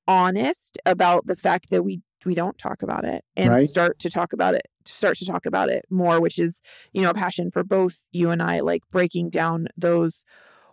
honest 0.09 0.79
about 0.87 1.27
the 1.27 1.37
fact 1.37 1.69
that 1.71 1.83
we 1.85 2.01
we 2.27 2.35
don't 2.35 2.59
talk 2.59 2.83
about 2.83 3.05
it 3.05 3.25
and 3.37 3.51
Right. 3.51 3.69
start 3.69 3.99
to 4.01 4.11
talk 4.11 4.33
about 4.33 4.55
it 4.55 4.63
start 4.85 5.17
to 5.19 5.27
talk 5.27 5.47
about 5.47 5.69
it 5.71 5.85
more 5.91 6.21
which 6.21 6.39
is 6.39 6.61
you 6.93 7.03
know 7.03 7.11
a 7.11 7.15
passion 7.15 7.51
for 7.51 7.63
both 7.65 8.01
you 8.13 8.31
and 8.31 8.43
i 8.43 8.61
like 8.61 8.83
breaking 8.91 9.31
down 9.31 9.69
those 9.77 10.25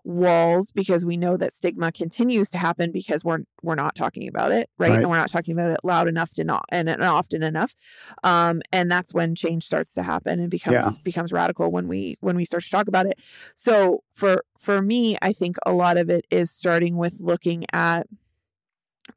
walls 0.06 0.72
because 0.72 1.04
we 1.06 1.18
know 1.18 1.36
that 1.38 1.54
stigma 1.54 1.92
continues 1.92 2.50
to 2.50 2.58
happen 2.58 2.92
because 2.92 3.24
we're 3.24 3.40
we're 3.62 3.76
not 3.76 3.96
talking 3.96 4.28
about 4.28 4.52
it 4.52 4.70
right, 4.78 4.92
Right. 4.92 5.00
and 5.02 5.10
we're 5.10 5.18
not 5.18 5.30
talking 5.30 5.54
about 5.54 5.72
it 5.72 5.80
loud 5.84 6.08
enough 6.08 6.32
to 6.34 6.44
not 6.44 6.64
and, 6.72 6.90
and 6.90 7.04
often 7.04 7.44
enough 7.44 7.76
um 8.24 8.62
and 8.72 8.90
that's 8.90 9.14
when 9.14 9.36
change 9.36 9.66
starts 9.66 9.94
to 9.94 10.02
happen 10.04 10.40
and 10.40 10.50
becomes 10.50 10.76
Yeah. 10.76 10.92
becomes 11.04 11.32
radical 11.34 11.70
when 11.72 11.88
we 11.88 12.18
when 12.22 12.36
we 12.38 12.46
start 12.46 12.64
to 12.64 12.70
talk 12.70 12.88
about 12.88 13.06
it 13.08 13.20
so 13.56 14.04
for 14.14 14.44
for 14.58 14.82
me 14.82 15.18
i 15.22 15.34
think 15.34 15.58
a 15.66 15.74
lot 15.74 15.98
of 15.98 16.10
it 16.10 16.26
is 16.32 16.50
starting 16.50 16.96
with 16.96 17.18
looking 17.20 17.66
at 17.74 18.08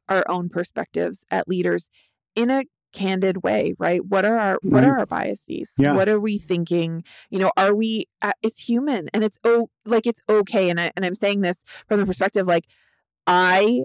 our 0.09 0.23
own 0.29 0.49
perspectives 0.49 1.23
at 1.31 1.47
leaders 1.47 1.89
in 2.35 2.49
a 2.49 2.63
candid 2.93 3.43
way 3.43 3.73
right 3.79 4.05
what 4.05 4.23
are 4.23 4.37
our 4.37 4.59
what 4.61 4.83
Right. 4.83 4.89
are 4.89 4.99
our 4.99 5.05
biases 5.07 5.71
Yeah. 5.79 5.95
what 5.95 6.07
are 6.07 6.19
we 6.19 6.37
thinking 6.37 7.03
you 7.31 7.39
know 7.39 7.51
are 7.57 7.73
we 7.73 8.05
uh, 8.21 8.33
it's 8.43 8.59
human 8.59 9.09
and 9.15 9.23
it's 9.23 9.39
oh 9.43 9.69
like 9.85 10.05
it's 10.05 10.21
okay 10.29 10.69
and 10.69 10.79
I, 10.79 10.91
and 10.95 11.03
i'm 11.03 11.15
saying 11.15 11.41
this 11.41 11.57
from 11.87 11.99
the 11.99 12.05
perspective 12.05 12.45
like 12.45 12.65
i 13.27 13.81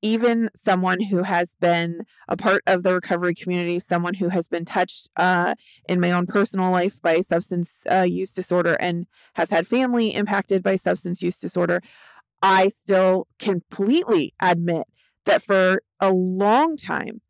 even 0.00 0.48
someone 0.64 1.00
who 1.00 1.22
has 1.24 1.56
been 1.60 2.02
a 2.28 2.36
part 2.36 2.62
of 2.66 2.82
the 2.84 2.94
recovery 2.94 3.34
community 3.34 3.78
someone 3.80 4.14
who 4.14 4.28
has 4.28 4.46
been 4.48 4.64
touched 4.64 5.08
uh, 5.16 5.54
in 5.88 6.00
my 6.00 6.12
own 6.12 6.26
personal 6.26 6.70
life 6.70 7.00
by 7.02 7.20
substance 7.20 7.70
uh, 7.90 8.02
use 8.02 8.32
disorder 8.32 8.74
and 8.80 9.06
has 9.34 9.50
had 9.50 9.66
family 9.68 10.14
impacted 10.14 10.62
by 10.62 10.76
substance 10.76 11.22
use 11.22 11.36
disorder 11.36 11.80
i 12.42 12.68
still 12.68 13.26
completely 13.38 14.34
admit 14.40 14.84
that 15.26 15.42
for 15.42 15.82
a 16.00 16.10
long 16.12 16.76
time 16.76 17.20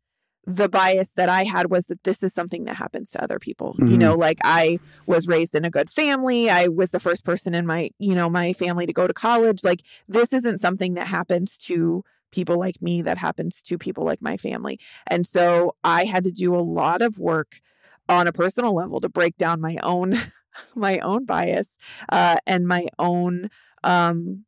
the 0.49 0.69
bias 0.69 1.11
that 1.15 1.29
I 1.29 1.43
had 1.43 1.69
was 1.71 1.85
that 1.85 2.03
this 2.03 2.23
is 2.23 2.33
something 2.33 2.65
that 2.65 2.75
happens 2.75 3.11
to 3.11 3.23
other 3.23 3.39
people. 3.39 3.77
You 3.85 3.97
Mhm. 3.97 3.99
know, 3.99 4.15
like 4.15 4.39
I 4.43 4.79
was 5.05 5.27
raised 5.27 5.55
in 5.55 5.63
a 5.65 5.69
good 5.69 5.89
family. 5.91 6.49
I 6.49 6.67
was 6.67 6.89
the 6.91 6.99
first 6.99 7.23
person 7.23 7.53
in 7.53 7.67
my, 7.67 7.91
you 7.99 8.15
know, 8.15 8.29
my 8.29 8.53
family 8.53 8.87
to 8.87 8.93
go 8.93 9.07
to 9.07 9.13
college. 9.13 9.63
Like 9.63 9.81
this 10.07 10.33
isn't 10.33 10.61
something 10.61 10.95
that 10.95 11.07
happens 11.07 11.57
to 11.59 12.03
people 12.31 12.57
like 12.59 12.81
me 12.81 13.01
that 13.03 13.17
happens 13.17 13.61
to 13.63 13.77
people 13.77 14.05
like 14.05 14.21
my 14.21 14.37
family. 14.37 14.79
And 15.07 15.25
so 15.25 15.75
I 15.83 16.05
had 16.05 16.23
to 16.25 16.31
do 16.31 16.55
a 16.55 16.61
lot 16.61 17.01
of 17.01 17.19
work 17.19 17.61
on 18.07 18.27
a 18.27 18.33
personal 18.33 18.73
level 18.73 18.99
to 19.01 19.09
break 19.09 19.37
down 19.37 19.61
my 19.61 19.77
own 19.83 20.19
my 20.75 20.97
own 20.99 21.25
bias 21.25 21.67
uh 22.11 22.35
and 22.47 22.67
my 22.67 22.87
own 22.97 23.49
um 23.83 24.43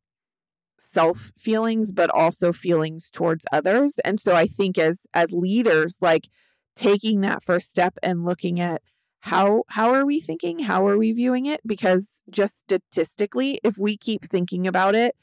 self 0.94 1.32
feelings 1.38 1.92
but 1.92 2.10
also 2.10 2.52
feelings 2.52 3.10
towards 3.12 3.44
others. 3.52 3.98
And 4.04 4.20
so 4.20 4.34
i 4.34 4.46
think 4.46 4.78
as 4.78 5.00
as 5.14 5.32
leaders 5.32 5.96
like 6.00 6.28
taking 6.76 7.20
that 7.20 7.44
first 7.44 7.70
step 7.70 7.94
and 8.02 8.24
looking 8.24 8.60
at 8.60 8.82
how 9.20 9.62
how 9.68 9.92
are 9.94 10.04
we 10.04 10.20
thinking? 10.20 10.58
How 10.60 10.86
are 10.86 10.98
we 10.98 11.12
viewing 11.12 11.46
it? 11.46 11.60
Because 11.66 12.08
just 12.30 12.58
statistically 12.58 13.60
if 13.62 13.78
we 13.78 13.96
keep 13.96 14.28
thinking 14.28 14.66
about 14.66 14.94
it 14.94 15.14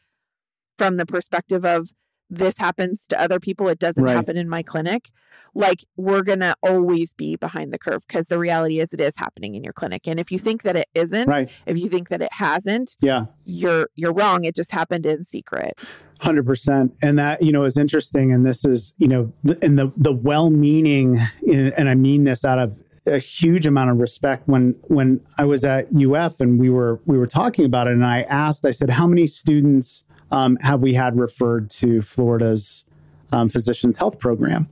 from 0.77 0.97
the 0.97 1.05
perspective 1.05 1.65
of 1.65 1.89
this 2.29 2.57
happens 2.57 3.05
to 3.07 3.19
other 3.19 3.39
people 3.39 3.67
it 3.67 3.79
doesn't 3.79 4.03
Right. 4.03 4.15
happen 4.15 4.37
in 4.37 4.47
my 4.49 4.61
clinic 4.63 5.09
like 5.55 5.83
we're 5.97 6.21
going 6.21 6.41
to 6.41 6.55
always 6.61 7.11
be 7.13 7.35
behind 7.35 7.73
the 7.73 7.79
curve 7.79 8.05
because 8.07 8.27
the 8.27 8.37
reality 8.37 8.79
is 8.79 8.89
it 8.93 9.01
is 9.01 9.13
happening 9.17 9.55
in 9.55 9.63
your 9.63 9.73
clinic 9.73 10.07
and 10.07 10.19
if 10.19 10.31
you 10.31 10.37
think 10.39 10.61
that 10.63 10.75
it 10.75 10.87
isn't 10.93 11.27
Right. 11.27 11.49
if 11.65 11.77
you 11.79 11.89
think 11.89 12.09
that 12.09 12.21
it 12.21 12.31
hasn't 12.31 12.97
Yeah. 13.01 13.25
you're 13.45 13.89
you're 13.95 14.13
wrong 14.13 14.43
it 14.43 14.55
just 14.55 14.71
happened 14.71 15.05
in 15.05 15.23
secret 15.23 15.77
Hundred 16.21 16.45
percent, 16.45 16.93
and 17.01 17.17
that 17.17 17.41
you 17.41 17.53
know 17.53 17.63
is 17.63 17.77
interesting, 17.77 18.33
and 18.33 18.45
this 18.45 18.65
is 18.65 18.93
you 18.97 19.07
know, 19.07 19.31
and 19.61 19.79
the 19.79 19.89
the 19.95 20.11
well-meaning, 20.11 21.17
and 21.49 21.87
I 21.89 21.95
mean 21.95 22.25
this 22.25 22.43
out 22.43 22.59
of 22.59 22.77
a 23.05 23.19
huge 23.19 23.65
amount 23.65 23.91
of 23.91 23.99
respect. 23.99 24.45
When 24.45 24.75
when 24.89 25.21
I 25.37 25.45
was 25.45 25.63
at 25.63 25.87
UF 25.95 26.41
and 26.41 26.59
we 26.59 26.69
were 26.69 26.99
we 27.05 27.17
were 27.17 27.25
talking 27.25 27.63
about 27.63 27.87
it, 27.87 27.93
and 27.93 28.05
I 28.05 28.23
asked, 28.23 28.65
I 28.65 28.71
said, 28.71 28.89
how 28.89 29.07
many 29.07 29.27
students 29.27 30.03
um, 30.31 30.57
have 30.61 30.81
we 30.81 30.93
had 30.93 31.17
referred 31.19 31.69
to 31.71 32.01
Florida's 32.01 32.83
um, 33.31 33.49
Physicians 33.49 33.97
Health 33.97 34.19
Program? 34.19 34.67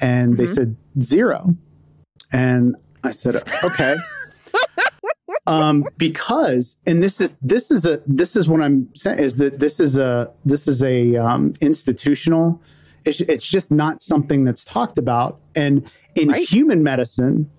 And 0.00 0.36
they 0.36 0.44
Mhm. 0.44 0.54
said 0.54 0.76
zero, 1.00 1.54
and 2.32 2.76
I 3.04 3.10
said, 3.12 3.36
okay. 3.62 3.96
um, 5.46 5.84
because 5.98 6.76
and 6.86 7.02
this 7.02 7.20
is 7.20 7.36
this 7.42 7.70
is 7.70 7.86
a 7.86 8.00
this 8.06 8.34
is 8.36 8.48
what 8.48 8.60
I'm 8.60 8.88
saying 8.94 9.18
is 9.18 9.36
that 9.36 9.60
this 9.60 9.78
is 9.80 9.96
a 9.96 10.30
this 10.44 10.66
is 10.68 10.82
a 10.82 11.16
um, 11.16 11.52
institutional. 11.60 12.60
It's, 13.04 13.20
it's 13.20 13.44
just 13.46 13.70
not 13.70 14.00
something 14.00 14.44
that's 14.44 14.64
talked 14.64 14.96
about. 14.96 15.38
And 15.54 15.90
in 16.14 16.30
Right. 16.30 16.48
human 16.48 16.82
medicine, 16.82 17.50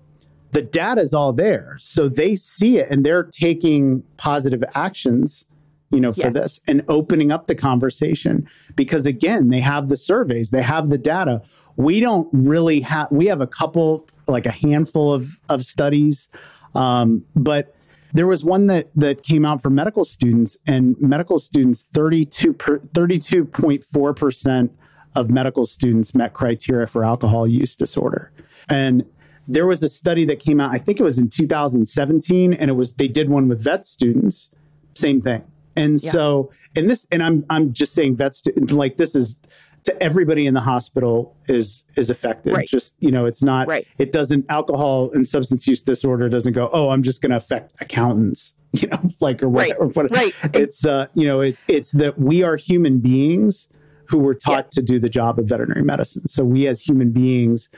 the 0.50 0.62
data 0.62 1.00
is 1.00 1.14
all 1.14 1.32
there, 1.32 1.76
so 1.80 2.08
they 2.08 2.34
see 2.34 2.78
it 2.78 2.88
and 2.90 3.06
they're 3.06 3.22
taking 3.22 4.02
positive 4.16 4.62
actions. 4.74 5.44
You 5.90 6.00
know, 6.00 6.12
for 6.12 6.20
Yes. 6.22 6.32
this 6.34 6.60
and 6.66 6.82
opening 6.88 7.30
up 7.30 7.46
the 7.46 7.54
conversation 7.54 8.48
because 8.74 9.06
again, 9.06 9.48
they 9.50 9.60
have 9.60 9.88
the 9.88 9.96
surveys, 9.96 10.50
they 10.50 10.62
have 10.62 10.88
the 10.88 10.98
data. 10.98 11.42
We 11.76 12.00
don't 12.00 12.28
really 12.32 12.80
have. 12.80 13.08
We 13.12 13.26
have 13.26 13.40
a 13.40 13.46
couple, 13.46 14.08
like 14.26 14.46
a 14.46 14.50
handful 14.50 15.12
of 15.12 15.38
of 15.48 15.64
studies, 15.64 16.28
um, 16.74 17.22
but 17.36 17.74
there 18.14 18.26
was 18.26 18.42
one 18.44 18.66
that 18.68 18.88
that 18.96 19.22
came 19.22 19.44
out 19.44 19.62
for 19.62 19.70
medical 19.70 20.04
students, 20.04 20.56
and 20.66 20.96
medical 21.00 21.38
students 21.38 21.86
32 21.94 22.52
per, 22.54 22.78
32.4 22.78 24.16
percent 24.16 24.72
of 25.14 25.30
medical 25.30 25.64
students 25.66 26.14
met 26.14 26.32
criteria 26.32 26.86
for 26.86 27.04
alcohol 27.04 27.46
use 27.46 27.76
disorder, 27.76 28.32
and 28.68 29.04
there 29.46 29.66
was 29.66 29.82
a 29.82 29.88
study 29.88 30.24
that 30.24 30.40
came 30.40 30.60
out. 30.60 30.72
I 30.72 30.78
think 30.78 30.98
it 30.98 31.02
was 31.04 31.18
in 31.18 31.28
2017, 31.28 32.52
and 32.54 32.70
it 32.70 32.74
was 32.74 32.94
they 32.94 33.08
did 33.08 33.28
one 33.28 33.48
with 33.48 33.62
vet 33.62 33.86
students, 33.86 34.50
same 34.94 35.20
thing. 35.20 35.44
And 35.76 36.02
Yeah. 36.02 36.10
so, 36.10 36.50
and 36.74 36.88
this, 36.90 37.06
and 37.12 37.22
I'm 37.22 37.44
I'm 37.50 37.72
just 37.72 37.94
saying 37.94 38.16
vet 38.16 38.34
students 38.34 38.72
like 38.72 38.96
this 38.96 39.14
is 39.14 39.36
to 39.84 40.02
everybody 40.02 40.46
in 40.46 40.54
the 40.54 40.60
hospital 40.60 41.36
is 41.48 41.84
is 41.96 42.10
affected. 42.10 42.52
Right. 42.54 42.68
Just 42.68 42.94
you 42.98 43.10
know, 43.10 43.24
it's 43.26 43.42
not 43.42 43.68
Right. 43.68 43.86
it 43.98 44.10
doesn't 44.12 44.46
alcohol 44.48 45.10
and 45.12 45.26
substance 45.26 45.66
use 45.66 45.82
disorder 45.82 46.28
doesn't 46.28 46.54
go 46.54 46.68
oh 46.72 46.90
i'm 46.90 47.02
just 47.04 47.20
going 47.22 47.30
to 47.30 47.36
affect 47.36 47.72
accountants 47.80 48.52
you 48.72 48.88
know 48.88 48.98
like 49.20 49.42
or 49.44 49.48
Right, 49.48 49.72
what 49.94 50.10
right. 50.10 50.34
it's 50.54 50.84
uh 50.86 51.06
you 51.14 51.24
know 51.26 51.40
it's 51.40 51.62
it's 51.68 51.92
that 51.92 52.18
we 52.18 52.42
are 52.42 52.56
human 52.56 52.98
beings 52.98 53.68
who 54.08 54.18
were 54.18 54.34
taught 54.34 54.64
Yes. 54.66 54.74
to 54.74 54.82
do 54.82 54.98
the 54.98 55.08
job 55.08 55.38
of 55.38 55.46
veterinary 55.46 55.84
medicine 55.84 56.26
so 56.26 56.42
we 56.44 56.66
as 56.66 56.80
human 56.80 57.10
beings 57.12 57.68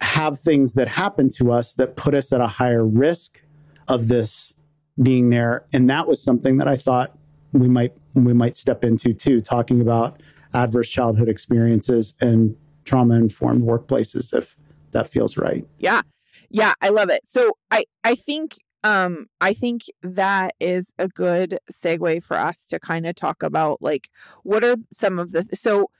have 0.00 0.38
things 0.40 0.74
that 0.74 0.88
happen 0.88 1.30
to 1.38 1.52
us 1.52 1.74
that 1.74 1.94
put 1.94 2.12
us 2.14 2.32
at 2.32 2.40
a 2.40 2.46
higher 2.48 2.84
risk 2.86 3.40
of 3.88 4.08
this 4.08 4.52
being 5.00 5.30
there 5.30 5.64
and 5.72 5.88
that 5.88 6.08
was 6.08 6.20
something 6.22 6.56
that 6.58 6.66
i 6.66 6.76
thought 6.76 7.16
we 7.52 7.68
might 7.68 7.96
we 8.14 8.32
might 8.32 8.56
step 8.56 8.84
into 8.84 9.12
too 9.12 9.40
talking 9.40 9.80
about 9.80 10.22
adverse 10.54 10.88
childhood 10.88 11.28
experiences 11.28 12.14
and 12.20 12.56
trauma 12.84 13.14
informed 13.14 13.62
workplaces 13.62 14.36
if 14.36 14.56
that 14.90 15.08
feels 15.08 15.36
right 15.36 15.66
Yeah. 15.78 16.02
Yeah, 16.50 16.74
I 16.82 16.90
love 16.90 17.08
it. 17.08 17.22
So 17.26 17.56
I 17.70 17.84
I 18.04 18.14
think 18.14 18.56
um 18.84 19.26
I 19.40 19.54
think 19.54 19.82
that 20.02 20.54
is 20.60 20.92
a 20.98 21.08
good 21.08 21.58
segue 21.72 22.22
for 22.22 22.36
us 22.36 22.66
to 22.66 22.78
kind 22.78 23.06
of 23.06 23.14
talk 23.14 23.42
about 23.42 23.80
like 23.80 24.10
what 24.42 24.62
are 24.64 24.76
some 24.92 25.18
of 25.18 25.32
the 25.32 25.46
so 25.54 25.90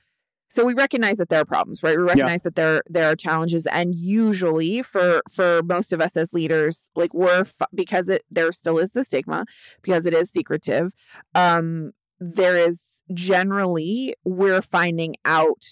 so 0.53 0.63
we 0.65 0.73
recognize 0.73 1.17
that 1.17 1.29
there 1.29 1.41
are 1.41 1.45
problems, 1.45 1.81
right? 1.83 1.97
We 1.97 2.03
recognize 2.03 2.43
that 2.43 2.55
there 2.55 2.83
there 2.87 3.09
are 3.11 3.15
challenges 3.15 3.65
and 3.65 3.95
usually 3.95 4.83
for 4.83 5.21
for 5.33 5.61
most 5.63 5.91
of 5.93 5.99
us 6.01 6.15
as 6.15 6.31
leaders, 6.33 6.89
like 6.95 7.13
we're 7.13 7.41
f- 7.41 7.67
because 7.73 8.07
it 8.07 8.23
there 8.29 8.51
still 8.51 8.77
is 8.77 8.91
the 8.91 9.03
stigma 9.03 9.45
because 9.81 10.05
it 10.05 10.13
is 10.13 10.29
secretive. 10.29 10.91
Um 11.35 11.91
there 12.19 12.57
is 12.57 12.81
generally 13.13 14.15
we're 14.23 14.61
finding 14.61 15.15
out 15.25 15.63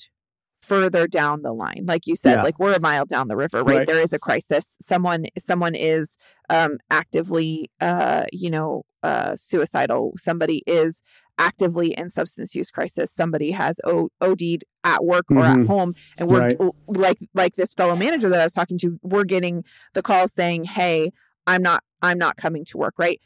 further 0.61 1.07
down 1.07 1.41
the 1.41 1.51
line 1.53 1.83
like 1.85 2.05
you 2.07 2.15
said 2.15 2.35
Yeah. 2.35 2.43
like 2.43 2.59
we're 2.59 2.73
a 2.75 2.79
mile 2.79 3.05
down 3.05 3.27
the 3.27 3.35
river 3.35 3.63
right? 3.63 3.77
Right. 3.79 3.87
there 3.87 3.99
is 3.99 4.13
a 4.13 4.19
crisis 4.19 4.65
someone 4.87 5.25
someone 5.37 5.75
is 5.75 6.15
um 6.49 6.77
actively 6.91 7.69
uh 7.81 8.25
you 8.31 8.49
know 8.49 8.83
uh 9.03 9.35
suicidal 9.35 10.13
somebody 10.17 10.61
is 10.67 11.01
actively 11.37 11.93
in 11.93 12.09
substance 12.09 12.53
use 12.55 12.69
crisis 12.69 13.11
somebody 13.11 13.51
has 13.51 13.79
o- 13.83 14.09
OD'd 14.21 14.63
at 14.83 15.03
work 15.03 15.25
or 15.31 15.43
at 15.45 15.57
Mhm. 15.57 15.67
home 15.67 15.93
and 16.17 16.29
we're 16.29 16.39
Right. 16.39 16.57
like 16.87 17.17
like 17.33 17.55
this 17.55 17.73
fellow 17.73 17.95
manager 17.95 18.29
that 18.29 18.39
I 18.41 18.43
was 18.43 18.53
talking 18.53 18.77
to 18.79 18.99
we're 19.01 19.23
getting 19.23 19.63
the 19.93 20.01
call 20.01 20.27
saying 20.27 20.65
hey 20.65 21.11
I'm 21.47 21.61
not 21.63 21.83
I'm 22.01 22.17
not 22.17 22.37
coming 22.37 22.65
to 22.65 22.77
work 22.77 22.95
right 22.97 23.19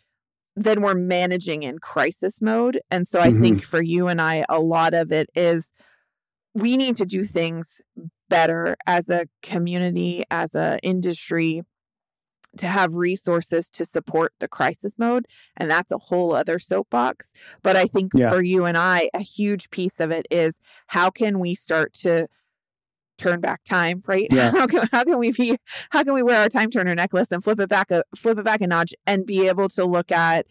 then 0.55 0.81
we're 0.81 0.95
managing 0.95 1.63
in 1.63 1.79
crisis 1.79 2.41
mode 2.41 2.79
and 2.89 3.05
so 3.07 3.19
I 3.19 3.31
Mhm. 3.31 3.41
think 3.41 3.63
for 3.63 3.81
you 3.81 4.07
and 4.07 4.21
I 4.21 4.45
a 4.49 4.59
lot 4.59 4.93
of 4.93 5.11
it 5.11 5.29
is 5.35 5.69
we 6.53 6.77
need 6.77 6.95
to 6.95 7.05
do 7.05 7.25
things 7.25 7.81
better 8.29 8.77
as 8.87 9.09
a 9.09 9.25
community 9.41 10.23
as 10.31 10.55
a 10.55 10.79
industry 10.83 11.63
to 12.57 12.67
have 12.67 12.93
resources 12.93 13.69
to 13.69 13.85
support 13.85 14.33
the 14.39 14.47
crisis 14.47 14.93
mode 14.97 15.25
and 15.57 15.69
that's 15.69 15.91
a 15.91 15.97
whole 15.97 16.33
other 16.33 16.59
soapbox 16.59 17.31
but 17.63 17.75
i 17.75 17.85
think 17.87 18.11
Yeah. 18.15 18.29
for 18.29 18.41
you 18.43 18.65
and 18.65 18.77
i 18.77 19.09
a 19.13 19.19
huge 19.21 19.69
piece 19.69 19.99
of 19.99 20.11
it 20.11 20.25
is 20.31 20.55
how 20.87 21.09
can 21.09 21.39
we 21.39 21.55
start 21.55 21.93
to 21.95 22.27
turn 23.17 23.39
back 23.39 23.63
time 23.63 24.03
right 24.07 24.27
Yeah. 24.31 24.51
how 24.51 24.67
can 24.67 24.87
how 24.91 25.03
can 25.03 25.17
we 25.19 25.31
be 25.31 25.57
how 25.89 26.03
can 26.03 26.13
we 26.13 26.21
wear 26.23 26.41
our 26.41 26.49
time 26.49 26.69
turner 26.69 26.93
necklace 26.95 27.31
and 27.31 27.43
flip 27.43 27.59
it 27.59 27.69
back 27.69 27.91
a 27.91 28.03
flip 28.15 28.37
it 28.37 28.43
back 28.43 28.61
a 28.61 28.67
notch 28.67 28.93
and 29.07 29.25
be 29.25 29.47
able 29.47 29.69
to 29.69 29.85
look 29.85 30.11
at 30.11 30.45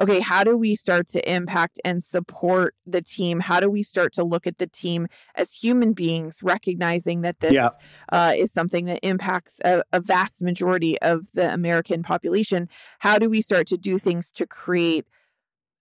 okay 0.00 0.20
how 0.20 0.42
do 0.44 0.56
we 0.56 0.74
start 0.76 1.06
to 1.08 1.30
impact 1.32 1.80
and 1.84 2.02
support 2.02 2.74
the 2.86 3.02
team? 3.02 3.40
How 3.40 3.60
do 3.60 3.70
we 3.70 3.82
start 3.82 4.12
to 4.14 4.24
look 4.24 4.46
at 4.46 4.58
the 4.58 4.66
team 4.66 5.06
as 5.34 5.52
human 5.52 5.92
beings 5.92 6.38
recognizing 6.42 7.22
that 7.22 7.40
this 7.40 7.52
Yeah. 7.52 7.70
uh, 8.10 8.32
is 8.36 8.52
something 8.52 8.86
that 8.86 9.00
impacts 9.02 9.54
a, 9.64 9.82
a 9.92 10.00
vast 10.00 10.40
majority 10.42 11.00
of 11.02 11.26
the 11.34 11.52
american 11.52 12.02
population? 12.02 12.68
How 13.00 13.18
do 13.18 13.28
we 13.28 13.42
start 13.42 13.66
to 13.68 13.76
do 13.76 13.98
things 13.98 14.30
to 14.32 14.46
create 14.46 15.06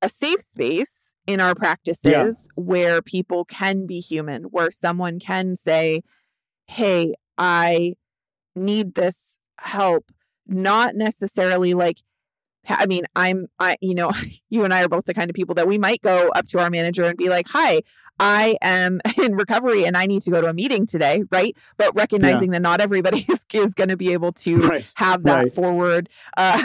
a 0.01 0.09
safe 0.09 0.41
space 0.41 0.91
in 1.27 1.39
our 1.39 1.53
practices 1.55 2.47
where 2.55 3.01
people 3.01 3.45
can 3.45 3.85
be 3.85 3.99
human 3.99 4.43
where 4.45 4.71
someone 4.71 5.19
can 5.19 5.55
say 5.55 6.01
hey 6.67 7.13
i 7.37 7.93
need 8.55 8.95
this 8.95 9.17
help 9.59 10.11
not 10.47 10.95
necessarily 10.95 11.73
like 11.73 11.99
I 12.69 12.85
mean, 12.85 13.03
I'm, 13.15 13.47
I, 13.59 13.77
you 13.81 13.95
know, 13.95 14.11
you 14.49 14.63
and 14.63 14.73
I 14.73 14.83
are 14.83 14.89
both 14.89 15.05
the 15.05 15.13
kind 15.13 15.29
of 15.29 15.35
people 15.35 15.55
that 15.55 15.67
we 15.67 15.77
might 15.77 16.01
go 16.01 16.29
up 16.29 16.47
to 16.47 16.59
our 16.59 16.69
manager 16.69 17.03
and 17.05 17.17
be 17.17 17.29
like, 17.29 17.47
hi, 17.49 17.81
I 18.19 18.57
am 18.61 19.01
in 19.17 19.35
recovery 19.35 19.85
and 19.85 19.97
I 19.97 20.05
need 20.05 20.21
to 20.23 20.31
go 20.31 20.41
to 20.41 20.47
a 20.47 20.53
meeting 20.53 20.85
today, 20.85 21.23
right? 21.31 21.55
But 21.77 21.95
recognizing 21.95 22.51
that 22.51 22.61
not 22.61 22.81
everybody 22.81 23.25
is, 23.29 23.45
is 23.53 23.73
going 23.73 23.89
to 23.89 23.97
be 23.97 24.13
able 24.13 24.31
to 24.33 24.57
Right. 24.57 24.85
have 24.95 25.23
that 25.23 25.37
Right. 25.37 25.53
forward, 25.55 26.09
uh, 26.37 26.61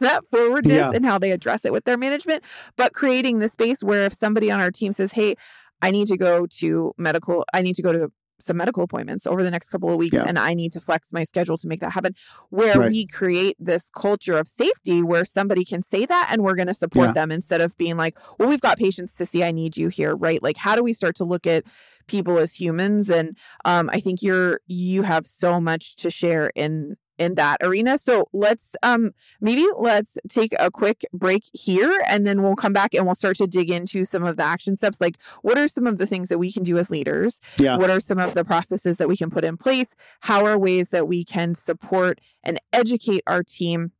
that 0.00 0.22
forwardness 0.30 0.76
Yeah. 0.76 0.90
and 0.94 1.04
how 1.06 1.18
they 1.18 1.30
address 1.30 1.64
it 1.64 1.72
with 1.72 1.84
their 1.84 1.96
management, 1.96 2.42
but 2.76 2.92
creating 2.92 3.38
the 3.38 3.48
space 3.48 3.82
where 3.82 4.04
if 4.06 4.12
somebody 4.12 4.50
on 4.50 4.60
our 4.60 4.70
team 4.70 4.92
says, 4.92 5.12
hey, 5.12 5.36
I 5.82 5.90
need 5.90 6.08
to 6.08 6.18
go 6.18 6.46
to 6.58 6.92
medical, 6.98 7.46
I 7.54 7.62
need 7.62 7.76
to 7.76 7.82
go 7.82 7.92
to 7.92 8.12
some 8.42 8.56
medical 8.56 8.82
appointments 8.82 9.26
over 9.26 9.42
the 9.42 9.50
next 9.50 9.68
couple 9.70 9.90
of 9.90 9.96
weeks 9.96 10.14
Yeah. 10.14 10.24
and 10.26 10.38
I 10.38 10.54
need 10.54 10.72
to 10.72 10.80
flex 10.80 11.08
my 11.12 11.24
schedule 11.24 11.56
to 11.58 11.66
make 11.68 11.80
that 11.80 11.92
happen 11.92 12.14
where 12.50 12.78
Right. 12.78 12.90
we 12.90 13.06
create 13.06 13.56
this 13.58 13.90
culture 13.96 14.36
of 14.38 14.48
safety 14.48 15.02
where 15.02 15.24
somebody 15.24 15.64
can 15.64 15.82
say 15.82 16.06
that 16.06 16.28
and 16.30 16.42
we're 16.42 16.54
going 16.54 16.68
to 16.68 16.74
support 16.74 17.08
Yeah. 17.08 17.12
them 17.12 17.30
instead 17.32 17.60
of 17.60 17.76
being 17.76 17.96
like, 17.96 18.18
well, 18.38 18.48
we've 18.48 18.60
got 18.60 18.78
patients 18.78 19.12
to 19.14 19.26
see, 19.26 19.44
I 19.44 19.50
need 19.52 19.76
you 19.76 19.88
here, 19.88 20.14
right? 20.14 20.42
Like, 20.42 20.56
how 20.56 20.74
do 20.76 20.82
we 20.82 20.92
start 20.92 21.16
to 21.16 21.24
look 21.24 21.46
at 21.46 21.64
people 22.06 22.38
as 22.38 22.52
humans? 22.52 23.08
And 23.08 23.36
um, 23.64 23.90
I 23.92 24.00
think 24.00 24.22
you're, 24.22 24.60
you 24.66 25.02
have 25.02 25.26
so 25.26 25.60
much 25.60 25.96
to 25.96 26.10
share 26.10 26.50
in 26.54 26.96
in 27.20 27.34
that 27.36 27.58
arena. 27.62 27.98
So 27.98 28.28
let's 28.32 28.74
um 28.82 29.12
maybe 29.40 29.64
let's 29.76 30.10
take 30.28 30.52
a 30.58 30.70
quick 30.70 31.04
break 31.12 31.44
here 31.52 31.92
and 32.08 32.26
then 32.26 32.42
we'll 32.42 32.56
come 32.56 32.72
back 32.72 32.94
and 32.94 33.04
we'll 33.06 33.14
start 33.14 33.36
to 33.36 33.46
dig 33.46 33.70
into 33.70 34.04
some 34.04 34.24
of 34.24 34.36
the 34.36 34.42
action 34.42 34.74
steps 34.74 35.00
like 35.00 35.16
what 35.42 35.56
are 35.58 35.68
some 35.68 35.86
of 35.86 35.98
the 35.98 36.06
things 36.06 36.28
that 36.30 36.38
we 36.38 36.50
can 36.50 36.62
do 36.64 36.78
as 36.78 36.90
leaders 36.90 37.38
Yeah. 37.58 37.76
what 37.76 37.90
are 37.90 38.00
some 38.00 38.18
of 38.18 38.34
the 38.34 38.44
processes 38.44 38.96
that 38.96 39.08
we 39.08 39.16
can 39.16 39.30
put 39.30 39.44
in 39.44 39.56
place? 39.56 39.88
How 40.20 40.44
are 40.46 40.58
ways 40.58 40.88
that 40.88 41.06
we 41.06 41.24
can 41.24 41.54
support 41.54 42.20
and 42.42 42.58
educate 42.72 43.22
our 43.26 43.42
team 43.42 43.92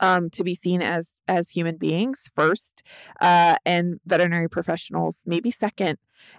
um, 0.00 0.30
to 0.30 0.44
be 0.44 0.54
seen 0.54 0.80
as 0.82 1.12
as 1.28 1.50
human 1.50 1.76
beings 1.76 2.30
first, 2.34 2.82
uh, 3.20 3.56
and 3.66 4.00
veterinary 4.06 4.48
professionals 4.48 5.18
maybe 5.26 5.50
second? 5.50 5.98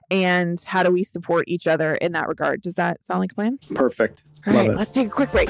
And 0.10 0.60
how 0.64 0.82
do 0.82 0.90
we 0.92 1.04
support 1.04 1.46
each 1.48 1.68
other 1.68 1.94
in 1.96 2.12
that 2.14 2.28
regard? 2.28 2.62
Does 2.62 2.74
that 2.76 2.98
sound 3.08 3.20
like 3.20 3.32
a 3.34 3.36
plan? 3.36 3.60
Perfect. 3.76 4.24
All 4.48 4.54
right, 4.54 4.74
let's 4.76 4.92
take 4.92 5.08
a 5.08 5.12
quick 5.12 5.32
break. 5.32 5.50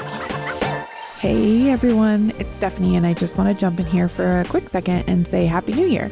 Hey 1.26 1.70
everyone, 1.70 2.32
it's 2.38 2.54
Stephanie, 2.54 2.94
and 2.94 3.04
I 3.04 3.12
just 3.12 3.36
want 3.36 3.52
to 3.52 3.60
jump 3.60 3.80
in 3.80 3.86
here 3.86 4.08
for 4.08 4.42
a 4.42 4.44
quick 4.44 4.68
second 4.68 5.08
and 5.08 5.26
say 5.26 5.44
Happy 5.46 5.72
New 5.72 5.88
Year. 5.88 6.08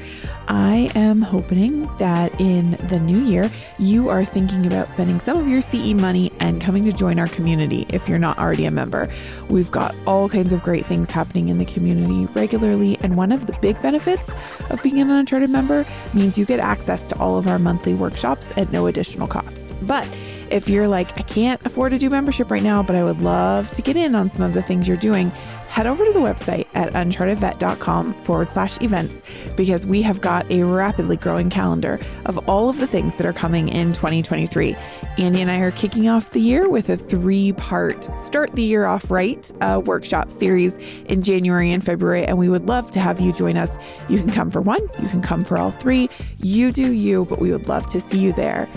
I 0.48 0.90
am 0.96 1.20
hoping 1.20 1.82
that 1.98 2.34
in 2.40 2.72
the 2.88 2.98
new 2.98 3.20
year, 3.20 3.48
you 3.78 4.08
are 4.08 4.24
thinking 4.24 4.66
about 4.66 4.90
spending 4.90 5.20
some 5.20 5.38
of 5.38 5.46
your 5.46 5.62
CE 5.62 5.94
money 5.94 6.32
and 6.40 6.60
coming 6.60 6.84
to 6.86 6.92
join 6.92 7.20
our 7.20 7.28
community 7.28 7.86
if 7.90 8.08
you're 8.08 8.18
not 8.18 8.38
already 8.38 8.64
a 8.64 8.72
member. 8.72 9.08
We've 9.48 9.70
got 9.70 9.94
all 10.04 10.28
kinds 10.28 10.52
of 10.52 10.64
great 10.64 10.84
things 10.84 11.12
happening 11.12 11.48
in 11.48 11.58
the 11.58 11.64
community 11.64 12.26
regularly, 12.34 12.98
and 12.98 13.16
one 13.16 13.30
of 13.30 13.46
the 13.46 13.56
big 13.60 13.80
benefits 13.82 14.28
of 14.68 14.82
being 14.82 14.98
an 14.98 15.10
Uncharted 15.10 15.48
member 15.48 15.86
means 16.12 16.36
you 16.36 16.44
get 16.44 16.58
access 16.58 17.08
to 17.10 17.18
all 17.20 17.38
of 17.38 17.46
our 17.46 17.60
monthly 17.60 17.94
workshops 17.94 18.50
at 18.56 18.72
no 18.72 18.88
additional 18.88 19.28
cost. 19.28 19.74
But 19.82 20.12
if 20.54 20.68
you're 20.68 20.86
like, 20.86 21.18
I 21.18 21.22
can't 21.22 21.60
afford 21.66 21.90
to 21.92 21.98
do 21.98 22.08
membership 22.08 22.48
right 22.48 22.62
now, 22.62 22.80
but 22.80 22.94
I 22.94 23.02
would 23.02 23.20
love 23.20 23.68
to 23.72 23.82
get 23.82 23.96
in 23.96 24.14
on 24.14 24.30
some 24.30 24.42
of 24.42 24.54
the 24.54 24.62
things 24.62 24.86
you're 24.86 24.96
doing, 24.96 25.30
head 25.68 25.84
over 25.84 26.04
to 26.04 26.12
the 26.12 26.20
website 26.20 26.68
at 26.74 26.92
unchartedvet.com 26.92 28.14
forward 28.14 28.48
slash 28.50 28.80
events 28.80 29.20
because 29.56 29.84
we 29.84 30.00
have 30.02 30.20
got 30.20 30.48
a 30.52 30.62
rapidly 30.62 31.16
growing 31.16 31.50
calendar 31.50 31.98
of 32.26 32.38
all 32.48 32.68
of 32.68 32.78
the 32.78 32.86
things 32.86 33.16
that 33.16 33.26
are 33.26 33.32
coming 33.32 33.68
in 33.68 33.92
2023. 33.94 34.76
Andy 35.18 35.40
and 35.40 35.50
I 35.50 35.58
are 35.58 35.72
kicking 35.72 36.08
off 36.08 36.30
the 36.30 36.40
year 36.40 36.68
with 36.68 36.88
a 36.88 36.96
three 36.96 37.52
part 37.52 38.04
Start 38.14 38.54
the 38.54 38.62
Year 38.62 38.86
Off 38.86 39.10
Right 39.10 39.50
uh, 39.60 39.82
workshop 39.84 40.30
series 40.30 40.76
in 41.06 41.22
January 41.22 41.72
and 41.72 41.84
February, 41.84 42.24
and 42.24 42.38
we 42.38 42.48
would 42.48 42.66
love 42.66 42.92
to 42.92 43.00
have 43.00 43.20
you 43.20 43.32
join 43.32 43.56
us. 43.56 43.76
You 44.08 44.18
can 44.18 44.30
come 44.30 44.52
for 44.52 44.60
one, 44.60 44.82
you 45.02 45.08
can 45.08 45.20
come 45.20 45.42
for 45.42 45.58
all 45.58 45.72
three. 45.72 46.08
You 46.38 46.70
do 46.70 46.92
you, 46.92 47.24
but 47.24 47.40
we 47.40 47.50
would 47.50 47.66
love 47.66 47.88
to 47.88 48.00
see 48.00 48.20
you 48.20 48.32
there. 48.34 48.68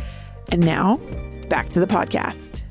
And 0.52 0.66
now, 0.66 1.00
back 1.50 1.70
to 1.70 1.80
the 1.80 1.88
podcast. 1.88 2.64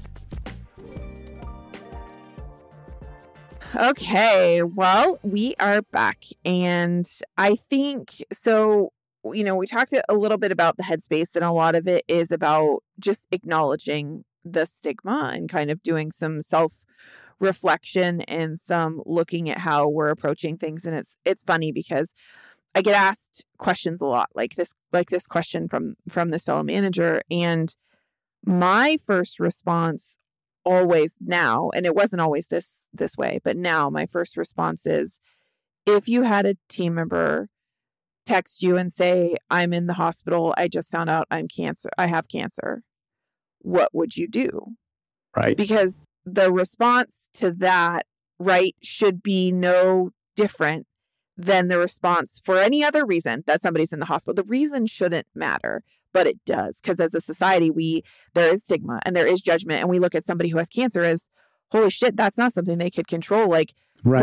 Okay, 3.74 4.62
well, 4.62 5.18
we 5.22 5.54
are 5.60 5.82
back. 5.82 6.24
And 6.44 7.06
I 7.36 7.56
think 7.56 8.24
so. 8.32 8.92
You 9.24 9.44
know, 9.44 9.56
we 9.56 9.66
talked 9.66 9.92
a 9.92 10.14
little 10.14 10.38
bit 10.38 10.52
about 10.52 10.76
the 10.76 10.84
headspace, 10.84 11.34
and 11.34 11.44
a 11.44 11.52
lot 11.52 11.74
of 11.74 11.88
it 11.88 12.04
is 12.08 12.30
about 12.30 12.82
just 12.98 13.22
acknowledging 13.32 14.24
the 14.44 14.66
stigma 14.66 15.32
and 15.34 15.48
kind 15.48 15.70
of 15.70 15.82
doing 15.82 16.12
some 16.12 16.40
self 16.40 16.72
reflection 17.40 18.22
and 18.22 18.58
some 18.58 19.02
looking 19.04 19.50
at 19.50 19.58
how 19.58 19.88
we're 19.88 20.10
approaching 20.10 20.56
things. 20.56 20.86
And 20.86 20.96
it's 20.96 21.16
it's 21.24 21.42
funny 21.42 21.72
because 21.72 22.14
I 22.74 22.82
get 22.82 22.94
asked 22.94 23.44
questions 23.58 24.00
a 24.00 24.06
lot, 24.06 24.30
like 24.34 24.54
this 24.54 24.72
like 24.92 25.10
this 25.10 25.26
question 25.26 25.68
from 25.68 25.96
from 26.08 26.28
this 26.28 26.44
fellow 26.44 26.62
manager, 26.62 27.20
and 27.30 27.74
my 28.46 28.98
first 29.06 29.40
response 29.40 30.16
always 30.64 31.14
now 31.20 31.70
and 31.74 31.85
it 31.87 31.94
wasn't 31.94 32.20
always 32.20 32.46
this 32.46 32.85
this 32.92 33.16
way 33.16 33.40
but 33.44 33.56
now 33.56 33.88
my 33.90 34.06
first 34.06 34.37
response 34.37 34.87
is 34.87 35.20
if 35.87 36.09
you 36.09 36.22
had 36.22 36.44
a 36.46 36.56
team 36.68 36.94
member 36.94 37.48
text 38.24 38.62
you 38.62 38.76
and 38.76 38.90
say 38.90 39.37
i'm 39.50 39.72
in 39.72 39.87
the 39.87 39.92
hospital 39.94 40.52
i 40.56 40.66
just 40.66 40.90
found 40.90 41.09
out 41.09 41.26
i'm 41.30 41.46
cancer 41.46 41.88
i 41.98 42.06
have 42.06 42.26
cancer 42.28 42.82
what 43.61 43.90
would 43.92 44.16
you 44.16 44.26
do 44.28 44.66
Right. 45.37 45.56
because 45.56 46.02
the 46.24 46.50
response 46.50 47.28
to 47.35 47.52
that 47.59 48.06
right 48.40 48.74
should 48.82 49.22
be 49.22 49.52
no 49.52 50.11
different 50.35 50.87
than 51.37 51.68
the 51.68 51.79
response 51.79 52.40
for 52.44 52.57
any 52.59 52.83
other 52.85 53.05
reason 53.05 53.44
that 53.46 53.62
somebody's 53.62 53.92
in 53.92 53.99
the 54.01 54.07
hospital 54.07 54.35
the 54.35 54.44
reason 54.44 54.87
shouldn't 54.87 55.27
matter 55.35 55.83
but 56.12 56.27
it 56.27 56.42
does 56.44 56.79
because 56.81 56.99
as 56.99 57.12
a 57.14 57.20
society 57.20 57.70
we 57.70 58.03
there 58.35 58.53
is 58.53 58.61
stigma 58.61 59.01
and 59.05 59.14
there 59.14 59.27
is 59.27 59.40
judgment 59.40 59.81
and 59.81 59.90
we 59.90 59.99
look 59.99 60.14
at 60.14 60.25
somebody 60.25 60.49
who 60.49 60.59
has 60.59 60.68
cancer 60.68 61.03
as 61.03 61.29
holy 61.72 61.90
shit 61.90 62.16
that's 62.16 62.38
not 62.38 62.53
something 62.53 62.79
they 62.79 62.90
could 62.90 63.07
control 63.09 63.49
like 63.49 63.75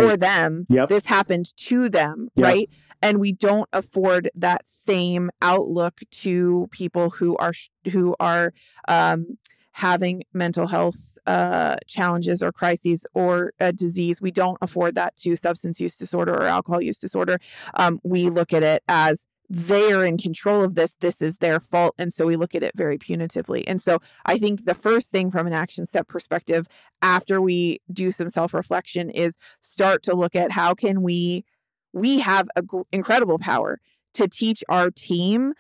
for 0.10 0.18
them 0.18 0.66
Yep. 0.70 0.90
this 0.90 1.06
happened 1.06 1.56
to 1.58 1.90
them 1.90 2.30
Yep. 2.36 2.46
right 2.46 2.70
and 3.02 3.20
we 3.20 3.32
don't 3.34 3.70
afford 3.74 4.30
that 4.34 4.62
same 4.86 5.30
outlook 5.42 6.00
to 6.12 6.68
people 6.72 7.10
who 7.12 7.36
are 7.38 7.54
who 7.92 8.16
are 8.20 8.54
um, 8.88 9.38
having 9.74 10.24
mental 10.34 10.68
health 10.68 11.13
uh, 11.26 11.76
challenges 11.88 12.42
or 12.42 12.52
crises 12.52 13.06
or 13.14 13.54
a 13.60 13.72
disease 13.72 14.22
we 14.22 14.32
don't 14.32 14.58
afford 14.62 14.96
that 14.96 15.16
to 15.18 15.36
substance 15.36 15.80
use 15.80 15.96
disorder 15.96 16.34
or 16.34 16.44
alcohol 16.44 16.82
use 16.82 16.98
disorder. 16.98 17.40
Um, 17.76 18.00
we 18.04 18.30
look 18.30 18.54
at 18.54 18.64
it 18.64 18.84
as 18.88 19.26
they 19.50 19.92
are 19.92 20.06
in 20.06 20.18
control 20.18 20.64
of 20.64 20.76
this 20.76 20.96
this 21.00 21.22
is 21.22 21.38
their 21.38 21.60
fault 21.60 21.94
and 21.98 22.14
so 22.14 22.26
we 22.26 22.36
look 22.36 22.56
at 22.56 22.64
it 22.64 22.72
very 22.76 22.98
punitively. 22.98 23.64
And 23.68 23.82
so 23.82 24.00
i 24.26 24.38
think 24.38 24.66
the 24.66 24.74
first 24.74 25.12
thing 25.12 25.32
from 25.32 25.48
an 25.48 25.54
action 25.54 25.86
step 25.86 26.08
perspective 26.08 26.68
after 27.02 27.42
we 27.42 27.82
do 27.92 28.12
some 28.12 28.30
self-reflection 28.30 29.10
is 29.10 29.38
start 29.62 30.04
to 30.04 30.16
look 30.16 30.36
at 30.36 30.52
how 30.52 30.74
can 30.74 31.02
we 31.02 31.46
we 31.94 32.20
have 32.20 32.50
a 32.56 32.64
incredible 32.92 33.40
power 33.40 33.80
to 34.14 34.28
teach 34.28 34.64
our 34.70 34.90
team 34.92 35.54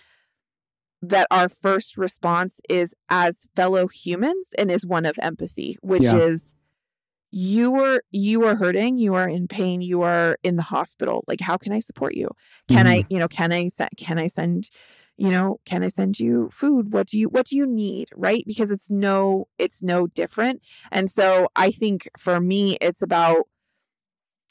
that 1.04 1.28
our 1.30 1.50
first 1.50 1.98
response 1.98 2.62
is 2.70 2.96
as 3.10 3.46
fellow 3.56 3.88
humans 3.88 4.48
and 4.58 4.72
is 4.72 4.86
one 4.86 5.06
of 5.06 5.20
empathy 5.22 5.78
which 5.82 6.04
Yeah. 6.04 6.18
is 6.18 6.54
you 7.30 7.76
are 7.76 8.02
you 8.12 8.46
are 8.46 8.56
hurting 8.56 8.98
you 8.98 9.13
are 9.16 9.28
in 9.28 9.48
pain 9.48 9.82
you 9.82 10.02
are 10.04 10.38
in 10.44 10.56
the 10.56 10.63
hospital. 10.63 11.24
Like 11.28 11.42
how 11.42 11.58
can 11.58 11.74
i 11.74 11.80
support 11.80 12.16
you? 12.16 12.30
Can 12.70 12.88
i 12.88 13.00
mm-hmm. 13.00 13.13
you 13.13 13.20
know 13.20 13.28
can 13.28 13.52
i 13.52 13.70
can 13.98 14.18
i 14.18 14.28
send 14.28 14.70
you 15.18 15.30
know 15.30 15.60
can 15.66 15.84
i 15.84 15.89
send 15.89 16.20
you 16.20 16.50
food? 16.54 16.94
What 16.94 17.08
do 17.08 17.20
you 17.20 17.28
what 17.28 17.48
do 17.48 17.58
you 17.58 17.66
need? 17.66 18.10
Right? 18.16 18.44
Because 18.48 18.72
it's 18.72 18.89
no 18.89 19.48
it's 19.58 19.84
no 19.84 20.08
different. 20.08 20.62
And 20.92 21.10
so 21.10 21.50
i 21.56 21.70
think 21.70 22.10
for 22.18 22.39
me 22.39 22.78
it's 22.80 23.02
about 23.02 23.48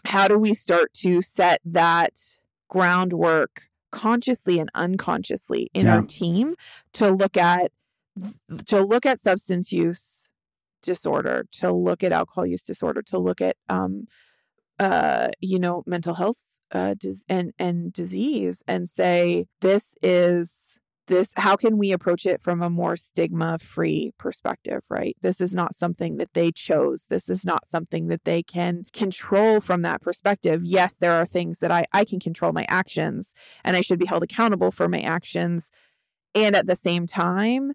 how 0.05 0.29
do 0.29 0.37
we 0.38 0.53
start 0.53 0.93
to 0.95 1.23
set 1.23 1.61
that 1.65 2.19
groundwork 2.69 3.69
consciously 3.92 4.59
and 4.59 4.70
unconsciously 4.74 5.70
in 5.74 5.87
Yeah. 5.87 5.96
our 5.96 6.02
team 6.02 6.55
to 6.94 7.11
look 7.11 7.37
at 7.37 7.70
to 8.66 8.83
look 8.85 9.07
at 9.07 9.20
substance 9.20 9.70
use 9.72 10.28
disorder 10.83 11.46
to 11.52 11.72
look 11.72 12.02
at 12.02 12.12
alcohol 12.12 12.44
use 12.46 12.62
disorder 12.62 13.02
to 13.02 13.18
look 13.18 13.40
at 13.40 13.57
um 13.68 14.07
uh 14.81 15.28
you 15.40 15.59
know 15.59 15.83
mental 15.87 16.14
health 16.14 16.38
uh 16.72 16.94
and 17.28 17.52
and 17.59 17.92
disease 17.92 18.62
and 18.66 18.88
say 18.88 19.46
this 19.61 19.94
is 20.02 20.52
this 21.12 21.31
how 21.37 21.57
can 21.57 21.79
we 21.79 21.92
approach 21.92 22.27
it 22.27 22.42
from 22.42 22.62
a 22.62 22.70
more 22.70 22.96
stigma 22.96 23.59
free 23.59 24.12
perspective 24.18 24.83
right? 24.88 25.16
This 25.20 25.40
is 25.40 25.55
not 25.55 25.75
something 25.75 26.16
that 26.16 26.35
they 26.35 26.51
chose. 26.53 27.07
This 27.09 27.29
is 27.29 27.44
not 27.44 27.66
something 27.68 28.09
that 28.09 28.25
they 28.25 28.42
can 28.42 28.85
control 28.92 29.61
from 29.61 29.83
that 29.83 30.03
perspective. 30.03 30.62
Yes 30.64 30.94
there 30.98 31.14
are 31.14 31.27
things 31.27 31.59
that 31.59 31.70
i 31.70 31.85
i 31.92 32.05
can 32.05 32.20
control 32.20 32.53
my 32.53 32.66
actions 32.68 33.33
and 33.64 33.77
i 33.77 33.81
should 33.81 33.98
be 33.98 34.07
held 34.07 34.22
accountable 34.22 34.70
for 34.70 34.88
my 34.88 35.01
actions. 35.01 35.70
And 36.35 36.57
at 36.57 36.66
the 36.66 36.77
same 36.77 37.07
time 37.07 37.72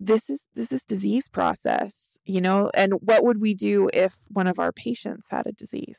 this 0.00 0.28
is 0.28 0.42
this 0.54 0.72
is 0.72 0.82
disease 0.82 1.28
process 1.28 1.94
you 2.24 2.40
know? 2.40 2.70
And 2.74 2.94
what 3.00 3.24
would 3.24 3.40
we 3.40 3.54
do 3.54 3.88
if 3.92 4.18
one 4.28 4.46
of 4.46 4.58
our 4.58 4.72
patients 4.72 5.26
had 5.30 5.46
a 5.46 5.52
disease? 5.52 5.98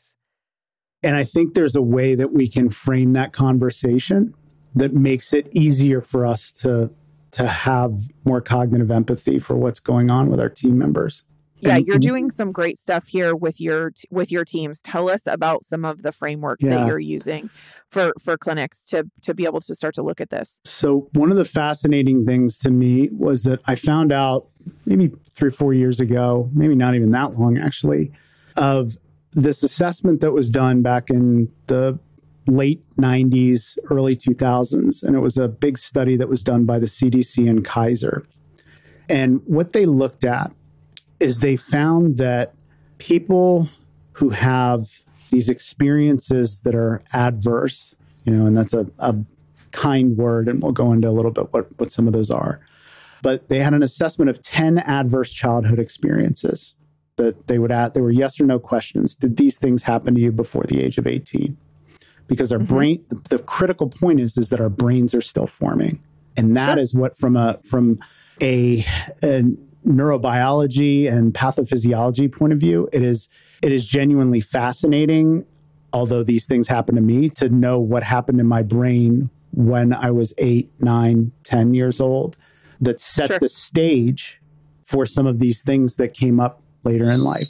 And 1.03 1.15
I 1.15 1.25
think 1.25 1.53
there's 1.53 1.75
a 1.75 1.81
way 1.81 2.15
that 2.15 2.31
we 2.31 2.47
can 2.47 2.69
frame 2.69 3.11
that 3.13 3.33
conversation 3.33 4.33
that 4.75 4.93
makes 4.93 5.33
it 5.33 5.47
easier 5.51 6.01
for 6.01 6.25
us 6.25 6.51
to 6.51 6.89
to 7.31 7.47
have 7.47 7.97
more 8.25 8.41
cognitive 8.41 8.91
empathy 8.91 9.39
for 9.39 9.55
what's 9.55 9.79
going 9.79 10.11
on 10.11 10.29
with 10.29 10.39
our 10.39 10.49
team 10.49 10.77
members. 10.77 11.23
yeah 11.61 11.77
And- 11.77 11.87
you're 11.87 11.97
doing 11.97 12.29
some 12.29 12.51
great 12.51 12.77
stuff 12.77 13.07
here 13.07 13.35
with 13.35 13.59
your 13.61 13.91
with 14.11 14.31
your 14.31 14.45
teams 14.45 14.81
tell 14.81 15.09
us 15.09 15.21
about 15.25 15.63
some 15.63 15.83
of 15.85 16.03
the 16.03 16.11
framework 16.11 16.59
Yeah. 16.61 16.75
that 16.75 16.87
you're 16.87 16.99
using 16.99 17.49
for 17.89 18.11
for 18.23 18.37
clinics 18.37 18.83
to 18.91 19.05
to 19.21 19.33
be 19.33 19.45
able 19.45 19.61
to 19.61 19.73
start 19.73 19.95
to 19.95 20.03
look 20.03 20.19
at 20.21 20.29
this 20.29 20.59
So 20.65 21.09
one 21.13 21.31
of 21.31 21.37
the 21.37 21.45
fascinating 21.45 22.25
things 22.25 22.57
to 22.59 22.69
me 22.69 23.09
was 23.11 23.43
that 23.43 23.59
I 23.65 23.75
found 23.75 24.11
out 24.11 24.47
maybe 24.85 25.11
three 25.35 25.47
or 25.49 25.51
four 25.51 25.73
years 25.73 25.99
ago, 25.99 26.49
maybe 26.53 26.75
not 26.75 26.93
even 26.95 27.09
that 27.11 27.39
long 27.39 27.57
actually, 27.57 28.11
of 28.57 28.97
this 29.31 29.63
assessment 29.63 30.21
that 30.21 30.31
was 30.33 30.51
done 30.51 30.81
back 30.83 31.09
in 31.09 31.49
the 31.67 31.97
late 32.47 32.83
90s, 32.97 33.77
early 33.89 34.15
2000s. 34.15 35.03
And 35.03 35.15
it 35.15 35.19
was 35.19 35.37
a 35.37 35.47
big 35.47 35.77
study 35.77 36.17
that 36.17 36.29
was 36.29 36.43
done 36.43 36.65
by 36.65 36.79
the 36.79 36.85
CDC 36.85 37.49
and 37.49 37.63
Kaiser. 37.63 38.25
And 39.09 39.41
what 39.45 39.73
they 39.73 39.85
looked 39.85 40.23
at 40.23 40.53
is 41.19 41.39
they 41.39 41.55
found 41.55 42.17
that 42.17 42.53
people 42.97 43.69
who 44.13 44.29
have 44.29 45.03
these 45.31 45.49
experiences 45.49 46.59
that 46.59 46.75
are 46.75 47.01
adverse, 47.13 47.95
you 48.25 48.33
know, 48.33 48.45
and 48.45 48.55
that's 48.55 48.73
a, 48.73 48.85
a 48.99 49.15
kind 49.71 50.15
word, 50.17 50.47
and 50.47 50.61
we'll 50.61 50.71
go 50.71 50.91
into 50.91 51.09
a 51.09 51.11
little 51.11 51.31
bit 51.31 51.51
what, 51.51 51.67
what 51.79 51.91
some 51.91 52.07
of 52.07 52.13
those 52.13 52.29
are. 52.29 52.59
But 53.21 53.49
they 53.49 53.59
had 53.59 53.73
an 53.73 53.83
assessment 53.83 54.29
of 54.29 54.41
10 54.41 54.79
adverse 54.79 55.33
childhood 55.33 55.79
experiences 55.79 56.75
that 57.15 57.47
they 57.47 57.57
would 57.57 57.71
add. 57.71 57.93
They 57.93 58.01
were 58.01 58.11
yes 58.11 58.39
or 58.39 58.45
no 58.45 58.59
questions. 58.59 59.15
Did 59.15 59.37
these 59.37 59.57
things 59.57 59.83
happen 59.83 60.15
to 60.15 60.21
you 60.21 60.31
before 60.31 60.63
the 60.67 60.81
age 60.81 60.97
of 60.97 61.07
18? 61.07 61.57
Because 62.33 62.51
our 62.51 62.59
Mhm. 62.59 62.67
brain, 62.67 63.03
the, 63.09 63.37
the 63.37 63.39
critical 63.39 63.87
point 63.89 64.19
is, 64.19 64.37
is 64.37 64.49
that 64.49 64.59
our 64.61 64.69
brains 64.69 65.13
are 65.13 65.21
still 65.21 65.47
forming. 65.47 65.99
And 66.35 66.55
that 66.57 66.77
is 66.79 66.93
what 66.93 67.17
from 67.17 67.35
a 67.37 67.59
from 67.63 67.99
a, 68.41 68.85
a 69.21 69.43
neurobiology 69.85 71.11
and 71.11 71.33
pathophysiology 71.33 72.31
point 72.31 72.53
of 72.53 72.59
view, 72.59 72.89
it 72.91 73.03
is 73.03 73.29
it 73.61 73.71
is 73.71 73.85
genuinely 73.85 74.41
fascinating 74.41 75.45
although 75.95 76.23
these 76.23 76.47
things 76.47 76.67
happen 76.67 76.95
to 76.95 77.01
me, 77.01 77.29
to 77.29 77.49
know 77.49 77.79
what 77.79 78.01
happened 78.01 78.39
in 78.39 78.47
my 78.47 78.63
brain 78.63 79.29
when 79.51 79.93
I 79.93 80.09
was 80.09 80.33
eight, 80.39 80.71
nine, 80.79 81.31
ten 81.43 81.75
years 81.75 82.01
old 82.01 82.35
that 82.81 82.99
set 82.99 83.27
Sure. 83.27 83.37
the 83.37 83.47
stage 83.47 84.41
for 84.87 85.05
some 85.05 85.27
of 85.27 85.37
these 85.37 85.61
things 85.61 85.97
that 85.97 86.15
came 86.15 86.39
up 86.39 86.63
later 86.83 87.11
in 87.11 87.23
life. 87.23 87.47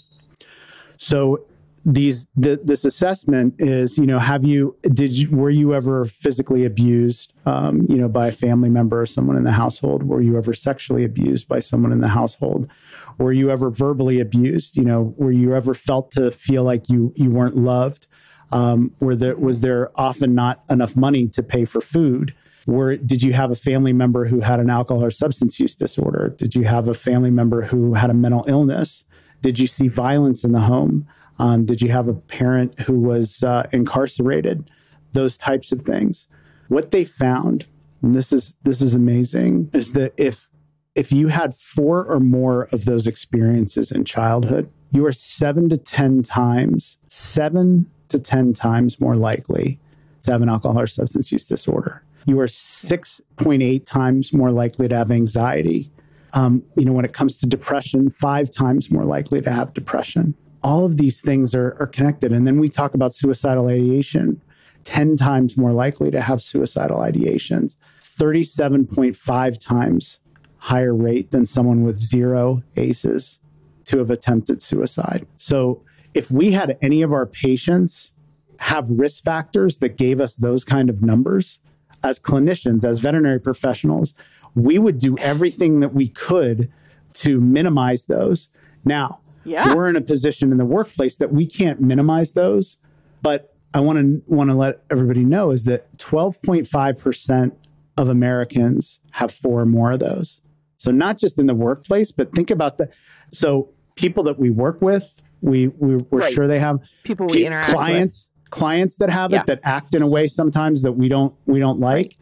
So 0.98 1.46
these 1.86 2.28
th- 2.42 2.60
this 2.64 2.86
assessment 2.86 3.56
is 3.60 3.98
you 3.98 4.06
know 4.06 4.20
have 4.20 4.46
you 4.46 4.76
did 4.94 5.18
you 5.18 5.30
were 5.32 5.50
you 5.50 5.74
ever 5.74 6.06
physically 6.06 6.64
abused 6.64 7.34
um, 7.46 7.86
you 7.90 7.98
know 7.98 8.08
by 8.08 8.28
a 8.28 8.32
family 8.32 8.70
member 8.70 9.02
or 9.02 9.06
someone 9.06 9.36
in 9.36 9.44
the 9.44 9.52
household? 9.52 10.04
Were 10.04 10.22
you 10.22 10.38
ever 10.38 10.54
sexually 10.54 11.04
abused 11.04 11.48
by 11.48 11.60
someone 11.60 11.92
in 11.92 12.00
the 12.00 12.08
household? 12.08 12.70
Were 13.18 13.34
you 13.34 13.52
ever 13.52 13.70
verbally 13.70 14.22
abused? 14.22 14.78
You 14.78 14.84
know 14.84 15.14
were 15.18 15.32
you 15.32 15.54
ever 15.56 15.74
felt 15.74 16.12
to 16.12 16.32
feel 16.32 16.64
like 16.64 16.90
you 16.90 17.14
you 17.16 17.30
weren't 17.30 17.58
loved? 17.58 18.08
Um, 18.52 18.94
were 19.02 19.16
there 19.16 19.36
was 19.36 19.60
there 19.60 19.92
often 19.96 20.34
not 20.34 20.64
enough 20.70 20.96
money 20.96 21.28
to 21.30 21.44
pay 21.44 21.66
for 21.66 21.82
food? 21.82 22.34
Were 22.66 22.96
did 22.96 23.22
you 23.22 23.34
have 23.34 23.52
a 23.52 23.56
family 23.56 23.92
member 23.92 24.26
who 24.26 24.40
had 24.40 24.62
an 24.62 24.70
alcohol 24.70 25.04
or 25.04 25.12
substance 25.12 25.60
use 25.60 25.76
disorder? 25.76 26.34
Did 26.38 26.56
you 26.56 26.64
have 26.64 26.88
a 26.88 26.94
family 26.94 27.32
member 27.32 27.64
who 27.64 27.94
had 27.94 28.10
a 28.10 28.14
mental 28.14 28.46
illness? 28.48 29.04
Did 29.42 29.60
you 29.60 29.68
see 29.68 29.90
violence 29.90 30.46
in 30.46 30.54
the 30.54 30.62
home 30.62 31.06
um, 31.40 31.66
did 31.66 31.82
you 31.82 31.92
have 31.92 32.08
a 32.08 32.14
parent 32.14 32.80
who 32.82 33.00
was 33.00 33.44
uh, 33.44 33.68
incarcerated? 33.72 34.70
Those 35.14 35.38
types 35.38 35.72
of 35.72 35.82
things. 35.82 36.28
What 36.70 36.92
they 36.92 37.06
found 37.06 37.66
and 38.04 38.14
this 38.14 38.32
is 38.32 38.54
this 38.64 38.82
is 38.82 38.94
amazing 38.94 39.72
is 39.74 39.94
that 39.94 40.14
if 40.18 40.50
if 40.94 41.12
you 41.12 41.30
had 41.30 41.56
four 41.56 42.06
or 42.06 42.20
more 42.20 42.68
of 42.72 42.86
those 42.86 43.08
experiences 43.08 43.92
in 43.92 44.06
childhood 44.06 44.70
you 44.92 45.04
are 45.06 45.14
seven 45.14 45.70
to 45.70 45.78
ten 45.78 46.22
times 46.22 46.98
seven 47.10 47.90
to 48.10 48.20
ten 48.20 48.54
times 48.54 49.00
more 49.00 49.16
likely 49.16 49.80
to 50.22 50.32
have 50.32 50.42
an 50.42 50.50
alcohol 50.50 50.80
or 50.80 50.88
substance 50.88 51.32
use 51.32 51.46
disorder. 51.48 52.02
You 52.26 52.40
are 52.40 52.48
6.8 52.48 53.86
times 53.86 54.32
more 54.32 54.52
likely 54.52 54.88
to 54.88 54.96
have 54.96 55.12
anxiety. 55.12 55.92
Um, 56.32 56.64
you 56.76 56.86
know 56.86 56.94
when 56.94 57.06
it 57.06 57.14
comes 57.14 57.38
to 57.38 57.46
depression 57.46 58.10
five 58.10 58.50
times 58.50 58.90
more 58.92 59.06
likely 59.06 59.42
to 59.42 59.52
have 59.52 59.74
depression 59.74 60.34
all 60.64 60.86
of 60.86 60.98
these 60.98 61.22
things 61.22 61.54
are, 61.54 61.78
are 61.80 61.88
connected. 61.88 62.32
And 62.32 62.48
then 62.48 62.60
we 62.60 62.70
talk 62.70 62.94
about 62.94 63.14
suicidal 63.14 63.68
ideation. 63.68 64.42
10 64.86 65.16
times 65.16 65.56
more 65.56 65.72
likely 65.72 66.12
to 66.12 66.22
have 66.22 66.42
suicidal 66.42 66.98
ideations. 66.98 67.78
37.5 68.02 69.62
times 69.62 70.20
higher 70.58 70.96
rate 70.96 71.32
than 71.32 71.46
someone 71.46 71.84
with 71.84 71.98
zero 71.98 72.62
aces 72.76 73.40
to 73.86 73.98
have 73.98 74.12
attempted 74.12 74.62
suicide. 74.62 75.26
So 75.38 75.82
if 76.14 76.30
we 76.32 76.52
had 76.52 76.78
any 76.82 77.02
of 77.02 77.12
our 77.12 77.26
patients 77.26 78.12
have 78.60 78.90
risk 78.90 79.24
factors 79.24 79.80
that 79.80 79.98
gave 79.98 80.22
us 80.22 80.36
those 80.36 80.64
kind 80.64 80.90
of 80.90 81.02
numbers 81.02 81.60
as 82.04 82.20
clinicians 82.20 82.86
as 82.86 83.00
veterinary 83.00 83.40
professionals 83.40 84.14
we 84.56 84.78
would 84.78 85.00
do 85.00 85.18
everything 85.18 85.80
that 85.80 85.94
we 85.94 86.08
could 86.10 86.72
to 87.14 87.40
minimize 87.40 88.06
those. 88.06 88.50
Now 88.86 89.22
yeah. 89.46 89.74
We're 89.74 89.90
in 89.90 89.96
a 89.96 90.02
position 90.02 90.52
in 90.52 90.58
the 90.58 90.66
workplace 90.66 91.18
that 91.18 91.32
we 91.34 91.46
can't 91.46 91.82
minimize 91.82 92.32
those 92.34 92.78
but 93.22 93.56
i 93.74 93.80
want 93.80 93.98
to 94.00 94.22
want 94.36 94.50
to 94.50 94.56
let 94.56 94.84
everybody 94.92 95.24
know 95.26 95.52
is 95.52 95.64
that 95.66 95.96
12.5% 95.98 97.52
of 97.98 98.10
americans 98.10 99.00
have 99.12 99.32
four 99.34 99.62
or 99.62 99.66
more 99.66 99.92
of 99.92 100.00
those. 100.00 100.42
So 100.78 100.92
not 100.92 101.18
just 101.18 101.40
in 101.40 101.46
the 101.48 101.54
workplace 101.56 102.12
but 102.12 102.32
think 102.34 102.50
about 102.52 102.78
the 102.78 102.90
so 103.32 103.70
people 103.96 104.24
that 104.24 104.40
we 104.40 104.50
work 104.50 104.82
with 104.82 105.14
we, 105.42 105.68
we 105.68 105.96
we're 105.98 106.20
Right. 106.22 106.34
sure 106.34 106.48
they 106.48 106.60
have 106.60 106.80
people 107.04 107.28
we 107.28 107.46
interact 107.46 107.70
with. 107.70 107.76
clients 107.78 108.30
clients 108.50 108.98
that 108.98 109.10
have 109.10 109.32
Yeah. 109.32 109.42
it 109.42 109.46
that 109.48 109.60
act 109.64 109.96
in 109.96 110.02
a 110.02 110.08
way 110.08 110.28
sometimes 110.28 110.82
that 110.84 110.94
we 110.94 111.08
don't 111.08 111.34
we 111.46 111.60
don't 111.60 111.80
like 111.80 112.18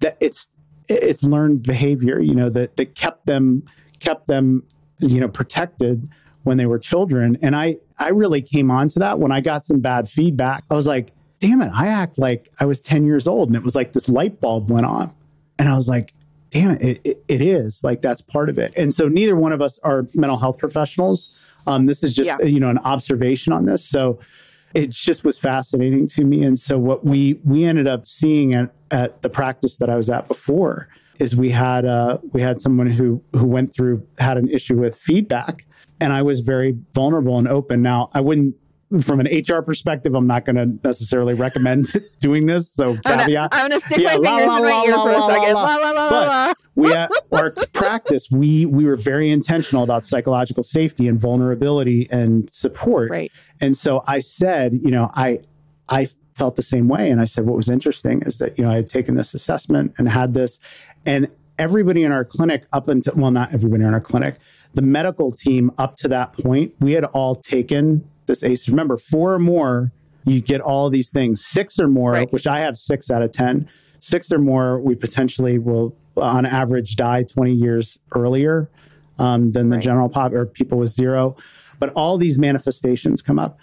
that 0.00 0.16
it's 0.20 0.48
it's 0.88 1.22
learned 1.22 1.62
behavior 1.62 2.20
you 2.20 2.34
know 2.34 2.50
that 2.50 2.76
that 2.76 2.94
kept 2.94 3.26
them 3.26 3.62
kept 4.00 4.26
them 4.26 4.62
you 5.00 5.20
know 5.20 5.28
protected 5.28 6.08
when 6.44 6.56
they 6.56 6.66
were 6.66 6.78
children. 6.78 7.36
And 7.42 7.54
i 7.56 7.76
i 7.98 8.08
really 8.08 8.42
came 8.42 8.70
on 8.70 8.88
to 8.90 8.98
that 8.98 9.18
when 9.18 9.32
i 9.32 9.40
got 9.40 9.64
some 9.64 9.80
bad 9.80 10.08
feedback. 10.08 10.64
I 10.70 10.74
was 10.74 10.86
like 10.86 11.12
damn 11.40 11.60
it 11.60 11.70
i 11.74 11.88
act 11.88 12.18
like 12.18 12.52
i 12.60 12.64
was 12.64 12.80
10 12.80 13.04
years 13.04 13.26
old 13.26 13.48
and 13.48 13.56
it 13.56 13.64
was 13.64 13.74
like 13.74 13.92
this 13.94 14.08
light 14.08 14.40
bulb 14.40 14.70
went 14.70 14.86
on 14.86 15.12
and 15.58 15.68
i 15.68 15.74
was 15.74 15.88
like 15.88 16.14
damn 16.50 16.76
it 16.76 17.00
it, 17.04 17.24
it, 17.28 17.40
is. 17.42 17.82
Like 17.82 18.02
that's 18.02 18.20
part 18.20 18.48
of 18.48 18.58
it. 18.58 18.72
And 18.76 18.94
so 18.94 19.08
neither 19.08 19.34
one 19.34 19.52
of 19.52 19.60
us 19.62 19.78
are 19.82 20.06
mental 20.14 20.36
health 20.38 20.58
professionals. 20.58 21.30
Um, 21.66 21.86
this 21.86 22.04
is 22.04 22.12
just 22.12 22.26
Yeah. 22.26 22.42
you 22.42 22.60
know 22.60 22.68
an 22.68 22.78
observation 22.78 23.52
on 23.52 23.64
this. 23.64 23.84
So 23.84 24.20
it 24.74 24.90
just 24.90 25.24
was 25.24 25.38
fascinating 25.38 26.08
to 26.08 26.24
me. 26.24 26.44
And 26.44 26.58
so 26.58 26.78
what 26.78 27.04
we 27.04 27.40
we 27.44 27.64
ended 27.64 27.86
up 27.86 28.06
seeing 28.06 28.54
at, 28.54 28.70
at 28.90 29.22
the 29.22 29.30
practice 29.30 29.78
that 29.78 29.88
i 29.90 29.96
was 29.96 30.10
at 30.10 30.28
before 30.28 30.88
is 31.18 31.34
we 31.34 31.50
had 31.50 31.84
uh 31.86 32.18
we 32.32 32.42
had 32.42 32.60
someone 32.60 32.90
who 32.90 33.22
who 33.32 33.46
went 33.46 33.74
through 33.74 34.06
had 34.18 34.36
an 34.36 34.48
issue 34.48 34.76
with 34.76 34.96
feedback 34.98 35.64
and 36.02 36.12
i 36.12 36.20
was 36.22 36.40
very 36.40 36.76
vulnerable 36.94 37.38
and 37.38 37.48
open 37.48 37.80
now 37.82 38.10
i 38.14 38.20
wouldn't 38.20 38.54
from 39.00 39.20
an 39.20 39.26
hr 39.48 39.62
perspective 39.62 40.14
i'm 40.14 40.26
not 40.26 40.44
going 40.44 40.56
to 40.56 40.66
necessarily 40.86 41.32
recommend 41.32 41.86
doing 42.20 42.44
this 42.46 42.70
so 42.70 42.96
caveat 43.06 43.48
I'm 43.52 43.70
gonna 43.70 43.80
stick 43.80 43.98
Yeah, 43.98 44.16
my 44.16 44.30
la, 44.30 44.36
fingers 44.36 44.48
la, 44.48 44.56
in 44.58 44.62
my 44.64 44.84
ear 44.86 44.96
la, 44.96 45.02
for 45.04 45.10
a 45.10 45.34
second. 45.34 45.54
la. 45.54 45.62
La, 45.62 45.76
la, 45.76 45.90
la, 45.90 46.08
la, 46.08 46.46
But- 46.48 46.56
we 46.74 46.92
at 46.92 47.10
our 47.32 47.50
practice 47.72 48.28
we 48.30 48.66
we 48.66 48.84
were 48.84 48.96
very 48.96 49.30
intentional 49.30 49.82
about 49.82 50.04
psychological 50.04 50.62
safety 50.62 51.08
and 51.08 51.18
vulnerability 51.18 52.06
and 52.10 52.52
support 52.52 53.10
Right. 53.10 53.32
and 53.62 53.74
so 53.76 54.02
i 54.06 54.18
said 54.20 54.78
you 54.82 54.90
know 54.90 55.10
i 55.14 55.38
i 55.88 56.06
felt 56.34 56.56
the 56.56 56.62
same 56.62 56.88
way 56.88 57.10
and 57.10 57.20
i 57.20 57.24
said 57.24 57.46
what 57.46 57.56
was 57.56 57.68
interesting 57.70 58.22
is 58.22 58.38
that 58.38 58.58
you 58.58 58.64
know 58.64 58.70
i 58.70 58.74
had 58.76 58.88
taken 58.90 59.14
this 59.14 59.32
assessment 59.34 59.92
and 59.98 60.08
had 60.08 60.34
this 60.34 60.58
and 61.06 61.28
everybody 61.58 62.02
in 62.02 62.12
our 62.12 62.24
clinic 62.24 62.64
up 62.72 62.88
until 62.88 63.14
well 63.16 63.30
not 63.30 63.52
everybody 63.52 63.82
in 63.84 63.92
our 63.94 64.00
clinic 64.00 64.36
the 64.74 64.82
medical 64.82 65.30
team 65.30 65.70
up 65.78 65.96
to 65.96 66.08
that 66.08 66.36
point 66.38 66.74
we 66.80 66.92
had 66.92 67.04
all 67.04 67.34
taken 67.34 68.06
this 68.26 68.42
ace 68.42 68.68
remember 68.68 68.96
four 68.96 69.34
or 69.34 69.38
more 69.38 69.92
you 70.24 70.40
get 70.40 70.60
all 70.60 70.88
these 70.88 71.10
things. 71.10 71.44
Six 71.44 71.80
or 71.80 71.88
more 71.88 72.12
Right. 72.12 72.32
which 72.32 72.46
i 72.46 72.60
have 72.60 72.78
six 72.78 73.10
out 73.10 73.22
of 73.22 73.32
ten 73.32 73.68
six 74.00 74.30
or 74.32 74.38
more 74.38 74.80
we 74.80 74.94
potentially 74.94 75.58
will 75.58 75.94
on 76.16 76.46
average 76.46 76.96
die 76.96 77.22
20 77.24 77.52
years 77.52 77.98
earlier 78.14 78.68
um, 79.18 79.52
than 79.52 79.68
the 79.70 79.76
Right. 79.76 79.84
general 79.84 80.08
pop 80.08 80.32
or 80.32 80.44
people 80.46 80.78
with 80.78 80.90
zero. 80.90 81.36
But 81.78 81.92
all 81.94 82.18
these 82.18 82.38
manifestations 82.38 83.22
come 83.22 83.38
up. 83.38 83.58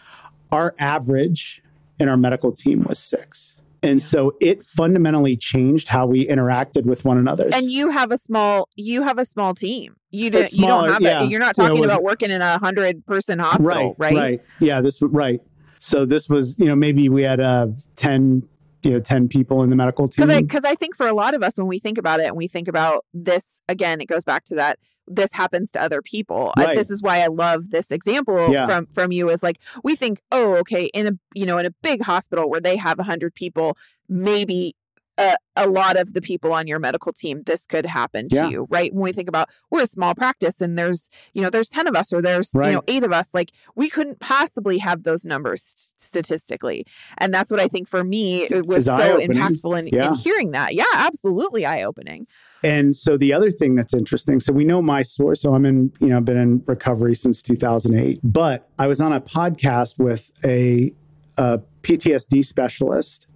Our 0.52 0.74
average 0.80 1.62
in 2.00 2.10
our 2.10 2.18
medical 2.18 2.52
team 2.52 2.84
was 2.90 2.98
six 3.00 3.54
and 3.82 4.02
so 4.02 4.34
it 4.42 4.64
fundamentally 4.64 5.38
changed 5.38 5.88
how 5.88 6.06
we 6.06 6.28
interacted 6.28 6.86
with 6.86 7.06
one 7.06 7.18
another 7.18 7.50
And 7.54 7.72
you 7.72 7.90
have 7.90 8.12
a 8.12 8.18
small 8.18 8.68
you 8.76 9.04
have 9.04 9.18
a 9.18 9.26
small 9.26 9.54
team. 9.54 9.96
You 10.12 10.30
do, 10.30 10.46
you 10.52 10.66
don't 10.66 10.90
have 10.90 11.02
yeah. 11.02 11.24
it. 11.24 11.30
You're 11.30 11.40
not 11.40 11.56
Yeah, 11.58 11.68
talking 11.68 11.82
was- 11.82 11.92
about 11.92 12.04
working 12.04 12.32
in 12.32 12.42
a 12.42 12.58
hundred 12.58 13.06
person 13.06 13.40
hospital, 13.40 13.96
right? 13.98 14.16
right 14.16 14.42
yeah 14.60 14.82
this 14.82 15.02
right 15.02 15.40
so 15.80 16.06
this 16.06 16.28
was 16.28 16.58
you 16.60 16.66
know 16.66 16.76
maybe 16.76 17.10
we 17.10 17.24
had 17.24 17.40
uh 17.40 17.68
10 17.96 18.44
you 18.84 18.92
know 18.92 19.00
10 19.00 19.28
people 19.28 19.62
in 19.64 19.70
the 19.70 19.76
medical 19.76 20.08
team 20.08 20.26
Because 20.26 20.36
I 20.36 20.42
because 20.42 20.64
I 20.66 20.76
think 20.76 20.96
for 20.96 21.08
a 21.08 21.14
lot 21.14 21.34
of 21.34 21.44
us 21.44 21.58
when 21.58 21.68
we 21.68 21.80
think 21.80 21.98
about 21.98 22.20
it 22.20 22.26
and 22.28 22.36
we 22.36 22.48
think 22.48 22.68
about 22.68 23.06
this 23.14 23.60
again, 23.68 24.02
it 24.02 24.06
goes 24.08 24.24
back 24.24 24.46
to 24.46 24.56
that 24.56 24.80
this 25.10 25.32
happens 25.34 25.72
to 25.72 25.82
other 25.82 26.02
people. 26.02 26.54
I- 26.56 26.64
Right. 26.66 26.78
this 26.78 26.90
is 26.92 27.02
why 27.02 27.22
I 27.22 27.28
love 27.28 27.72
this 27.72 27.92
example 27.92 28.52
Yeah. 28.52 28.66
from 28.68 28.86
from 28.94 29.12
you 29.12 29.30
is 29.30 29.42
like 29.44 29.58
we 29.84 29.96
think, 29.96 30.22
oh, 30.32 30.54
okay, 30.58 30.86
in 30.94 31.08
a 31.08 31.12
you 31.34 31.46
know 31.46 31.58
in 31.58 31.66
a 31.66 31.72
big 31.82 32.04
hospital 32.04 32.50
where 32.50 32.62
they 32.62 32.78
have 32.78 33.00
a 33.00 33.04
hundred 33.04 33.34
people, 33.36 33.78
maybe. 34.08 34.76
A, 35.22 35.36
a 35.58 35.68
lot 35.68 35.98
of 35.98 36.14
the 36.14 36.22
people 36.22 36.54
on 36.54 36.66
your 36.66 36.80
medical 36.80 37.12
team, 37.12 37.44
this 37.46 37.66
could 37.66 37.86
happen 37.86 38.30
to 38.30 38.36
Yeah. 38.36 38.48
you, 38.48 38.68
right? 38.70 38.94
When 38.94 39.04
we 39.04 39.12
think 39.12 39.28
about 39.28 39.50
we're 39.70 39.82
a 39.82 39.86
small 39.88 40.16
practice 40.16 40.62
and 40.62 40.80
there's, 40.80 41.10
you 41.34 41.42
know, 41.42 41.50
there's 41.50 41.68
10 41.68 41.88
of 41.90 41.94
us 41.98 42.14
or 42.14 42.22
there's, 42.22 42.54
you 42.54 42.62
know, 42.62 42.84
eight 42.88 43.04
of 43.04 43.12
us, 43.12 43.28
like 43.34 43.52
we 43.76 43.90
couldn't 43.90 44.22
possibly 44.22 44.78
have 44.78 45.04
those 45.04 45.26
numbers 45.26 45.76
statistically. 46.00 46.86
And 47.18 47.34
that's 47.34 47.52
what 47.52 47.60
I 47.60 47.68
think 47.68 47.90
for 47.90 48.02
me, 48.02 48.44
it 48.44 48.66
was 48.66 48.80
Is 48.80 48.86
so 48.86 49.18
impactful 49.20 49.78
in, 49.80 49.88
in 49.90 50.14
hearing 50.14 50.52
that. 50.52 50.74
Yeah, 50.74 50.86
absolutely 50.94 51.66
eye 51.66 51.84
opening. 51.84 52.26
And 52.64 52.96
so 52.96 53.18
the 53.18 53.34
other 53.34 53.52
thing 53.52 53.76
that's 53.76 53.94
interesting, 53.94 54.40
so 54.40 54.52
we 54.52 54.66
know 54.66 54.82
my 54.82 55.02
story. 55.02 55.38
So 55.38 55.54
I'm 55.56 55.66
in, 55.66 55.92
you 56.00 56.08
know, 56.08 56.18
I've 56.18 56.26
been 56.26 56.38
in 56.38 56.64
recovery 56.66 57.16
since 57.16 57.42
2008, 57.42 58.20
but 58.24 58.70
I 58.78 58.88
was 58.88 59.00
on 59.00 59.14
a 59.14 59.22
podcast 59.22 59.98
with 59.98 60.30
a, 60.44 60.94
a 61.38 61.60
PTSD 61.84 62.44
specialist 62.46 63.28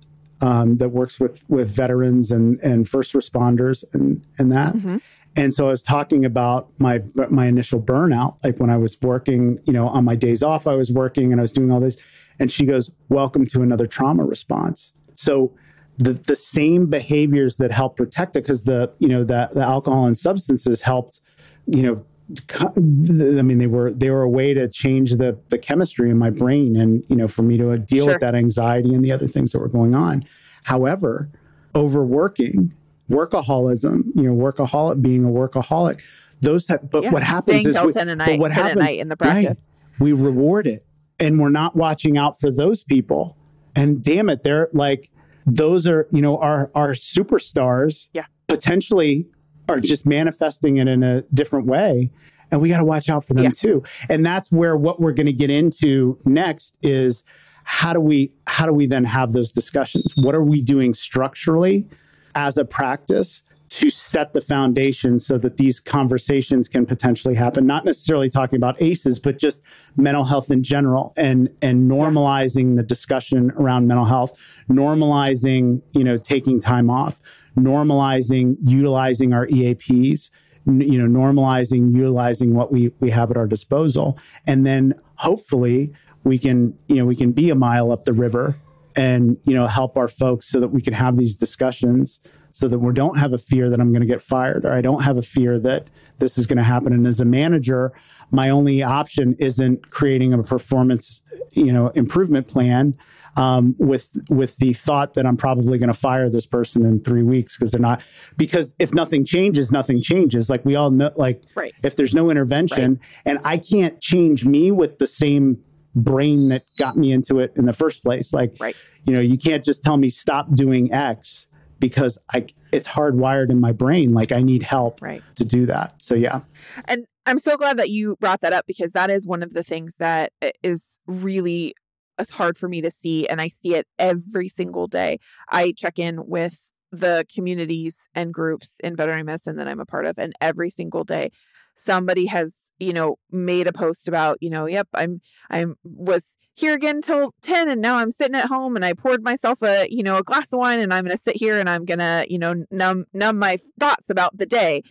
um, 0.41 0.78
that 0.78 0.89
works 0.89 1.19
with 1.21 1.41
with 1.47 1.69
veterans 1.69 2.32
and 2.32 2.59
and 2.59 2.88
first 2.89 3.13
responders 3.13 3.86
and 3.93 4.26
and 4.38 4.51
that. 4.51 4.76
Mhm. 4.76 5.01
And 5.36 5.53
so 5.53 5.67
I 5.67 5.69
was 5.69 5.82
talking 5.84 6.26
about 6.26 6.69
my 6.80 7.01
my 7.30 7.47
initial 7.47 7.82
burnout, 7.82 8.36
like 8.43 8.59
when 8.59 8.69
I 8.69 8.76
was 8.78 9.01
working, 9.01 9.59
you 9.63 9.71
know, 9.71 9.88
on 9.88 10.03
my 10.03 10.15
days 10.15 10.43
off, 10.43 10.67
I 10.67 10.76
was 10.76 10.91
working 10.91 11.32
and 11.32 11.39
I 11.39 11.43
was 11.43 11.53
doing 11.53 11.71
all 11.71 11.80
this. 11.80 11.95
And 12.39 12.51
she 12.51 12.65
goes, 12.65 12.91
"Welcome 13.07 13.45
to 13.47 13.61
another 13.61 13.88
trauma 13.88 14.26
response." 14.26 14.91
So 15.15 15.53
the 15.98 16.14
the 16.14 16.36
same 16.36 16.88
behaviors 16.88 17.58
that 17.58 17.72
help 17.72 17.98
protect 17.98 18.36
it, 18.36 18.44
because 18.44 18.64
the 18.64 18.91
you 19.00 19.08
know 19.08 19.24
the 19.24 19.50
the 19.54 19.62
alcohol 19.62 20.06
and 20.08 20.18
substances 20.18 20.82
helped, 20.82 21.22
you 21.68 21.84
know. 21.84 22.06
I 22.50 22.80
mean, 22.80 23.58
they 23.58 23.68
were 23.68 23.91
they 23.91 24.10
were 24.10 24.22
a 24.24 24.30
way 24.30 24.54
to 24.54 24.68
change 24.70 25.18
the 25.18 25.38
the 25.50 25.58
chemistry 25.58 26.10
in 26.10 26.18
my 26.18 26.30
brain, 26.30 26.78
and 26.78 27.04
you 27.10 27.16
know, 27.16 27.28
for 27.28 27.44
me 27.44 27.58
to 27.58 27.78
deal 27.78 28.06
Sure. 28.06 28.14
with 28.14 28.22
that 28.22 28.34
anxiety 28.34 28.94
and 28.96 29.04
the 29.04 29.12
other 29.12 29.28
things 29.28 29.52
that 29.52 29.60
were 29.60 29.68
going 29.68 29.94
on. 29.94 30.24
However, 30.64 31.30
overworking, 31.76 32.74
workaholism, 33.10 34.04
you 34.16 34.24
know, 34.24 34.34
workaholic 34.34 35.02
being 35.02 35.26
a 35.26 35.28
workaholic, 35.28 36.00
those 36.41 36.66
type. 36.66 36.82
But 36.89 37.04
Yeah, 37.04 37.12
what 37.12 37.24
happens 37.24 37.62
Staying 37.62 37.68
is 37.68 37.84
we, 37.86 37.91
10 37.91 38.18
but 38.18 38.39
what 38.39 38.52
happens- 38.52 38.80
night 38.80 39.00
in 39.00 39.10
the 39.10 39.18
right. 39.20 39.44
practice. 39.46 39.64
we 40.00 40.14
reward 40.14 40.66
it, 40.66 40.86
and 41.20 41.39
we're 41.39 41.50
not 41.50 41.76
watching 41.76 42.18
out 42.18 42.39
for 42.39 42.50
those 42.52 42.84
people. 42.84 43.36
And 43.76 44.04
damn 44.04 44.30
it, 44.30 44.44
they're 44.44 44.70
like 44.74 45.10
those 45.46 45.88
are 45.88 46.08
you 46.12 46.22
know 46.22 46.38
our 46.38 46.72
our 46.76 46.94
superstars. 46.94 48.08
Yeah. 48.14 48.26
potentially 48.48 49.26
are 49.70 49.80
just 49.80 50.06
manifesting 50.06 50.78
it 50.78 50.88
in 50.88 51.04
a 51.04 51.22
different 51.34 51.66
way. 51.68 52.12
And 52.52 52.62
we 52.62 52.70
got 52.70 52.80
to 52.80 52.86
watch 52.86 53.10
out 53.10 53.24
for 53.26 53.34
them 53.34 53.46
Yeah. 53.46 53.50
too. 53.52 53.84
And 54.10 54.24
that's 54.26 54.52
where 54.52 54.76
what 54.78 55.00
we're 55.00 55.14
going 55.14 55.26
to 55.28 55.34
get 55.34 55.50
into 55.50 56.20
next 56.26 56.78
is 56.84 57.24
how 57.64 57.94
do 57.94 58.00
we 58.02 58.32
how 58.46 58.66
do 58.66 58.74
we 58.74 58.86
then 58.86 59.06
have 59.06 59.32
those 59.34 59.52
discussions? 59.52 60.14
What 60.18 60.36
are 60.36 60.44
we 60.44 60.62
doing 60.62 60.94
structurally 60.94 61.88
as 62.36 62.58
a 62.58 62.66
practice 62.66 63.41
to 63.74 63.89
set 63.89 64.34
the 64.34 64.41
foundation 64.41 65.17
so 65.17 65.39
that 65.39 65.57
these 65.57 65.80
conversations 65.80 66.67
can 66.67 66.86
potentially 66.86 67.34
happen? 67.34 67.65
Not 67.65 67.86
necessarily 67.86 68.30
talking 68.30 68.57
about 68.57 68.80
ACEs, 68.80 69.17
but 69.17 69.39
just 69.39 69.63
mental 69.97 70.24
health 70.24 70.51
in 70.51 70.61
general 70.61 71.11
and 71.17 71.49
and 71.63 71.89
normalizing 71.89 72.76
the 72.76 72.84
discussion 72.84 73.51
around 73.51 73.88
mental 73.88 74.05
health, 74.05 74.39
normalizing, 74.69 75.82
you 75.93 76.03
know, 76.03 76.17
taking 76.17 76.59
time 76.59 76.91
off, 76.91 77.19
normalizing 77.57 78.57
utilizing 78.63 79.34
our 79.34 79.47
EAPs, 79.47 80.30
you 80.67 81.03
know, 81.03 81.19
normalizing 81.19 81.95
utilizing 81.95 82.53
what 82.53 82.71
we 82.71 82.91
we 82.99 83.09
have 83.09 83.32
at 83.32 83.38
our 83.38 83.47
disposal, 83.47 84.19
and 84.45 84.67
then 84.67 84.93
hopefully 85.15 85.91
we 86.24 86.38
can 86.38 86.78
you 86.88 86.97
know 86.97 87.05
we 87.05 87.15
can 87.15 87.32
be 87.32 87.49
a 87.49 87.55
mile 87.55 87.91
up 87.91 88.05
the 88.05 88.13
river 88.13 88.55
and 88.95 89.36
you 89.45 89.55
know 89.55 89.65
help 89.65 89.97
our 89.97 90.07
folks 90.07 90.47
so 90.47 90.59
that 90.59 90.67
we 90.67 90.82
can 90.82 90.93
have 90.93 91.17
these 91.17 91.36
discussions 91.36 92.19
so 92.54 92.68
that 92.68 92.80
we 92.80 92.93
don't 92.93 93.18
have 93.18 93.34
a 93.34 93.38
fear 93.38 93.68
that 93.70 93.80
I'm 93.80 93.89
going 93.91 94.01
to 94.01 94.08
get 94.08 94.22
fired 94.22 94.64
or 94.64 94.72
I 94.72 94.80
don't 94.82 95.01
have 95.01 95.18
a 95.18 95.22
fear 95.22 95.60
that 95.60 95.88
this 96.20 96.38
is 96.38 96.47
going 96.47 96.58
to 96.58 96.64
happen 96.64 96.93
and 96.93 97.06
as 97.06 97.20
a 97.20 97.26
manager 97.26 97.91
my 98.32 98.49
only 98.49 98.82
option 98.82 99.36
isn't 99.39 99.89
creating 99.89 100.32
a 100.34 100.41
performance 100.43 101.22
you 101.51 101.74
know 101.74 101.89
improvement 101.89 102.47
plan 102.47 102.95
um, 103.36 103.76
with 103.80 104.10
with 104.30 104.56
the 104.58 104.74
thought 104.74 105.16
that 105.16 105.26
I'm 105.26 105.38
probably 105.38 105.80
going 105.80 105.88
to 105.88 105.93
fire 105.95 106.30
this 106.30 106.45
person 106.45 106.86
in 106.86 107.04
three 107.04 107.24
weeks 107.24 107.58
because 107.58 107.72
they're 107.72 107.82
not 107.82 108.01
because 108.38 108.76
if 108.78 108.93
nothing 108.93 109.26
changes, 109.26 109.72
nothing 109.72 110.01
changes. 110.01 110.51
Like 110.51 110.64
we 110.64 110.76
all 110.76 110.91
know, 110.91 111.12
like 111.16 111.41
Right. 111.56 111.74
if 111.84 111.95
there's 111.95 112.14
no 112.14 112.30
intervention, 112.30 112.99
and 113.26 113.39
I 113.43 113.58
can't 113.58 113.99
change 113.99 114.45
me 114.45 114.72
with 114.72 114.99
the 114.99 115.08
same 115.08 115.58
brain 115.95 116.49
that 116.49 116.62
got 116.78 116.95
me 116.95 117.12
into 117.12 117.39
it 117.39 117.54
in 117.56 117.66
the 117.66 117.74
first 117.74 118.04
place. 118.04 118.34
Like 118.34 118.54
Right. 118.60 118.76
you 119.06 119.14
know, 119.14 119.20
you 119.20 119.38
can't 119.38 119.66
just 119.66 119.84
tell 119.84 119.97
me 119.97 120.10
stop 120.10 120.54
doing 120.54 120.93
X 120.93 121.47
because 121.84 122.17
I 122.34 122.45
it's 122.71 122.88
hardwired 122.88 123.49
in 123.49 123.59
my 123.59 123.73
brain. 123.73 124.13
Like 124.13 124.31
I 124.31 124.41
need 124.41 124.63
help 124.63 125.01
Right. 125.01 125.21
to 125.36 125.43
do 125.43 125.65
that. 125.65 125.95
So 125.97 126.15
yeah, 126.15 126.39
And 126.86 127.05
I'm 127.25 127.39
so 127.39 127.57
glad 127.57 127.77
that 127.77 127.89
you 127.89 128.15
brought 128.21 128.39
that 128.39 128.53
up 128.53 128.65
because 128.65 128.93
that 128.93 129.09
is 129.09 129.27
one 129.27 129.43
of 129.43 129.53
the 129.53 129.63
things 129.63 129.95
that 129.99 130.31
is 130.63 130.97
really 131.07 131.75
it's 132.17 132.29
hard 132.29 132.57
for 132.57 132.69
me 132.69 132.79
to 132.81 132.89
see 132.89 133.27
and 133.27 133.41
I 133.41 133.49
see 133.49 133.75
it 133.75 133.86
every 133.99 134.47
single 134.47 134.88
day. 134.88 135.19
I 135.49 135.73
check 135.73 135.99
in 135.99 136.25
with 136.25 136.57
the 136.91 137.25
communities 137.34 137.97
and 138.15 138.34
groups 138.34 138.77
in 138.81 138.95
veterinary 138.95 139.23
medicine 139.23 139.57
that 139.57 139.67
I'm 139.67 139.81
a 139.81 139.86
part 139.86 140.05
of 140.05 140.17
and 140.17 140.31
every 140.39 140.69
single 140.69 141.03
day 141.03 141.31
somebody 141.75 142.27
has, 142.27 142.55
you 142.79 142.93
know, 142.93 143.17
made 143.31 143.67
a 143.67 143.73
post 143.73 144.07
about, 144.07 144.38
you 144.39 144.49
know, 144.49 144.67
yep, 144.67 144.88
I'm 144.93 145.19
I'm 145.49 145.75
was 145.84 146.25
here 146.56 146.74
again 146.74 147.01
till 147.01 147.34
10 147.41 147.70
and 147.70 147.82
now 147.82 147.97
I'm 147.97 148.12
sitting 148.12 148.36
at 148.36 148.45
home 148.45 148.76
and 148.76 148.86
I 148.86 148.93
poured 148.93 149.24
myself 149.24 149.60
a, 149.64 149.88
you 149.89 150.04
know, 150.04 150.18
a 150.18 150.24
glass 150.24 150.47
of 150.51 150.60
wine 150.60 150.80
and 150.80 150.93
I'm 150.93 151.04
going 151.04 151.18
to 151.18 151.24
sit 151.24 151.36
here 151.36 151.60
and 151.60 151.70
I'm 151.70 151.86
going 151.86 151.99
to, 151.99 152.26
you 152.30 152.38
know, 152.38 152.66
numb 152.70 153.06
numb 153.14 153.39
my 153.39 153.58
thoughts 153.80 154.10
about 154.10 154.38
the 154.38 154.45
day. 154.45 154.84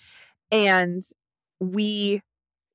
And 0.51 1.03
we 1.61 2.21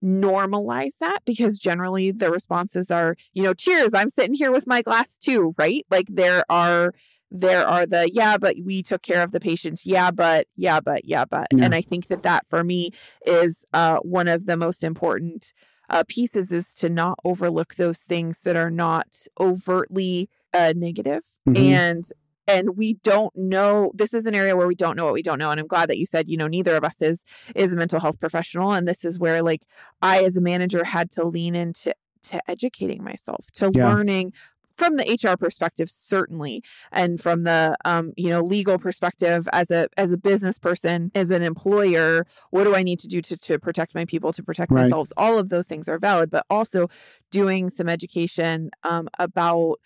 normalize 0.03 0.93
that 0.99 1.19
because 1.25 1.59
generally 1.59 2.11
the 2.11 2.31
responses 2.31 2.89
are, 2.89 3.15
you 3.33 3.43
know, 3.43 3.53
cheers, 3.53 3.93
I'm 3.93 4.09
sitting 4.09 4.35
here 4.35 4.51
with 4.51 4.67
my 4.67 4.81
glass 4.81 5.17
too, 5.17 5.53
right? 5.57 5.85
Like 5.89 6.07
there 6.09 6.45
are 6.49 6.93
there 7.29 7.67
are 7.67 7.85
the 7.85 8.09
yeah, 8.13 8.37
but 8.37 8.55
we 8.63 8.81
took 8.81 9.01
care 9.01 9.21
of 9.21 9.33
the 9.33 9.39
patients 9.41 9.85
Yeah, 9.85 10.11
but 10.11 10.47
yeah, 10.55 10.79
but 10.79 11.03
yeah, 11.03 11.25
but. 11.25 11.47
Yeah. 11.53 11.65
And 11.65 11.75
I 11.75 11.81
think 11.81 12.07
that 12.07 12.23
that 12.23 12.45
for 12.49 12.63
me 12.63 12.91
is 13.25 13.65
uh 13.73 13.97
one 13.97 14.29
of 14.29 14.45
the 14.45 14.55
most 14.55 14.83
important 14.83 15.53
uh 15.89 16.03
pieces 16.07 16.51
is 16.51 16.73
to 16.73 16.89
not 16.89 17.17
overlook 17.23 17.75
those 17.75 17.99
things 17.99 18.39
that 18.43 18.55
are 18.55 18.71
not 18.71 19.07
overtly 19.39 20.29
uh 20.53 20.73
negative 20.75 21.23
Mhm. 21.47 21.55
and 21.57 22.11
and 22.49 22.77
we 22.77 22.93
don't 23.03 23.35
know 23.35 23.91
this 23.93 24.13
is 24.13 24.25
an 24.25 24.33
area 24.35 24.55
where 24.55 24.67
we 24.67 24.75
don't 24.75 24.95
know 24.95 25.05
what 25.05 25.13
we 25.13 25.21
don't 25.21 25.39
know 25.39 25.51
and 25.51 25.59
i'm 25.59 25.67
glad 25.67 25.89
that 25.89 25.97
you 25.97 26.05
said 26.05 26.27
you 26.29 26.37
know 26.37 26.47
neither 26.47 26.75
of 26.75 26.83
us 26.83 27.01
is 27.01 27.23
is 27.55 27.73
a 27.73 27.75
mental 27.77 27.99
health 27.99 28.19
professional 28.19 28.71
and 28.73 28.87
this 28.87 29.03
is 29.05 29.17
where 29.19 29.41
like 29.43 29.61
i 30.01 30.23
as 30.23 30.35
a 30.37 30.41
manager 30.41 30.83
had 30.83 31.09
to 31.11 31.25
lean 31.25 31.55
into 31.55 31.93
to 32.21 32.41
educating 32.49 33.03
myself 33.03 33.45
to 33.53 33.69
Yeah. 33.73 33.85
learning 33.93 34.33
from 34.77 34.95
the 34.97 35.09
HR 35.11 35.35
perspective, 35.37 35.89
certainly, 35.89 36.63
and 36.91 37.19
from 37.19 37.43
the 37.43 37.75
um, 37.85 38.13
you 38.15 38.29
know 38.29 38.41
legal 38.41 38.77
perspective, 38.77 39.47
as 39.53 39.71
a 39.71 39.89
as 39.97 40.11
a 40.11 40.17
business 40.17 40.57
person, 40.59 41.11
as 41.15 41.31
an 41.31 41.41
employer, 41.43 42.25
what 42.51 42.63
do 42.65 42.75
I 42.75 42.83
need 42.83 42.99
to 42.99 43.07
do 43.07 43.21
to 43.23 43.37
to 43.37 43.59
protect 43.59 43.95
my 43.95 44.05
people, 44.05 44.31
to 44.33 44.43
protect 44.43 44.71
Right. 44.71 44.85
myself? 44.91 45.09
All 45.17 45.37
of 45.39 45.49
those 45.49 45.65
things 45.67 45.89
are 45.89 45.99
valid, 45.99 46.29
but 46.29 46.45
also 46.49 46.87
doing 47.31 47.69
some 47.69 47.89
education 47.89 48.69
um, 48.83 49.07
about 49.19 49.79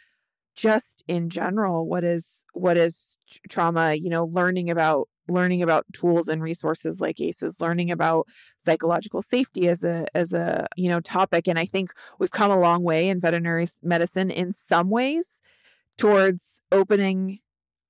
just 0.55 1.03
in 1.07 1.29
general 1.29 1.87
what 1.87 2.03
is 2.03 2.29
what 2.53 2.77
is 2.77 3.17
trauma. 3.49 3.93
You 3.95 4.09
know, 4.09 4.25
learning 4.25 4.69
about 4.69 5.07
learning 5.31 5.63
about 5.63 5.85
tools 5.93 6.27
and 6.27 6.41
resources 6.41 6.99
like 7.01 7.19
ACEs, 7.21 7.59
learning 7.59 7.91
about 7.91 8.27
psychological 8.65 9.21
safety 9.21 9.67
as 9.67 9.83
a 9.83 10.05
as 10.15 10.33
a 10.33 10.67
you 10.77 10.89
know 10.89 10.99
topic, 11.01 11.47
and 11.47 11.59
I 11.59 11.65
think 11.65 11.91
we've 12.19 12.31
come 12.31 12.51
a 12.51 12.59
long 12.59 12.83
way 12.83 13.09
in 13.09 13.19
veterinary 13.21 13.67
medicine 13.83 14.31
in 14.31 14.53
some 14.53 14.89
ways 14.89 15.27
towards 15.97 16.43
opening 16.71 17.39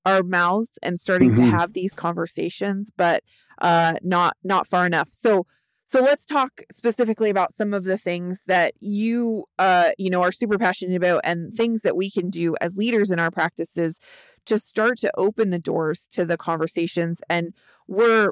our 0.05 0.23
mouths 0.23 0.79
and 0.83 0.99
starting 0.99 1.33
to 1.35 1.41
Mhm. 1.41 1.43
have 1.43 1.73
these 1.73 1.93
conversations 1.93 2.91
but 2.97 3.23
uh 3.61 3.93
not 4.01 4.35
not 4.43 4.67
far 4.67 4.85
enough 4.85 5.09
so 5.11 5.45
so 5.87 6.01
let's 6.01 6.25
talk 6.25 6.61
specifically 6.71 7.29
about 7.29 7.53
some 7.53 7.73
of 7.73 7.83
the 7.83 7.97
things 7.97 8.41
that 8.47 8.73
you 8.79 9.45
uh 9.59 9.91
you 9.97 10.09
know 10.09 10.21
are 10.21 10.31
super 10.31 10.57
passionate 10.57 10.95
about 10.95 11.21
and 11.23 11.53
things 11.55 11.81
that 11.83 11.95
we 11.97 12.09
can 12.11 12.29
do 12.29 12.55
as 12.61 12.77
leaders 12.77 13.11
in 13.11 13.19
our 13.19 13.31
practices 13.31 13.99
to 14.45 14.57
start 14.59 14.97
to 14.99 15.11
open 15.17 15.49
the 15.49 15.59
doors 15.59 16.07
to 16.11 16.25
the 16.25 16.37
conversations 16.37 17.21
and 17.29 17.53
we're 17.87 18.31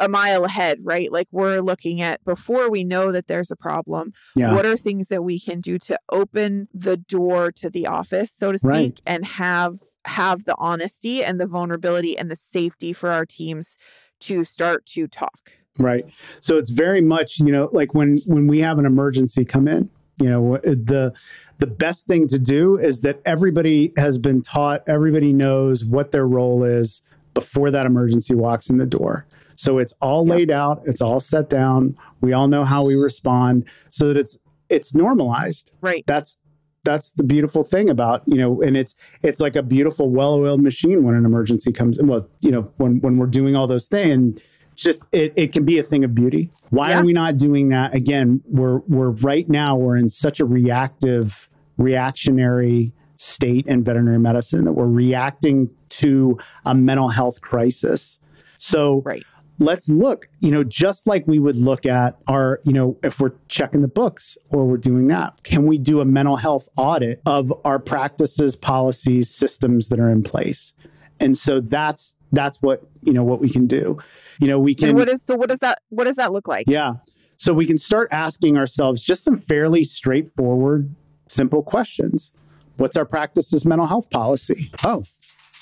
a 0.00 0.08
mile 0.08 0.44
ahead 0.44 0.78
right 0.82 1.10
like 1.10 1.26
we're 1.32 1.60
looking 1.60 2.00
at 2.00 2.24
before 2.24 2.70
we 2.70 2.84
know 2.84 3.10
that 3.10 3.26
there's 3.26 3.50
a 3.50 3.56
problem 3.56 4.12
Yeah. 4.36 4.54
what 4.54 4.64
are 4.64 4.76
things 4.76 5.08
that 5.08 5.24
we 5.24 5.40
can 5.40 5.60
do 5.60 5.78
to 5.80 5.98
open 6.10 6.68
the 6.72 6.96
door 6.96 7.50
to 7.52 7.68
the 7.68 7.86
office 7.86 8.30
so 8.30 8.52
to 8.52 8.58
speak 8.58 8.68
Right. 8.70 9.02
and 9.06 9.24
have 9.24 9.80
have 10.04 10.44
the 10.44 10.54
honesty 10.58 11.24
and 11.24 11.40
the 11.40 11.46
vulnerability 11.46 12.16
and 12.16 12.30
the 12.30 12.36
safety 12.36 12.92
for 12.92 13.10
our 13.10 13.26
teams 13.26 13.76
to 14.20 14.44
start 14.44 14.86
to 14.86 15.06
talk 15.08 15.52
Right. 15.80 16.04
So 16.40 16.58
it's 16.58 16.70
very 16.70 17.00
much, 17.00 17.38
you 17.38 17.52
know, 17.52 17.68
like 17.72 17.94
when 17.94 18.18
when 18.26 18.48
we 18.48 18.58
have 18.58 18.80
an 18.80 18.84
emergency 18.86 19.44
come 19.44 19.68
in, 19.68 19.88
you 20.20 20.28
know, 20.28 20.56
the 20.64 21.14
the 21.58 21.66
best 21.66 22.06
thing 22.06 22.28
to 22.28 22.38
do 22.38 22.78
is 22.78 23.00
that 23.02 23.20
everybody 23.24 23.92
has 23.96 24.16
been 24.18 24.42
taught, 24.42 24.82
everybody 24.86 25.32
knows 25.32 25.84
what 25.84 26.12
their 26.12 26.26
role 26.26 26.64
is 26.64 27.02
before 27.34 27.70
that 27.70 27.86
emergency 27.86 28.34
walks 28.34 28.70
in 28.70 28.78
the 28.78 28.86
door. 28.86 29.26
So 29.56 29.78
it's 29.78 29.92
all 30.00 30.24
Yep. 30.26 30.36
laid 30.36 30.50
out, 30.50 30.82
it's 30.86 31.00
all 31.02 31.18
set 31.20 31.50
down. 31.50 31.94
We 32.20 32.32
all 32.32 32.46
know 32.48 32.64
how 32.64 32.84
we 32.84 32.94
respond 32.94 33.64
so 33.90 34.08
that 34.08 34.16
it's 34.16 34.38
it's 34.68 34.94
normalized. 34.94 35.70
right 35.80 36.04
That's 36.06 36.38
that's 36.84 37.10
the 37.12 37.22
beautiful 37.24 37.64
thing 37.64 37.90
about 37.90 38.22
you 38.26 38.36
know 38.36 38.62
and 38.62 38.76
it's 38.76 38.94
it's 39.22 39.40
like 39.40 39.56
a 39.56 39.62
beautiful 39.62 40.10
well-oiled 40.10 40.62
machine 40.62 41.02
when 41.02 41.14
an 41.16 41.24
emergency 41.26 41.72
comes 41.72 41.98
in 41.98 42.06
well 42.06 42.26
you 42.40 42.50
know 42.52 42.62
when 42.76 43.00
when 43.00 43.16
we're 43.18 43.26
doing 43.26 43.56
all 43.56 43.66
those 43.66 43.88
things 43.88 44.40
just 44.78 45.04
it, 45.12 45.32
it 45.36 45.52
can 45.52 45.64
be 45.64 45.78
a 45.78 45.82
thing 45.82 46.04
of 46.04 46.14
beauty 46.14 46.50
why 46.70 46.90
Yeah. 46.90 47.00
are 47.00 47.04
we 47.04 47.12
not 47.12 47.36
doing 47.36 47.68
that 47.70 47.94
again 47.94 48.40
we're 48.46 48.78
we're 48.88 49.10
right 49.10 49.48
now 49.48 49.76
we're 49.76 49.96
in 49.96 50.08
such 50.08 50.40
a 50.40 50.44
reactive 50.44 51.48
reactionary 51.76 52.92
state 53.16 53.66
in 53.66 53.82
veterinary 53.82 54.18
medicine 54.18 54.64
that 54.64 54.72
we're 54.72 54.86
reacting 54.86 55.68
to 55.88 56.38
a 56.64 56.74
mental 56.74 57.08
health 57.08 57.40
crisis 57.40 58.18
so 58.58 59.02
right 59.04 59.24
let's 59.60 59.88
look, 59.88 60.28
you 60.38 60.52
know, 60.52 60.62
just 60.62 61.08
like 61.08 61.26
we 61.26 61.40
would 61.40 61.56
look 61.56 61.84
at 61.84 62.16
our, 62.28 62.60
you 62.64 62.72
know, 62.72 62.96
if 63.02 63.18
we're 63.18 63.32
checking 63.48 63.82
the 63.82 63.88
books 63.88 64.38
or 64.50 64.64
we're 64.64 64.76
doing 64.76 65.08
that, 65.08 65.42
can 65.42 65.66
we 65.66 65.76
do 65.76 66.00
a 66.00 66.04
mental 66.04 66.36
health 66.36 66.68
audit 66.76 67.20
of 67.26 67.52
our 67.64 67.80
practices, 67.80 68.54
policies, 68.54 69.28
systems 69.28 69.88
that 69.88 69.98
are 69.98 70.10
in 70.10 70.22
place? 70.22 70.72
And 71.18 71.36
so 71.36 71.60
that's 71.60 72.14
that's 72.32 72.60
what, 72.62 72.82
you 73.02 73.12
know, 73.12 73.24
what 73.24 73.40
we 73.40 73.48
can 73.48 73.66
do. 73.66 73.98
You 74.40 74.46
know, 74.48 74.58
we 74.58 74.74
can 74.74 74.90
and 74.90 74.98
what 74.98 75.08
is 75.08 75.22
so 75.22 75.34
what 75.36 75.48
does 75.48 75.60
that 75.60 75.80
what 75.88 76.04
does 76.04 76.16
that 76.16 76.32
look 76.32 76.48
like 76.48 76.66
yeah. 76.68 76.94
So 77.36 77.54
we 77.54 77.66
can 77.66 77.78
start 77.78 78.08
asking 78.10 78.56
ourselves 78.56 79.00
just 79.00 79.22
some 79.22 79.38
fairly 79.38 79.84
straightforward, 79.84 80.94
simple 81.28 81.62
questions. 81.62 82.32
What's 82.78 82.96
our 82.96 83.04
practices 83.04 83.64
mental 83.64 83.86
health 83.86 84.10
policy? 84.10 84.72
Oh, 84.84 85.04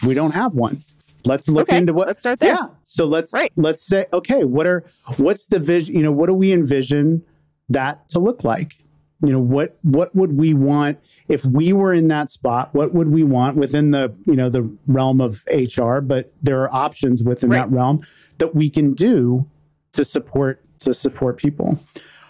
we 0.06 0.14
don't 0.14 0.32
have 0.32 0.54
one. 0.54 0.82
Let's 1.24 1.48
look 1.48 1.68
okay 1.68 1.78
into 1.78 1.92
what 1.92 2.06
let's 2.06 2.20
start 2.20 2.38
there 2.38 2.54
yeah. 2.54 2.68
So 2.84 3.04
let's 3.04 3.32
Right. 3.32 3.52
let's 3.56 3.84
say, 3.84 4.06
okay, 4.12 4.44
what 4.44 4.66
are 4.66 4.84
what's 5.16 5.46
the 5.46 5.58
vision? 5.58 5.94
You 5.96 6.02
know, 6.02 6.12
what 6.12 6.26
do 6.26 6.34
we 6.34 6.52
envision 6.52 7.22
that 7.68 8.08
to 8.10 8.20
look 8.20 8.44
like? 8.44 8.78
You 9.22 9.32
know, 9.32 9.40
what 9.40 9.78
what 9.82 10.14
would 10.14 10.36
we 10.36 10.52
want 10.52 10.98
if 11.28 11.44
we 11.46 11.72
were 11.72 11.94
in 11.94 12.08
that 12.08 12.30
spot? 12.30 12.74
What 12.74 12.92
would 12.92 13.08
we 13.08 13.24
want 13.24 13.56
within 13.56 13.90
the 13.90 14.14
you 14.26 14.34
know 14.36 14.50
the 14.50 14.70
realm 14.86 15.20
of 15.22 15.42
HR? 15.50 16.00
But 16.00 16.32
there 16.42 16.60
are 16.62 16.72
options 16.74 17.22
within 17.24 17.48
Right. 17.50 17.58
that 17.60 17.70
realm 17.70 18.02
that 18.38 18.54
we 18.54 18.68
can 18.68 18.92
do 18.92 19.46
to 19.92 20.04
support 20.04 20.60
to 20.80 20.92
support 20.92 21.38
people. 21.38 21.78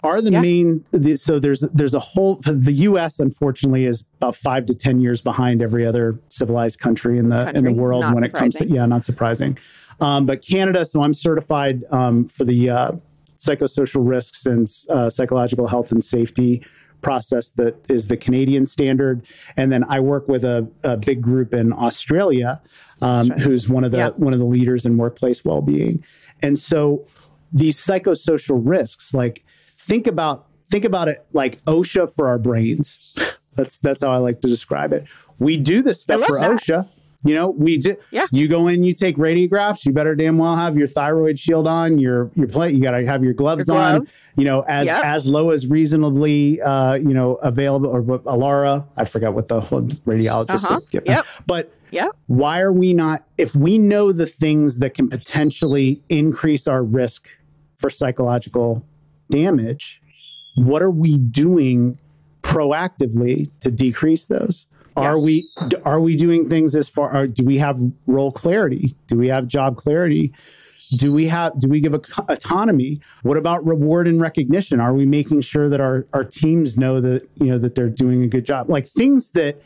Are 0.03 0.21
the 0.21 0.31
Yeah. 0.31 0.41
main 0.41 0.85
the, 0.91 1.17
so 1.17 1.39
there's 1.39 1.59
there's 1.73 1.93
a 1.93 1.99
whole 1.99 2.35
the 2.45 2.71
U.S. 2.71 3.19
unfortunately 3.19 3.83
is 3.83 4.05
about 4.21 4.37
five 4.37 4.65
to 4.67 4.73
ten 4.75 5.01
years 5.01 5.19
behind 5.19 5.61
every 5.61 5.85
other 5.85 6.17
civilized 6.29 6.79
country 6.79 7.17
in 7.17 7.27
the 7.27 7.49
in 7.53 7.65
the 7.65 7.73
world 7.73 8.05
when 8.13 8.23
it 8.23 8.31
comes 8.33 8.55
to 8.55 8.65
yeah 8.67 8.85
not 8.85 9.03
surprising 9.03 9.57
um, 9.99 10.25
but 10.27 10.41
Canada, 10.43 10.85
so 10.85 11.01
I'm 11.01 11.13
certified 11.13 11.83
um, 11.91 12.27
for 12.27 12.43
the 12.45 12.69
uh, 12.69 12.91
psychosocial 13.39 14.07
risks 14.07 14.45
and 14.45 14.67
uh, 14.89 15.09
psychological 15.09 15.67
health 15.67 15.91
and 15.91 16.03
safety 16.03 16.63
process 17.01 17.51
that 17.51 17.75
is 17.89 18.07
the 18.07 18.17
Canadian 18.17 18.65
standard. 18.65 19.25
And 19.55 19.71
then 19.71 19.83
I 19.85 19.99
work 19.99 20.27
with 20.27 20.43
a, 20.43 20.67
a 20.83 20.97
big 20.97 21.21
group 21.21 21.53
in 21.53 21.71
Australia, 21.73 22.61
um, 23.01 23.29
who's 23.29 23.69
one 23.69 23.83
of 23.83 23.91
the 23.91 23.97
Yeah. 23.97 24.09
one 24.17 24.33
of 24.33 24.39
the 24.39 24.45
leaders 24.45 24.85
in 24.85 24.97
workplace 24.97 25.45
well-being. 25.45 26.03
And 26.41 26.57
so 26.57 27.05
these 27.53 27.77
psychosocial 27.77 28.59
risks, 28.63 29.13
like 29.13 29.43
think 29.77 30.07
about 30.07 30.47
think 30.69 30.83
about 30.85 31.07
it 31.07 31.25
like 31.33 31.63
OSHA 31.65 32.13
for 32.15 32.27
our 32.27 32.37
brains. 32.39 32.99
That's 33.55 33.79
that's 33.79 34.03
how 34.03 34.11
I 34.11 34.17
like 34.17 34.41
to 34.41 34.47
describe 34.47 34.93
it. 34.93 35.05
We 35.39 35.57
do 35.57 35.81
this 35.81 36.01
stuff 36.01 36.25
for 36.25 36.39
that. 36.39 36.51
OSHA. 36.51 36.87
You 37.27 37.35
know, 37.35 37.49
we 37.49 37.77
do. 37.77 37.97
Yeah. 38.11 38.25
You 38.31 38.47
go 38.47 38.67
in, 38.67 38.83
you 38.83 38.93
take 38.93 39.17
radiographs. 39.17 39.85
You 39.85 39.91
better 39.91 40.15
damn 40.15 40.37
well 40.37 40.55
have 40.55 40.77
your 40.77 40.87
thyroid 40.87 41.37
shield 41.37 41.67
on. 41.67 41.97
Your 41.97 42.31
your 42.35 42.47
plate. 42.47 42.73
You 42.73 42.81
got 42.81 42.91
to 42.91 43.05
have 43.05 43.23
your 43.23 43.33
gloves, 43.33 43.67
Your 43.67 43.77
on. 43.77 43.95
gloves. 43.95 44.09
You 44.37 44.45
know, 44.45 44.61
as 44.67 44.85
Yep. 44.85 45.03
as 45.03 45.27
low 45.27 45.49
as 45.49 45.67
reasonably, 45.67 46.61
uh, 46.61 46.93
you 46.93 47.13
know, 47.13 47.35
available. 47.43 47.89
Or 47.89 48.01
what 48.01 48.23
Alara, 48.23 48.85
I 48.95 49.03
forgot 49.05 49.33
what 49.33 49.49
the 49.49 49.59
whole 49.59 49.81
radiologist. 49.81 50.49
Uh-huh. 50.63 50.79
said. 50.91 51.01
Yep. 51.05 51.25
But 51.47 51.73
Yep. 51.91 52.11
why 52.27 52.61
are 52.61 52.71
we 52.73 52.93
not? 52.93 53.23
If 53.37 53.55
we 53.55 53.77
know 53.77 54.11
the 54.11 54.25
things 54.25 54.79
that 54.79 54.93
can 54.93 55.09
potentially 55.09 56.01
increase 56.09 56.67
our 56.67 56.83
risk 56.83 57.27
for 57.77 57.89
psychological 57.89 58.85
damage, 59.31 60.01
what 60.55 60.81
are 60.81 60.91
we 60.91 61.17
doing 61.17 61.97
proactively 62.41 63.49
to 63.61 63.71
decrease 63.71 64.27
those? 64.27 64.65
Are 64.97 65.19
we 65.19 65.49
are 65.85 65.99
we 66.01 66.15
doing 66.15 66.49
things 66.49 66.75
as 66.75 66.89
far? 66.89 67.15
Or 67.15 67.27
do 67.27 67.43
we 67.45 67.57
have 67.57 67.79
role 68.07 68.31
clarity? 68.31 68.95
Do 69.07 69.17
we 69.17 69.27
have 69.27 69.47
job 69.47 69.77
clarity? 69.77 70.33
Do 70.97 71.11
we 71.11 71.27
have 71.27 71.59
do 71.59 71.67
we 71.67 71.79
give 71.81 71.93
a, 71.93 72.01
autonomy? 72.29 72.99
What 73.23 73.37
about 73.37 73.65
reward 73.65 74.07
and 74.07 74.21
recognition? 74.21 74.79
Are 74.79 74.93
we 74.93 75.05
making 75.05 75.41
sure 75.41 75.69
that 75.69 75.79
our 75.81 76.05
our 76.13 76.23
teams 76.23 76.77
know 76.77 77.01
that 77.01 77.27
you 77.35 77.47
know 77.47 77.57
that 77.59 77.75
they're 77.75 77.89
doing 77.89 78.23
a 78.23 78.27
good 78.27 78.45
job? 78.45 78.69
Like 78.69 78.87
things 78.87 79.31
that 79.31 79.61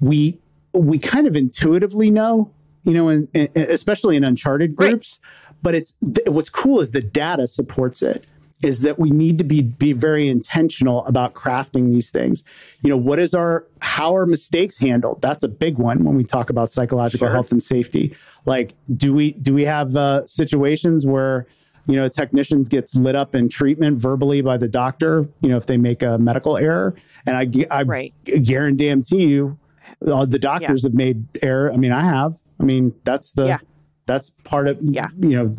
we 0.00 0.38
we 0.72 0.98
kind 0.98 1.26
of 1.26 1.36
intuitively 1.36 2.10
know, 2.10 2.50
you 2.82 2.92
know, 2.92 3.08
and, 3.08 3.28
and 3.34 3.48
especially 3.56 4.16
in 4.16 4.24
uncharted 4.24 4.74
Right. 4.76 4.90
groups. 4.90 5.20
But 5.62 5.74
it's 5.74 5.94
th- 6.14 6.28
what's 6.28 6.50
cool 6.50 6.80
is 6.80 6.90
the 6.90 7.00
data 7.00 7.46
supports 7.46 8.02
it. 8.02 8.24
Is 8.62 8.80
that 8.80 8.98
we 8.98 9.10
need 9.10 9.36
to 9.38 9.44
be 9.44 9.60
be 9.62 9.92
very 9.92 10.28
intentional 10.28 11.04
about 11.06 11.34
crafting 11.34 11.92
these 11.92 12.10
things. 12.10 12.44
You 12.82 12.90
know, 12.90 12.96
what 12.96 13.18
is 13.18 13.34
our 13.34 13.66
how 13.80 14.16
are 14.16 14.24
mistakes 14.26 14.78
handled? 14.78 15.20
That's 15.20 15.44
a 15.44 15.48
big 15.48 15.76
one 15.76 16.02
when 16.04 16.14
we 16.16 16.24
talk 16.24 16.48
about 16.50 16.70
psychological 16.70 17.26
Sure. 17.26 17.32
health 17.32 17.52
and 17.52 17.62
safety. 17.62 18.16
Like, 18.46 18.74
do 18.96 19.12
we 19.12 19.32
do 19.32 19.52
we 19.54 19.64
have 19.64 19.96
uh, 19.96 20.24
situations 20.26 21.04
where 21.06 21.46
you 21.86 21.96
know, 21.96 22.06
a 22.06 22.08
technician 22.10 22.62
gets 22.62 22.94
lit 22.94 23.14
up 23.14 23.34
in 23.34 23.46
treatment 23.46 23.98
verbally 24.00 24.40
by 24.40 24.56
the 24.56 24.66
doctor, 24.68 25.22
you 25.42 25.50
know, 25.50 25.58
if 25.58 25.66
they 25.66 25.76
make 25.76 26.02
a 26.02 26.16
medical 26.16 26.56
error. 26.56 26.94
And 27.26 27.36
I, 27.36 27.46
I 27.70 27.82
Right. 27.82 28.14
guarantee 28.24 29.24
you, 29.24 29.58
uh, 30.06 30.24
the 30.24 30.38
doctors 30.38 30.84
have 30.84 30.94
made 30.94 31.26
error. 31.42 31.70
I 31.70 31.76
mean, 31.76 31.92
I 31.92 32.00
have. 32.00 32.38
I 32.58 32.64
mean, 32.64 32.94
that's 33.04 33.32
the, 33.32 33.44
Yeah. 33.48 33.58
That's 34.06 34.30
part 34.44 34.68
of, 34.68 34.78
Yeah. 34.82 35.08
you 35.18 35.30
know, 35.30 35.50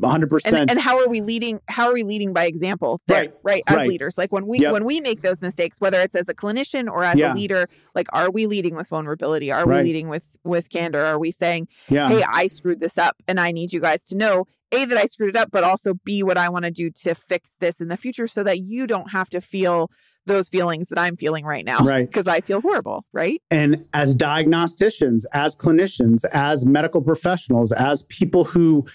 100%. 0.00 0.40
and, 0.46 0.70
and 0.70 0.80
how 0.80 0.98
are 0.98 1.08
we 1.08 1.20
leading 1.20 1.60
how 1.68 1.88
are 1.88 1.92
we 1.92 2.02
leading 2.02 2.32
by 2.32 2.46
example 2.46 3.00
there, 3.06 3.20
Right, 3.22 3.34
right 3.42 3.62
as 3.66 3.76
right. 3.76 3.88
leaders 3.88 4.18
like 4.18 4.32
when 4.32 4.46
we 4.46 4.58
Yep. 4.60 4.72
when 4.72 4.84
we 4.84 5.00
make 5.00 5.22
those 5.22 5.40
mistakes 5.40 5.80
whether 5.80 6.00
it's 6.00 6.14
as 6.14 6.28
a 6.28 6.34
clinician 6.34 6.88
or 6.90 7.04
as 7.04 7.16
Yeah. 7.16 7.32
a 7.32 7.34
leader 7.34 7.68
like 7.94 8.06
are 8.12 8.30
we 8.30 8.46
leading 8.46 8.74
with 8.76 8.88
vulnerability 8.88 9.52
are 9.52 9.64
Right. 9.64 9.78
we 9.78 9.84
leading 9.84 10.08
with 10.08 10.24
with 10.44 10.68
candor 10.70 11.04
are 11.04 11.18
we 11.18 11.30
saying 11.30 11.68
yeah. 11.88 12.08
hey 12.08 12.24
i 12.28 12.46
screwed 12.46 12.80
this 12.80 12.98
up 12.98 13.16
and 13.28 13.38
i 13.40 13.50
need 13.52 13.72
you 13.72 13.80
guys 13.80 14.02
to 14.04 14.16
know 14.16 14.46
a 14.72 14.84
that 14.84 14.98
i 14.98 15.06
screwed 15.06 15.30
it 15.30 15.36
up 15.36 15.50
but 15.50 15.64
also 15.64 15.94
b 16.04 16.22
what 16.22 16.36
i 16.38 16.48
want 16.48 16.64
to 16.64 16.70
do 16.70 16.90
to 16.90 17.14
fix 17.14 17.52
this 17.60 17.80
in 17.80 17.88
the 17.88 17.96
future 17.96 18.26
so 18.26 18.42
that 18.42 18.60
you 18.60 18.86
don't 18.86 19.10
have 19.12 19.30
to 19.30 19.40
feel 19.40 19.90
those 20.26 20.48
feelings 20.48 20.88
that 20.88 20.98
I'm 20.98 21.16
feeling 21.16 21.44
right 21.44 21.64
now. 21.64 21.78
Right. 21.78 22.06
Because 22.06 22.26
I 22.26 22.40
feel 22.40 22.60
horrible, 22.60 23.04
right? 23.12 23.40
And 23.50 23.86
as 23.94 24.14
diagnosticians, 24.16 25.24
as 25.32 25.56
clinicians, 25.56 26.24
as 26.32 26.66
medical 26.66 27.00
professionals, 27.00 27.72
as 27.72 28.02
people 28.04 28.44
who 28.44 28.86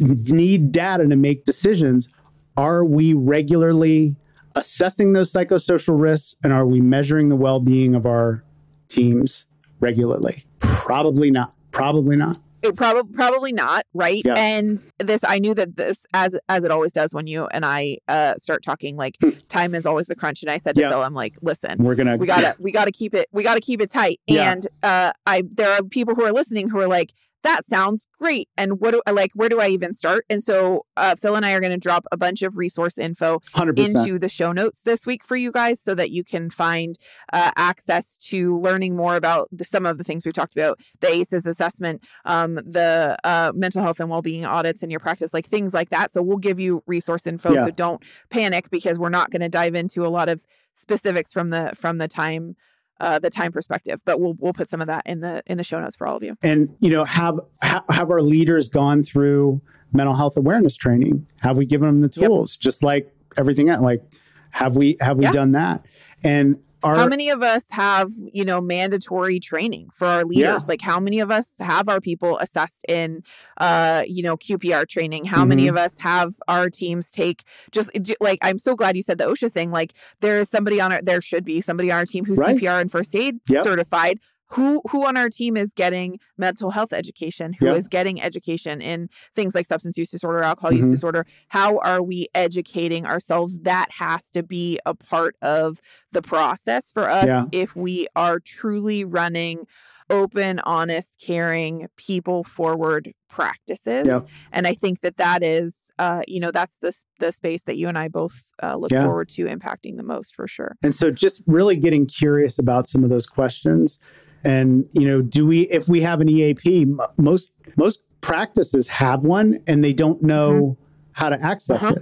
need 0.00 0.72
data 0.72 1.06
to 1.06 1.16
make 1.16 1.44
decisions, 1.44 2.08
are 2.56 2.84
we 2.84 3.14
regularly 3.14 4.16
assessing 4.56 5.12
those 5.12 5.32
psychosocial 5.32 6.00
risks 6.00 6.34
and 6.42 6.52
are 6.52 6.66
we 6.66 6.80
measuring 6.80 7.28
the 7.28 7.36
well 7.36 7.60
being 7.60 7.94
of 7.94 8.06
our 8.06 8.42
teams 8.88 9.46
regularly? 9.80 10.44
Probably 10.60 11.30
not. 11.30 11.54
Probably 11.70 12.16
not. 12.16 12.38
It 12.62 12.76
probably 12.76 13.12
probably 13.14 13.52
not, 13.52 13.84
right? 13.94 14.22
Yeah. 14.24 14.34
And 14.34 14.84
this 14.98 15.22
I 15.24 15.38
knew 15.38 15.54
that 15.54 15.76
this 15.76 16.04
as 16.12 16.34
as 16.48 16.64
it 16.64 16.70
always 16.70 16.92
does 16.92 17.14
when 17.14 17.26
you 17.26 17.46
and 17.52 17.64
I 17.64 17.98
uh 18.08 18.34
start 18.38 18.62
talking 18.64 18.96
like 18.96 19.16
Hmm. 19.22 19.30
time 19.48 19.74
is 19.74 19.86
always 19.86 20.06
the 20.08 20.16
crunch 20.16 20.42
and 20.42 20.50
I 20.50 20.58
said 20.58 20.74
to 20.74 20.80
Yeah. 20.80 20.90
Phil 20.90 21.02
I'm 21.02 21.14
like 21.14 21.34
listen 21.42 21.76
We're 21.82 21.94
gonna 21.94 22.16
we 22.16 22.26
gotta 22.26 22.56
we 22.58 22.72
gotta 22.72 22.90
keep 22.92 23.14
it 23.14 23.28
we 23.32 23.42
gotta 23.42 23.60
keep 23.60 23.80
it 23.80 23.90
tight 23.92 24.20
Yeah. 24.26 24.50
and 24.52 24.66
uh 24.82 25.12
I 25.26 25.42
there 25.52 25.70
are 25.72 25.82
people 25.82 26.14
who 26.14 26.24
are 26.24 26.32
listening 26.32 26.68
who 26.68 26.80
are 26.80 26.88
like 26.88 27.12
that 27.44 27.60
sounds 27.70 28.06
great 28.18 28.48
and 28.56 28.80
what 28.80 28.90
do 28.90 29.00
I 29.06 29.12
like 29.12 29.30
where 29.34 29.48
do 29.48 29.60
I 29.60 29.68
even 29.68 29.94
start 29.94 30.24
and 30.28 30.42
so 30.42 30.84
uh 30.96 31.14
Phil 31.16 31.36
and 31.36 31.46
I 31.46 31.52
are 31.52 31.60
gonna 31.60 31.78
drop 31.78 32.04
a 32.10 32.16
bunch 32.16 32.42
of 32.42 32.56
resource 32.56 32.98
info 32.98 33.40
hundred 33.54 33.76
percent. 33.76 33.96
into 34.08 34.18
the 34.18 34.28
show 34.28 34.52
notes 34.52 34.80
this 34.84 35.06
week 35.06 35.24
for 35.24 35.36
you 35.36 35.52
guys 35.52 35.80
so 35.80 35.94
that 35.94 36.10
you 36.10 36.24
can 36.24 36.50
find 36.50 36.98
uh, 37.32 37.52
access 37.56 38.16
to 38.16 38.58
learning 38.60 38.96
more 38.96 39.14
about 39.16 39.48
the, 39.52 39.64
some 39.64 39.86
of 39.86 39.98
the 39.98 40.04
things 40.04 40.24
we've 40.24 40.34
talked 40.34 40.52
about 40.56 40.80
the 41.00 41.08
aces 41.08 41.46
assessment 41.46 42.02
um, 42.24 42.56
the 42.56 43.16
uh, 43.24 43.52
mental 43.54 43.82
health 43.82 44.00
and 44.00 44.10
well-being 44.10 44.44
audits 44.44 44.82
in 44.82 44.90
your 44.90 45.00
practice 45.00 45.32
like 45.32 45.46
things 45.46 45.72
like 45.72 45.90
that 45.90 46.12
so 46.12 46.20
we'll 46.22 46.38
give 46.38 46.58
you 46.58 46.82
resource 46.86 47.26
info 47.26 47.52
Yeah. 47.54 47.66
so 47.66 47.70
don't 47.70 48.02
panic 48.30 48.68
because 48.70 48.98
we're 48.98 49.08
not 49.10 49.30
going 49.30 49.42
to 49.42 49.48
dive 49.48 49.74
into 49.74 50.04
a 50.04 50.08
lot 50.08 50.28
of 50.28 50.42
specifics 50.74 51.32
from 51.32 51.50
the 51.50 51.72
from 51.74 51.98
the 51.98 52.08
time 52.08 52.56
uh, 53.00 53.18
the 53.18 53.30
time 53.30 53.52
perspective 53.52 54.00
but 54.04 54.20
we'll 54.20 54.34
we'll 54.38 54.52
put 54.52 54.68
some 54.70 54.80
of 54.80 54.86
that 54.86 55.02
in 55.06 55.20
the 55.20 55.42
in 55.46 55.56
the 55.58 55.64
show 55.64 55.80
notes 55.80 55.94
for 55.96 56.06
all 56.06 56.16
of 56.16 56.22
you 56.22 56.36
and 56.42 56.74
you 56.80 56.90
know 56.90 57.04
have 57.04 57.38
ha- 57.62 57.84
have 57.90 58.10
our 58.10 58.20
leaders 58.22 58.68
gone 58.68 59.02
through 59.02 59.60
mental 59.92 60.14
health 60.14 60.36
awareness 60.36 60.76
training 60.76 61.26
have 61.38 61.56
we 61.56 61.64
given 61.66 61.86
them 61.88 62.00
the 62.00 62.20
Yep. 62.20 62.28
tools 62.28 62.56
just 62.56 62.82
like 62.82 63.12
everything 63.36 63.68
else 63.68 63.82
like 63.82 64.02
have 64.50 64.76
we 64.76 64.96
have 65.00 65.16
we 65.18 65.24
Yeah. 65.24 65.32
done 65.32 65.52
that 65.52 65.84
and 66.24 66.56
our 66.82 66.96
how 66.96 67.06
many 67.06 67.28
of 67.30 67.42
us 67.42 67.64
have 67.70 68.10
you 68.32 68.44
know 68.44 68.60
mandatory 68.60 69.40
training 69.40 69.88
for 69.94 70.06
our 70.06 70.24
leaders 70.24 70.62
Yeah. 70.62 70.68
like 70.68 70.80
how 70.80 71.00
many 71.00 71.18
of 71.20 71.30
us 71.30 71.52
have 71.58 71.88
our 71.88 72.00
people 72.00 72.38
assessed 72.38 72.84
in 72.88 73.22
uh 73.58 74.04
you 74.06 74.22
know 74.22 74.36
qpr 74.36 74.88
training 74.88 75.24
how 75.24 75.44
many 75.44 75.66
Mhm. 75.66 75.70
of 75.70 75.76
us 75.76 75.94
have 75.98 76.34
our 76.46 76.70
teams 76.70 77.08
take 77.08 77.44
just 77.72 77.90
like 78.20 78.38
i'm 78.42 78.58
so 78.58 78.76
glad 78.76 78.96
you 78.96 79.02
said 79.02 79.18
the 79.18 79.24
osha 79.24 79.52
thing 79.52 79.70
like 79.70 79.92
there 80.20 80.38
is 80.38 80.48
somebody 80.48 80.80
on 80.80 80.92
our 80.92 81.02
there 81.02 81.20
should 81.20 81.44
be 81.44 81.60
somebody 81.60 81.90
on 81.90 81.98
our 81.98 82.06
team 82.06 82.24
who's 82.24 82.38
Right. 82.38 82.56
cpr 82.56 82.80
and 82.80 82.90
first 82.92 83.14
aid 83.16 83.40
Yep. 83.48 83.64
certified 83.64 84.20
who 84.50 84.80
who 84.90 85.06
on 85.06 85.16
our 85.16 85.28
team 85.28 85.56
is 85.56 85.72
getting 85.74 86.18
mental 86.36 86.70
health 86.70 86.92
education 86.92 87.52
Who 87.60 87.66
is 87.68 87.88
getting 87.88 88.20
education 88.20 88.80
in 88.80 89.08
things 89.34 89.54
like 89.54 89.66
substance 89.66 89.96
use 89.98 90.10
disorder 90.10 90.42
alcohol 90.42 90.72
use 90.72 90.86
Mhm. 90.86 90.90
disorder 90.92 91.26
how 91.48 91.78
are 91.78 92.02
we 92.02 92.28
educating 92.34 93.06
ourselves 93.06 93.58
that 93.60 93.88
has 93.90 94.22
to 94.32 94.42
be 94.42 94.78
a 94.86 94.94
part 94.94 95.36
of 95.42 95.80
the 96.12 96.22
process 96.22 96.90
for 96.92 97.08
us 97.08 97.26
Yeah. 97.26 97.46
if 97.52 97.76
we 97.76 98.06
are 98.16 98.40
truly 98.40 99.04
running 99.04 99.66
open 100.10 100.58
honest 100.60 101.16
caring 101.20 101.86
people 101.96 102.42
forward 102.42 103.12
practices 103.28 104.06
and 104.52 104.66
i 104.66 104.72
think 104.72 105.00
that 105.00 105.16
that 105.18 105.42
is 105.42 105.74
uh, 105.98 106.22
you 106.28 106.38
know 106.38 106.52
that's 106.52 106.76
the, 106.80 106.94
the 107.18 107.32
space 107.32 107.62
that 107.64 107.76
you 107.76 107.88
and 107.88 107.98
i 107.98 108.06
both 108.08 108.44
uh, 108.62 108.76
look 108.76 108.92
Yeah. 108.92 109.02
forward 109.02 109.28
to 109.30 109.44
impacting 109.46 109.96
the 109.96 110.02
most 110.04 110.34
for 110.34 110.46
sure 110.48 110.76
And 110.82 110.94
so 110.94 111.10
just 111.10 111.42
really 111.46 111.76
getting 111.76 112.06
curious 112.06 112.58
about 112.58 112.88
some 112.88 113.02
of 113.04 113.10
those 113.10 113.26
questions. 113.26 113.98
And, 114.44 114.88
you 114.92 115.06
know, 115.08 115.20
do 115.22 115.46
we, 115.46 115.62
if 115.62 115.88
we 115.88 116.00
have 116.02 116.20
an 116.20 116.28
EAP, 116.28 116.82
m- 116.82 117.00
most, 117.18 117.52
most 117.76 118.00
practices 118.20 118.86
have 118.88 119.22
one 119.24 119.58
and 119.66 119.82
they 119.82 119.92
don't 119.92 120.22
know 120.22 120.76
how 121.12 121.28
to 121.28 121.40
access 121.42 121.82
Uh-huh. 121.82 121.94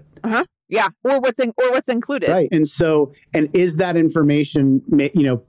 it. 0.43 0.49
yeah 0.69 0.89
or 1.05 1.21
what's 1.21 1.39
in, 1.41 1.53
or 1.57 1.71
what's 1.71 1.89
included 1.89 2.29
Right. 2.31 2.49
And 2.53 2.67
so, 2.69 3.13
and 3.35 3.49
is 3.55 3.77
that 3.77 3.97
information, 3.97 4.83
you 5.15 5.23
know, 5.23 5.43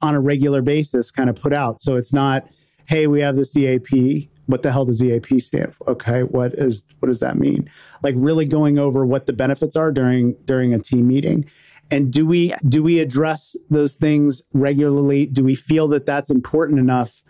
on 0.00 0.14
a 0.14 0.20
regular 0.20 0.62
basis 0.62 1.10
kind 1.10 1.28
of 1.30 1.36
put 1.36 1.52
out? 1.52 1.80
So 1.80 1.96
it's 1.96 2.12
not, 2.12 2.46
hey, 2.86 3.06
we 3.06 3.20
have 3.20 3.36
this 3.36 3.56
EAP. 3.56 4.28
What 4.46 4.62
the 4.62 4.72
hell 4.72 4.84
does 4.84 5.02
EAP 5.02 5.38
stand 5.38 5.74
for? 5.74 5.90
Okay. 5.90 6.22
What 6.22 6.54
is, 6.54 6.82
what 6.98 7.06
does 7.08 7.20
that 7.20 7.38
mean? 7.38 7.70
Like 8.02 8.14
really 8.18 8.44
going 8.46 8.78
over 8.78 9.06
what 9.06 9.26
the 9.26 9.32
benefits 9.32 9.76
are 9.76 9.92
during, 9.92 10.32
during 10.44 10.74
a 10.74 10.78
team 10.78 11.06
meeting. 11.06 11.44
And 11.90 12.12
do 12.12 12.26
we, 12.26 12.48
Yes. 12.50 12.62
do 12.62 12.82
we 12.82 13.00
address 13.00 13.56
those 13.70 13.96
things 13.96 14.42
regularly? 14.54 15.26
Do 15.26 15.44
we 15.44 15.54
feel 15.54 15.88
that 15.88 16.06
that's 16.06 16.30
important 16.30 16.78
enough 16.78 17.22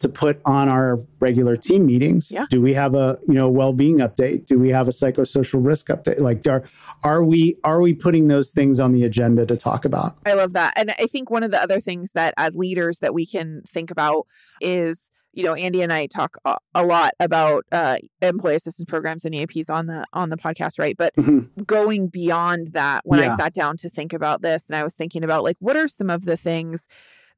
to 0.00 0.08
put 0.08 0.40
on 0.46 0.68
our 0.68 0.98
regular 1.20 1.56
team 1.56 1.84
meetings? 1.84 2.30
Yeah. 2.30 2.46
Do 2.48 2.60
we 2.62 2.72
have 2.72 2.94
a, 2.94 3.18
you 3.28 3.34
know, 3.34 3.50
well-being 3.50 3.98
update? 3.98 4.46
Do 4.46 4.58
we 4.58 4.70
have 4.70 4.88
a 4.88 4.92
psychosocial 4.92 5.64
risk 5.64 5.88
update? 5.88 6.20
Like 6.20 6.46
are, 6.46 6.64
are 7.04 7.22
we 7.22 7.56
are 7.64 7.82
we 7.82 7.92
putting 7.92 8.28
those 8.28 8.50
things 8.50 8.80
on 8.80 8.92
the 8.92 9.04
agenda 9.04 9.44
to 9.46 9.56
talk 9.58 9.84
about? 9.84 10.16
I 10.24 10.32
love 10.32 10.54
that. 10.54 10.72
And 10.76 10.94
I 10.98 11.06
think 11.06 11.30
one 11.30 11.42
of 11.42 11.50
the 11.50 11.62
other 11.62 11.80
things 11.80 12.12
that 12.12 12.32
as 12.38 12.56
leaders 12.56 13.00
that 13.00 13.12
we 13.12 13.26
can 13.26 13.62
think 13.68 13.90
about 13.90 14.26
is, 14.60 15.09
you 15.32 15.42
know, 15.42 15.54
Andy 15.54 15.82
and 15.82 15.92
I 15.92 16.06
talk 16.06 16.36
a, 16.44 16.56
a 16.74 16.84
lot 16.84 17.12
about 17.20 17.64
uh, 17.72 17.98
employee 18.20 18.56
assistance 18.56 18.86
programs 18.88 19.24
and 19.24 19.34
EAPs 19.34 19.70
on 19.70 19.86
the 19.86 20.04
on 20.12 20.30
the 20.30 20.36
podcast, 20.36 20.78
right? 20.78 20.96
But 20.96 21.14
Mhm. 21.16 21.48
going 21.66 22.08
beyond 22.08 22.68
that, 22.68 23.02
when 23.04 23.20
Yeah. 23.20 23.32
I 23.32 23.36
sat 23.36 23.54
down 23.54 23.76
to 23.78 23.90
think 23.90 24.12
about 24.12 24.42
this, 24.42 24.64
and 24.68 24.76
I 24.76 24.82
was 24.82 24.94
thinking 24.94 25.24
about 25.24 25.44
like, 25.44 25.56
what 25.60 25.76
are 25.76 25.88
some 25.88 26.10
of 26.10 26.24
the 26.24 26.36
things 26.36 26.82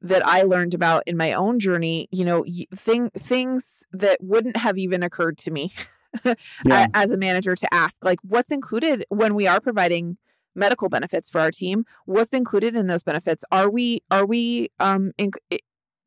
that 0.01 0.25
I 0.25 0.43
learned 0.43 0.73
about 0.73 1.03
in 1.07 1.17
my 1.17 1.33
own 1.33 1.59
journey? 1.59 2.07
You 2.11 2.25
know, 2.25 2.45
thing 2.75 3.09
things 3.17 3.65
that 3.91 4.17
wouldn't 4.21 4.57
have 4.57 4.77
even 4.77 5.03
occurred 5.03 5.37
to 5.39 5.51
me 5.51 5.71
Yeah. 6.65 6.87
as 6.93 7.11
a 7.11 7.17
manager 7.17 7.55
to 7.55 7.73
ask 7.73 7.95
like 8.01 8.19
what's 8.23 8.51
included 8.51 9.05
when 9.09 9.35
we 9.35 9.47
are 9.47 9.59
providing 9.59 10.17
medical 10.55 10.89
benefits 10.89 11.29
for 11.29 11.39
our 11.41 11.51
team 11.51 11.85
what's 12.05 12.33
included 12.33 12.75
in 12.75 12.87
those 12.87 13.03
benefits 13.03 13.43
are 13.51 13.69
we 13.69 14.01
are 14.11 14.25
we 14.25 14.69
um 14.79 15.11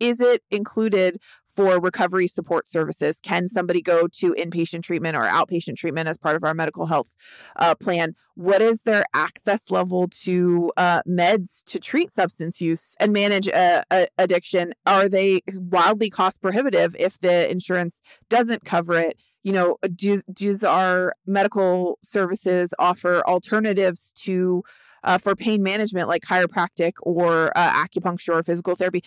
is 0.01 0.21
it 0.21 0.43
included 0.51 1.21
for 1.57 1.81
recovery 1.81 2.29
support 2.29 2.69
services? 2.69 3.19
Can 3.23 3.49
somebody 3.49 3.81
go 3.81 4.07
to 4.09 4.35
inpatient 4.39 4.83
treatment 4.83 5.17
or 5.17 5.23
outpatient 5.23 5.77
treatment 5.77 6.09
as 6.09 6.19
part 6.19 6.37
of 6.37 6.45
our 6.45 6.55
medical 6.55 6.87
health 6.87 7.15
uh, 7.57 7.75
plan? 7.75 8.15
What 8.35 8.61
is 8.61 8.83
their 8.83 9.07
access 9.15 9.63
level 9.71 10.09
to 10.25 10.71
uh, 10.77 11.01
meds 11.09 11.65
to 11.65 11.81
treat 11.81 12.15
substance 12.15 12.61
use 12.61 12.95
and 13.01 13.13
manage 13.13 13.49
uh, 13.49 13.83
addiction? 14.19 14.75
Are 14.85 15.09
they 15.09 15.43
wildly 15.57 16.11
cost 16.11 16.43
prohibitive 16.43 16.95
if 16.99 17.19
the 17.21 17.51
insurance 17.51 18.01
doesn't 18.29 18.65
cover 18.65 18.99
it? 18.99 19.19
You 19.43 19.53
know 19.53 19.77
do, 19.95 20.23
does 20.33 20.65
our 20.65 21.15
medical 21.25 21.99
services 22.03 22.75
offer 22.81 23.23
alternatives 23.29 24.13
to 24.17 24.65
uh, 25.05 25.19
for 25.19 25.35
pain 25.37 25.63
management 25.63 26.09
like 26.09 26.23
chiropractic 26.23 26.93
or 27.03 27.57
uh, 27.57 27.71
acupuncture 27.85 28.35
or 28.35 28.43
physical 28.43 28.75
therapy 28.77 29.03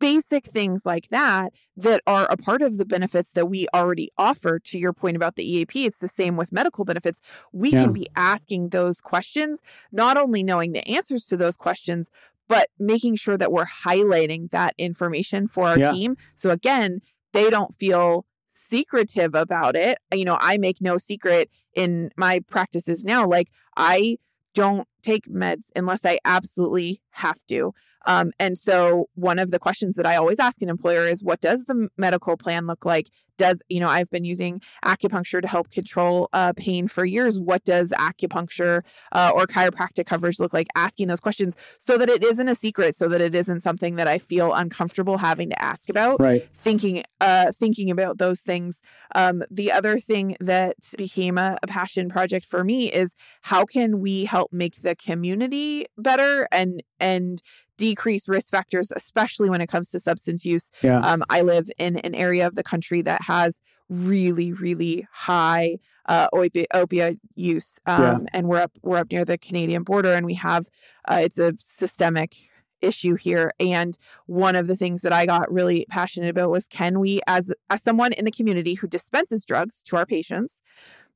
basic 0.00 0.46
things 0.46 0.84
like 0.84 1.08
that 1.08 1.52
that 1.76 2.02
are 2.06 2.26
a 2.30 2.36
part 2.36 2.62
of 2.62 2.78
the 2.78 2.84
benefits 2.84 3.32
that 3.32 3.46
we 3.46 3.66
already 3.74 4.10
offer 4.18 4.58
to 4.58 4.78
your 4.78 4.92
point 4.92 5.16
about 5.16 5.36
the 5.36 5.44
eap 5.44 5.74
it's 5.76 5.98
the 5.98 6.08
same 6.08 6.36
with 6.36 6.52
medical 6.52 6.84
benefits 6.84 7.20
we 7.52 7.72
Yeah. 7.72 7.84
can 7.84 7.92
be 7.92 8.06
asking 8.16 8.70
those 8.70 9.00
questions 9.00 9.60
not 9.92 10.16
only 10.16 10.42
knowing 10.42 10.72
the 10.72 10.86
answers 10.88 11.26
to 11.26 11.36
those 11.36 11.56
questions 11.56 12.10
but 12.48 12.68
making 12.78 13.16
sure 13.16 13.36
that 13.36 13.50
we're 13.52 13.66
highlighting 13.66 14.50
that 14.50 14.74
information 14.78 15.46
for 15.48 15.66
our 15.68 15.76
Yeah. 15.78 15.92
team 15.92 16.16
so 16.34 16.50
again 16.50 17.00
they 17.32 17.50
don't 17.50 17.74
feel 17.74 18.24
secretive 18.68 19.34
about 19.34 19.76
it. 19.76 19.98
You 20.12 20.24
know, 20.24 20.38
I 20.40 20.58
make 20.58 20.80
no 20.80 20.96
secret 20.98 21.50
in 21.74 22.10
my 22.16 22.40
practices 22.40 23.04
now. 23.04 23.26
Like, 23.26 23.48
I 23.76 24.16
don't 24.54 24.88
take 25.06 25.26
meds 25.26 25.64
unless 25.74 26.00
I 26.04 26.18
absolutely 26.24 27.00
have 27.10 27.38
to. 27.48 27.72
Um, 28.06 28.32
and 28.38 28.56
so, 28.56 29.08
one 29.14 29.38
of 29.38 29.50
the 29.50 29.58
questions 29.58 29.96
that 29.96 30.06
I 30.06 30.16
always 30.16 30.38
ask 30.38 30.62
an 30.62 30.68
employer 30.68 31.06
is, 31.06 31.22
what 31.22 31.40
does 31.40 31.64
the 31.64 31.88
medical 31.96 32.36
plan 32.36 32.66
look 32.66 32.84
like? 32.84 33.08
Does, 33.36 33.60
you 33.68 33.80
know, 33.80 33.88
I've 33.88 34.10
been 34.10 34.24
using 34.24 34.62
acupuncture 34.84 35.42
to 35.42 35.48
help 35.48 35.70
control 35.70 36.28
uh, 36.32 36.52
pain 36.56 36.88
for 36.88 37.04
years. 37.04 37.38
What 37.38 37.64
does 37.64 37.90
acupuncture 37.90 38.82
uh, 39.12 39.32
or 39.34 39.46
chiropractic 39.46 40.06
coverage 40.06 40.38
look 40.38 40.52
like? 40.54 40.68
Asking 40.76 41.08
those 41.08 41.20
questions 41.20 41.54
so 41.78 41.98
that 41.98 42.08
it 42.08 42.22
isn't 42.24 42.48
a 42.48 42.54
secret, 42.54 42.96
so 42.96 43.08
that 43.08 43.20
it 43.20 43.34
isn't 43.34 43.60
something 43.62 43.96
that 43.96 44.08
I 44.08 44.18
feel 44.18 44.54
uncomfortable 44.54 45.18
having 45.18 45.50
to 45.50 45.62
ask 45.62 45.88
about 45.90 46.20
Right. 46.20 46.48
thinking 46.58 47.02
uh 47.20 47.52
thinking 47.60 47.90
about 47.90 48.18
those 48.18 48.40
things 48.40 48.80
um 49.14 49.42
the 49.50 49.70
other 49.70 50.00
thing 50.00 50.36
that 50.40 50.74
became 50.96 51.38
a, 51.38 51.58
a 51.62 51.66
passion 51.66 52.08
project 52.08 52.46
for 52.46 52.64
me 52.64 52.92
is 52.92 53.14
how 53.42 53.64
can 53.64 54.00
we 54.00 54.24
help 54.24 54.52
make 54.52 54.82
the 54.82 54.95
community 54.96 55.86
better 55.98 56.48
and 56.52 56.82
and 57.00 57.42
decrease 57.78 58.26
risk 58.28 58.50
factors 58.50 58.90
especially 58.96 59.50
when 59.50 59.60
it 59.60 59.66
comes 59.68 59.90
to 59.90 60.00
substance 60.00 60.44
use 60.44 60.70
Yeah. 60.82 60.98
um 61.00 61.22
i 61.28 61.42
live 61.42 61.70
in 61.78 61.98
an 61.98 62.14
area 62.14 62.46
of 62.46 62.54
the 62.54 62.62
country 62.62 63.02
that 63.02 63.22
has 63.22 63.58
really 63.88 64.52
really 64.52 65.06
high 65.12 65.78
uh, 66.08 66.28
opi- 66.32 66.66
opioid 66.72 67.18
use, 67.34 67.80
um, 67.86 68.00
Yeah. 68.02 68.18
and 68.32 68.46
we're 68.46 68.60
up 68.60 68.70
we're 68.82 68.98
up 68.98 69.10
near 69.10 69.24
the 69.24 69.36
Canadian 69.36 69.82
border, 69.82 70.12
and 70.12 70.24
we 70.24 70.34
have 70.34 70.68
uh, 71.08 71.18
it's 71.20 71.36
a 71.36 71.54
systemic 71.64 72.36
issue 72.80 73.16
here. 73.16 73.52
And 73.58 73.98
one 74.26 74.54
of 74.54 74.68
the 74.68 74.76
things 74.76 75.02
that 75.02 75.12
I 75.12 75.26
got 75.26 75.50
really 75.52 75.84
passionate 75.90 76.28
about 76.30 76.50
was 76.50 76.66
can 76.68 77.00
we, 77.00 77.20
as 77.26 77.50
as 77.70 77.82
someone 77.82 78.12
in 78.12 78.24
the 78.24 78.30
community 78.30 78.74
who 78.74 78.86
dispenses 78.86 79.44
drugs 79.44 79.80
to 79.86 79.96
our 79.96 80.06
patients, 80.06 80.54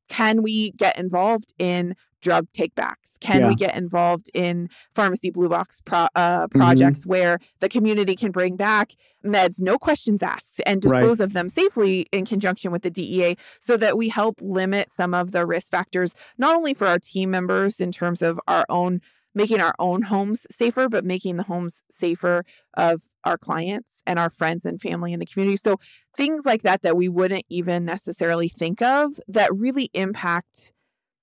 can 0.09 0.43
we 0.43 0.73
get 0.73 0.99
involved 0.99 1.55
in 1.57 1.95
drug 2.21 2.47
takebacks? 2.53 2.95
Can 3.21 3.41
Yeah. 3.41 3.49
we 3.49 3.55
get 3.55 3.77
involved 3.77 4.31
in 4.35 4.69
pharmacy 4.95 5.31
blue 5.31 5.49
box 5.49 5.81
pro- 5.85 6.09
uh, 6.15 6.47
Mm-hmm. 6.47 6.59
projects 6.59 7.05
where 7.07 7.39
the 7.61 7.69
community 7.69 8.17
can 8.17 8.31
bring 8.31 8.57
back 8.57 8.93
meds, 9.25 9.61
no 9.61 9.79
questions 9.79 10.23
asked, 10.23 10.61
and 10.67 10.83
Right. 10.85 11.01
dispose 11.01 11.21
of 11.21 11.33
them 11.35 11.49
safely 11.49 12.07
in 12.13 12.25
conjunction 12.25 12.73
with 12.73 12.83
the 12.83 12.91
DEA 12.91 13.37
so 13.61 13.77
that 13.77 13.99
we 13.99 14.09
help 14.09 14.41
limit 14.41 14.91
some 14.91 15.13
of 15.15 15.33
the 15.33 15.45
risk 15.47 15.71
factors, 15.71 16.15
not 16.39 16.57
only 16.57 16.73
for 16.75 16.87
our 16.87 16.99
team 16.99 17.31
members 17.31 17.81
in 17.81 17.93
terms 17.93 18.23
of 18.23 18.41
our 18.49 18.65
own 18.69 19.01
making 19.33 19.61
our 19.61 19.77
own 19.79 20.03
homes 20.03 20.45
safer, 20.51 20.89
but 20.89 21.05
making 21.05 21.37
the 21.37 21.45
homes 21.45 21.83
safer 21.89 22.45
of 22.77 23.01
our 23.23 23.39
clients 23.39 23.89
and 24.05 24.19
our 24.19 24.29
friends 24.29 24.65
and 24.67 24.81
family 24.81 25.13
in 25.13 25.21
the 25.21 25.27
community. 25.27 25.57
So 25.57 25.79
things 26.17 26.45
like 26.45 26.63
that 26.63 26.83
that 26.83 26.97
we 26.97 27.09
wouldn't 27.09 27.45
even 27.49 27.85
necessarily 27.85 28.49
think 28.49 28.83
of 28.83 29.21
that 29.29 29.55
really 29.55 29.89
impact 29.95 30.73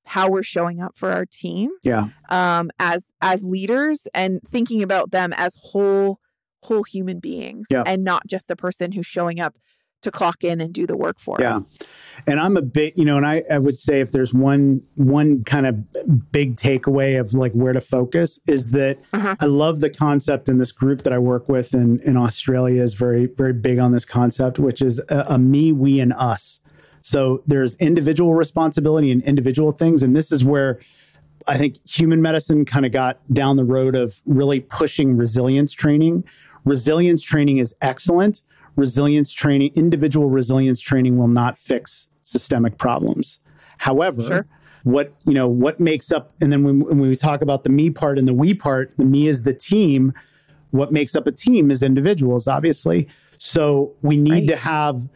how 0.08 0.30
we're 0.30 0.42
showing 0.44 0.82
up 0.82 0.96
for 0.96 1.12
our 1.12 1.26
team 1.26 1.70
Yeah. 1.84 2.08
um, 2.30 2.72
as 2.80 3.04
as 3.22 3.44
leaders 3.44 4.08
and 4.14 4.42
thinking 4.44 4.82
about 4.82 5.12
them 5.12 5.34
as 5.34 5.56
whole 5.62 6.20
whole 6.64 6.84
human 6.84 7.20
beings 7.20 7.68
Yeah. 7.70 7.84
and 7.86 8.04
not 8.04 8.26
just 8.26 8.48
the 8.48 8.56
person 8.56 8.92
who's 8.94 9.06
showing 9.06 9.40
up 9.40 9.56
to 10.04 10.12
clock 10.12 10.44
in 10.44 10.62
and 10.62 10.74
do 10.74 10.86
the 10.88 10.96
work 10.96 11.20
for 11.20 11.38
Yeah. 11.40 11.58
us. 11.58 11.78
And 12.28 12.40
I'm 12.40 12.56
a 12.56 12.62
bit, 12.62 12.98
you 12.98 13.04
know, 13.06 13.18
and 13.18 13.26
I, 13.26 13.44
I 13.52 13.58
would 13.58 13.78
say 13.80 14.00
if 14.00 14.12
there's 14.12 14.34
one 14.34 14.82
one 14.96 15.44
kind 15.44 15.66
of 15.68 16.32
big 16.32 16.56
takeaway 16.56 17.20
of 17.20 17.34
like 17.34 17.52
where 17.54 17.74
to 17.74 17.82
focus 17.82 18.40
is 18.48 18.70
that 18.72 19.00
Uh-huh. 19.14 19.36
I 19.40 19.46
love 19.46 19.82
the 19.82 19.90
concept 19.90 20.48
in 20.50 20.58
this 20.58 20.72
group 20.72 21.04
that 21.04 21.14
I 21.14 21.18
work 21.20 21.50
with 21.50 21.74
in, 21.74 22.00
in 22.02 22.16
Australia 22.16 22.82
is 22.82 22.94
very, 22.94 23.26
very 23.26 23.54
big 23.54 23.78
on 23.80 23.92
this 23.92 24.06
concept, 24.06 24.58
which 24.60 24.82
is 24.82 25.00
a, 25.10 25.26
a 25.30 25.38
me, 25.38 25.72
we, 25.72 26.00
and 26.00 26.14
us. 26.14 26.60
So 27.02 27.44
there's 27.48 27.76
individual 27.76 28.34
responsibility 28.34 29.12
and 29.12 29.22
individual 29.24 29.72
things. 29.72 30.04
And 30.04 30.16
this 30.16 30.32
is 30.32 30.44
where 30.44 30.80
I 31.48 31.58
think 31.58 31.78
human 31.88 32.22
medicine 32.22 32.66
kind 32.66 32.86
of 32.86 32.92
got 32.92 33.20
down 33.32 33.56
the 33.56 33.64
road 33.64 33.96
of 33.96 34.22
really 34.26 34.60
pushing 34.60 35.16
resilience 35.16 35.72
training. 35.72 36.24
Resilience 36.66 37.22
training 37.22 37.60
is 37.60 37.74
excellent. 37.82 38.42
Resilience 38.76 39.32
training, 39.34 39.72
individual 39.76 40.30
resilience 40.30 40.80
training 40.80 41.18
will 41.18 41.30
not 41.30 41.58
fix 41.58 42.08
systemic 42.24 42.78
problems. 42.78 43.40
However, 43.78 44.22
Sure. 44.24 44.48
what 44.84 45.14
you 45.26 45.34
know, 45.34 45.48
what 45.48 45.80
makes 45.80 46.12
up, 46.12 46.34
and 46.42 46.52
then 46.52 46.64
when, 46.64 46.82
when 46.82 47.00
we 47.00 47.16
talk 47.16 47.42
about 47.42 47.64
the 47.64 47.70
me 47.70 47.90
part 47.90 48.20
and 48.20 48.28
the 48.28 48.34
we 48.34 48.54
part, 48.54 48.96
the 48.98 49.06
me 49.06 49.28
is 49.28 49.44
the 49.44 49.54
team. 49.54 50.14
What 50.72 50.92
makes 50.92 51.16
up 51.16 51.26
a 51.28 51.32
team 51.32 51.72
is 51.72 51.82
individuals, 51.82 52.48
obviously. 52.48 53.08
So 53.38 53.94
we 54.02 54.18
need 54.18 54.32
Right. 54.32 54.48
to 54.50 54.56
have 54.58 55.08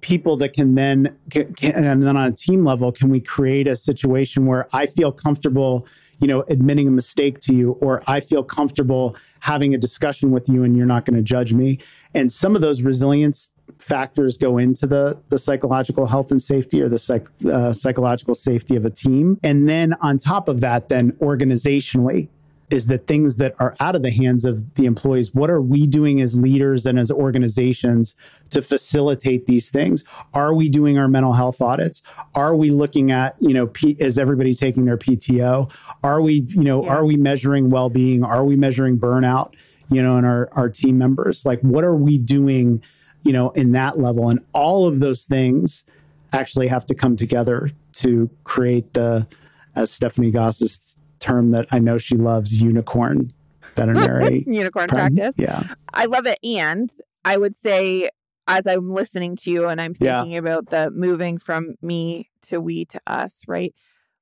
people 0.00 0.36
that 0.36 0.52
can 0.52 0.74
then 0.74 1.16
can, 1.30 1.52
and 1.62 2.02
then 2.02 2.16
on 2.16 2.28
a 2.28 2.32
team 2.32 2.64
level 2.64 2.92
can 2.92 3.08
we 3.08 3.20
create 3.20 3.66
a 3.66 3.74
situation 3.74 4.46
where 4.46 4.68
i 4.72 4.86
feel 4.86 5.10
comfortable 5.10 5.86
you 6.20 6.28
know 6.28 6.44
admitting 6.48 6.86
a 6.86 6.90
mistake 6.90 7.40
to 7.40 7.54
you 7.54 7.72
or 7.80 8.02
i 8.06 8.20
feel 8.20 8.44
comfortable 8.44 9.16
having 9.40 9.74
a 9.74 9.78
discussion 9.78 10.30
with 10.30 10.48
you 10.48 10.64
and 10.64 10.76
you're 10.76 10.86
not 10.86 11.04
going 11.04 11.16
to 11.16 11.22
judge 11.22 11.52
me? 11.52 11.78
And 12.14 12.32
some 12.32 12.54
of 12.54 12.62
those 12.62 12.82
resilience 12.82 13.50
factors 13.78 14.38
go 14.38 14.56
into 14.56 14.86
the 14.86 15.18
the 15.28 15.38
psychological 15.38 16.06
health 16.06 16.30
and 16.30 16.42
safety 16.42 16.80
or 16.80 16.88
the 16.88 16.98
psych, 16.98 17.26
uh, 17.52 17.72
psychological 17.72 18.34
safety 18.34 18.76
of 18.76 18.84
a 18.84 18.90
team. 18.90 19.38
And 19.42 19.68
then 19.68 19.94
on 20.00 20.18
top 20.18 20.48
of 20.48 20.60
that 20.60 20.88
then 20.88 21.12
organizationally 21.20 22.28
is 22.70 22.86
that 22.86 23.06
things 23.06 23.36
that 23.36 23.54
are 23.58 23.74
out 23.80 23.96
of 23.96 24.02
the 24.02 24.10
hands 24.10 24.44
of 24.44 24.74
the 24.74 24.84
employees. 24.84 25.34
What 25.34 25.50
are 25.50 25.60
we 25.60 25.86
doing 25.86 26.20
as 26.20 26.38
leaders 26.38 26.86
and 26.86 26.98
as 26.98 27.10
organizations 27.10 28.14
to 28.50 28.62
facilitate 28.62 29.46
these 29.46 29.70
things? 29.70 30.04
Are 30.34 30.54
we 30.54 30.68
doing 30.68 30.98
our 30.98 31.08
mental 31.08 31.32
health 31.32 31.60
audits? 31.60 32.02
Are 32.34 32.54
we 32.54 32.70
looking 32.70 33.10
at 33.10 33.36
you 33.40 33.54
know 33.54 33.66
P, 33.68 33.96
is 33.98 34.18
everybody 34.18 34.54
taking 34.54 34.84
their 34.84 34.98
pto 34.98 35.70
are 36.02 36.20
we 36.20 36.46
you 36.48 36.64
know 36.64 36.84
Yeah. 36.84 36.90
are 36.90 37.04
we 37.04 37.16
measuring 37.16 37.70
well-being? 37.70 38.22
Are 38.22 38.44
we 38.44 38.56
measuring 38.56 38.98
burnout 38.98 39.54
you 39.90 40.02
know 40.02 40.18
in 40.18 40.24
our 40.24 40.48
our 40.52 40.68
team 40.68 40.98
members? 40.98 41.44
Like 41.46 41.60
what 41.60 41.84
are 41.84 41.96
we 41.96 42.18
doing 42.18 42.82
you 43.22 43.32
know 43.32 43.50
in 43.50 43.72
that 43.72 43.98
level? 43.98 44.28
And 44.28 44.40
all 44.52 44.86
of 44.86 45.00
those 45.00 45.26
things 45.26 45.84
actually 46.32 46.68
have 46.68 46.84
to 46.86 46.94
come 46.94 47.16
together 47.16 47.70
to 47.94 48.28
create 48.44 48.92
the 48.94 49.26
as 49.74 49.90
stephanie 49.90 50.30
goss's 50.30 50.80
term 51.20 51.50
that 51.50 51.66
i 51.72 51.78
know 51.78 51.98
she 51.98 52.16
loves 52.16 52.60
unicorn 52.60 53.28
veterinary 53.76 54.44
Unicorn 54.46 54.88
prac- 54.88 55.14
practice. 55.14 55.34
yeah 55.38 55.62
I 55.92 56.04
love 56.04 56.26
it. 56.26 56.38
And 56.44 56.92
I 57.24 57.36
would 57.38 57.56
say, 57.56 58.10
as 58.46 58.66
I'm 58.66 58.92
listening 58.92 59.36
to 59.36 59.50
you 59.50 59.66
and 59.68 59.80
I'm 59.80 59.94
Yeah. 59.98 60.20
thinking 60.22 60.36
about 60.36 60.66
the 60.66 60.90
moving 60.90 61.38
from 61.38 61.74
me 61.82 62.30
to 62.42 62.60
we 62.60 62.84
to 62.86 63.00
us, 63.06 63.40
right? 63.48 63.74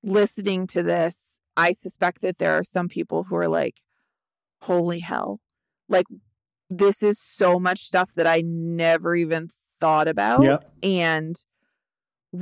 Listening 0.02 0.66
to 0.68 0.82
this, 0.82 1.16
I 1.56 1.72
suspect 1.72 2.22
that 2.22 2.38
there 2.38 2.52
are 2.54 2.64
some 2.64 2.88
people 2.88 3.24
who 3.24 3.36
are 3.36 3.48
like, 3.48 3.82
holy 4.62 5.00
hell. 5.00 5.40
Like, 5.88 6.06
this 6.70 7.02
is 7.02 7.20
so 7.20 7.58
much 7.58 7.80
stuff 7.84 8.10
that 8.14 8.26
I 8.26 8.42
never 8.44 9.14
even 9.16 9.48
thought 9.80 10.08
about. 10.08 10.42
Yep. 10.44 10.70
And 10.82 11.36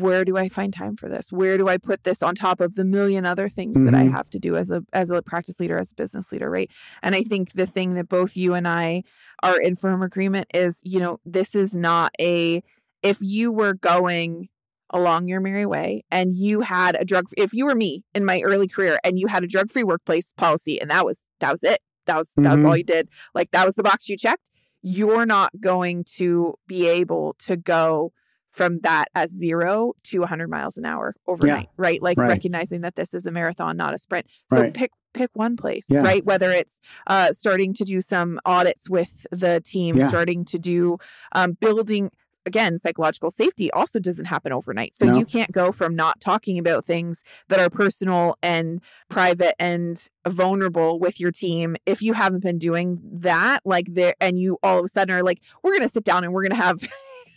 where 0.00 0.24
do 0.24 0.36
I 0.36 0.48
find 0.48 0.72
time 0.72 0.96
for 0.96 1.08
this? 1.08 1.30
Where 1.30 1.56
do 1.58 1.68
I 1.68 1.78
put 1.78 2.04
this 2.04 2.22
on 2.22 2.34
top 2.34 2.60
of 2.60 2.74
the 2.74 2.84
million 2.84 3.24
other 3.26 3.48
things 3.48 3.76
that 3.84 3.94
I 3.94 4.04
Mhm. 4.04 4.12
have 4.12 4.28
to 4.30 4.38
do 4.38 4.56
as 4.56 4.70
a 4.70 4.82
as 4.92 5.10
a 5.10 5.22
practice 5.22 5.58
leader, 5.60 5.78
as 5.78 5.92
a 5.92 5.94
business 5.94 6.30
leader, 6.32 6.50
right? 6.50 6.70
And 7.02 7.14
I 7.14 7.22
think 7.22 7.52
the 7.52 7.66
thing 7.66 7.94
that 7.94 8.08
both 8.08 8.36
you 8.36 8.54
and 8.54 8.66
I 8.66 9.02
are 9.42 9.60
in 9.60 9.76
firm 9.76 10.02
agreement 10.02 10.48
is, 10.54 10.78
you 10.82 10.98
know, 11.00 11.20
this 11.24 11.54
is 11.54 11.74
not 11.74 12.12
a 12.20 12.62
if 13.02 13.18
you 13.20 13.52
were 13.52 13.74
going 13.74 14.48
along 14.90 15.26
your 15.28 15.40
merry 15.40 15.66
way 15.66 16.04
and 16.10 16.34
you 16.36 16.60
had 16.60 16.94
a 17.00 17.04
drug 17.04 17.24
if 17.36 17.52
you 17.52 17.64
were 17.66 17.74
me 17.74 18.04
in 18.14 18.24
my 18.24 18.40
early 18.42 18.68
career 18.68 18.98
and 19.02 19.18
you 19.18 19.26
had 19.26 19.42
a 19.42 19.46
drug 19.46 19.70
free 19.70 19.82
workplace 19.82 20.32
policy 20.36 20.80
and 20.80 20.90
that 20.90 21.04
was 21.04 21.18
that 21.40 21.50
was 21.52 21.62
it. 21.62 21.80
That 22.06 22.18
was 22.18 22.30
that 22.36 22.54
was 22.56 22.64
all 22.64 22.76
you 22.76 22.84
did. 22.84 23.08
Like 23.34 23.50
that 23.52 23.64
was 23.66 23.74
the 23.74 23.82
box 23.82 24.08
you 24.08 24.16
checked. 24.16 24.50
You're 24.82 25.24
not 25.26 25.58
going 25.60 26.04
to 26.16 26.54
be 26.68 26.86
able 26.86 27.34
to 27.46 27.56
go 27.56 28.12
from 28.54 28.78
that 28.78 29.06
as 29.14 29.30
zero 29.30 29.92
to 30.04 30.20
100 30.20 30.48
miles 30.48 30.76
an 30.76 30.86
hour 30.86 31.14
overnight, 31.26 31.68
right? 31.76 32.00
Like 32.00 32.16
Right. 32.18 32.28
recognizing 32.28 32.82
that 32.82 32.94
this 32.94 33.12
is 33.12 33.26
a 33.26 33.30
marathon, 33.32 33.76
not 33.76 33.92
a 33.94 33.98
sprint. 33.98 34.26
So 34.52 34.60
Right. 34.62 34.72
pick 34.74 34.92
pick 35.12 35.30
one 35.34 35.56
place, 35.56 35.84
Yeah. 35.88 36.00
right? 36.02 36.24
Whether 36.24 36.50
it's 36.50 36.80
uh, 37.06 37.32
starting 37.32 37.72
to 37.74 37.84
do 37.84 38.00
some 38.00 38.40
audits 38.44 38.90
with 38.90 39.26
the 39.30 39.60
team, 39.60 39.96
Yeah. 39.96 40.08
starting 40.08 40.44
to 40.46 40.58
do 40.58 40.98
um, 41.32 41.52
building. 41.60 42.10
Again, 42.46 42.76
psychological 42.78 43.30
safety 43.30 43.70
also 43.70 43.98
doesn't 43.98 44.26
happen 44.26 44.52
overnight. 44.52 44.94
So 44.94 45.06
No. 45.06 45.16
you 45.18 45.24
can't 45.24 45.50
go 45.50 45.72
from 45.72 45.96
not 45.96 46.20
talking 46.20 46.58
about 46.58 46.84
things 46.84 47.22
that 47.48 47.58
are 47.58 47.70
personal 47.70 48.36
and 48.42 48.82
private 49.08 49.54
and 49.58 50.06
vulnerable 50.28 50.98
with 50.98 51.18
your 51.20 51.30
team 51.30 51.74
if 51.86 52.02
you 52.02 52.12
haven't 52.12 52.42
been 52.42 52.58
doing 52.58 53.00
that. 53.20 53.60
Like 53.64 53.86
there, 53.88 54.14
and 54.20 54.38
you 54.38 54.58
all 54.62 54.80
of 54.80 54.84
a 54.84 54.88
sudden 54.88 55.14
are 55.14 55.22
like, 55.22 55.40
we're 55.62 55.70
going 55.72 55.88
to 55.88 55.88
sit 55.88 56.04
down 56.04 56.22
and 56.22 56.34
we're 56.34 56.42
going 56.42 56.50
to 56.60 56.62
have 56.66 56.80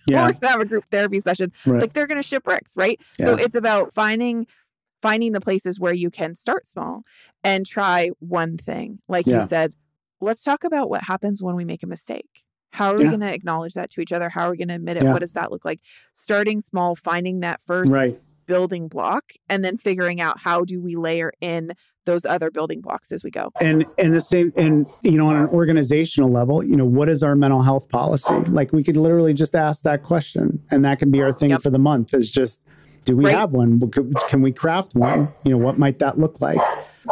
yeah 0.07 0.31
we're 0.41 0.47
have 0.47 0.61
a 0.61 0.65
group 0.65 0.85
therapy 0.89 1.19
session. 1.19 1.51
Right. 1.65 1.81
Like 1.81 1.93
they're 1.93 2.07
gonna 2.07 2.23
ship 2.23 2.43
bricks, 2.43 2.71
right? 2.75 2.99
So 3.17 3.35
it's 3.35 3.55
about 3.55 3.93
finding 3.93 4.47
finding 5.01 5.31
the 5.31 5.41
places 5.41 5.79
where 5.79 5.93
you 5.93 6.09
can 6.09 6.33
start 6.33 6.65
small 6.67 7.03
and 7.43 7.65
try 7.65 8.09
one 8.19 8.57
thing. 8.57 8.99
Like 9.07 9.27
Yeah. 9.27 9.41
you 9.41 9.47
said, 9.47 9.73
let's 10.21 10.41
talk 10.43 10.63
about 10.63 10.89
what 10.89 11.03
happens 11.03 11.41
when 11.41 11.55
we 11.55 11.65
make 11.65 11.83
a 11.83 11.87
mistake. 11.87 12.43
How 12.71 12.91
are 12.93 12.97
we 12.97 13.05
gonna 13.05 13.31
acknowledge 13.31 13.73
that 13.75 13.91
to 13.91 14.01
each 14.01 14.11
other? 14.11 14.29
How 14.29 14.47
are 14.47 14.51
we 14.51 14.57
gonna 14.57 14.75
admit 14.75 14.97
it? 14.97 15.03
Yeah. 15.03 15.13
What 15.13 15.19
does 15.19 15.33
that 15.33 15.51
look 15.51 15.63
like? 15.65 15.79
Starting 16.13 16.61
small, 16.61 16.95
finding 16.95 17.39
that 17.41 17.61
first 17.65 17.89
right 17.91 18.19
building 18.47 18.87
block, 18.87 19.33
and 19.49 19.63
then 19.63 19.77
figuring 19.77 20.19
out 20.19 20.39
how 20.39 20.63
do 20.65 20.81
we 20.81 20.95
layer 20.95 21.31
in 21.41 21.73
those 22.05 22.25
other 22.25 22.49
building 22.49 22.79
blocks 22.81 23.11
as 23.11 23.21
we 23.23 23.29
go. 23.29 23.51
and 23.59 23.85
and 23.97 24.13
the 24.13 24.21
same 24.21 24.51
and 24.55 24.87
you 25.03 25.11
know 25.11 25.27
on 25.27 25.35
an 25.35 25.47
organizational 25.49 26.31
level 26.31 26.63
you 26.63 26.77
know 26.77 26.85
what 26.85 27.09
is 27.09 27.21
our 27.21 27.35
mental 27.35 27.61
health 27.61 27.89
policy 27.89 28.33
like 28.47 28.71
we 28.71 28.81
could 28.81 28.95
literally 28.95 29.33
just 29.33 29.53
ask 29.55 29.83
that 29.83 30.03
question 30.03 30.57
and 30.71 30.85
that 30.85 30.99
can 30.99 31.11
be 31.11 31.21
our 31.21 31.33
thing 31.33 31.49
Yep. 31.49 31.61
for 31.63 31.69
the 31.69 31.77
month 31.79 32.13
is 32.13 32.31
just 32.31 32.61
do 33.03 33.17
we 33.17 33.25
Right. 33.25 33.35
have 33.35 33.51
one 33.51 33.91
can 34.29 34.41
we 34.41 34.53
craft 34.53 34.95
one 34.95 35.27
you 35.43 35.51
know 35.51 35.57
what 35.57 35.77
might 35.77 35.99
that 35.99 36.17
look 36.17 36.39
like 36.39 36.61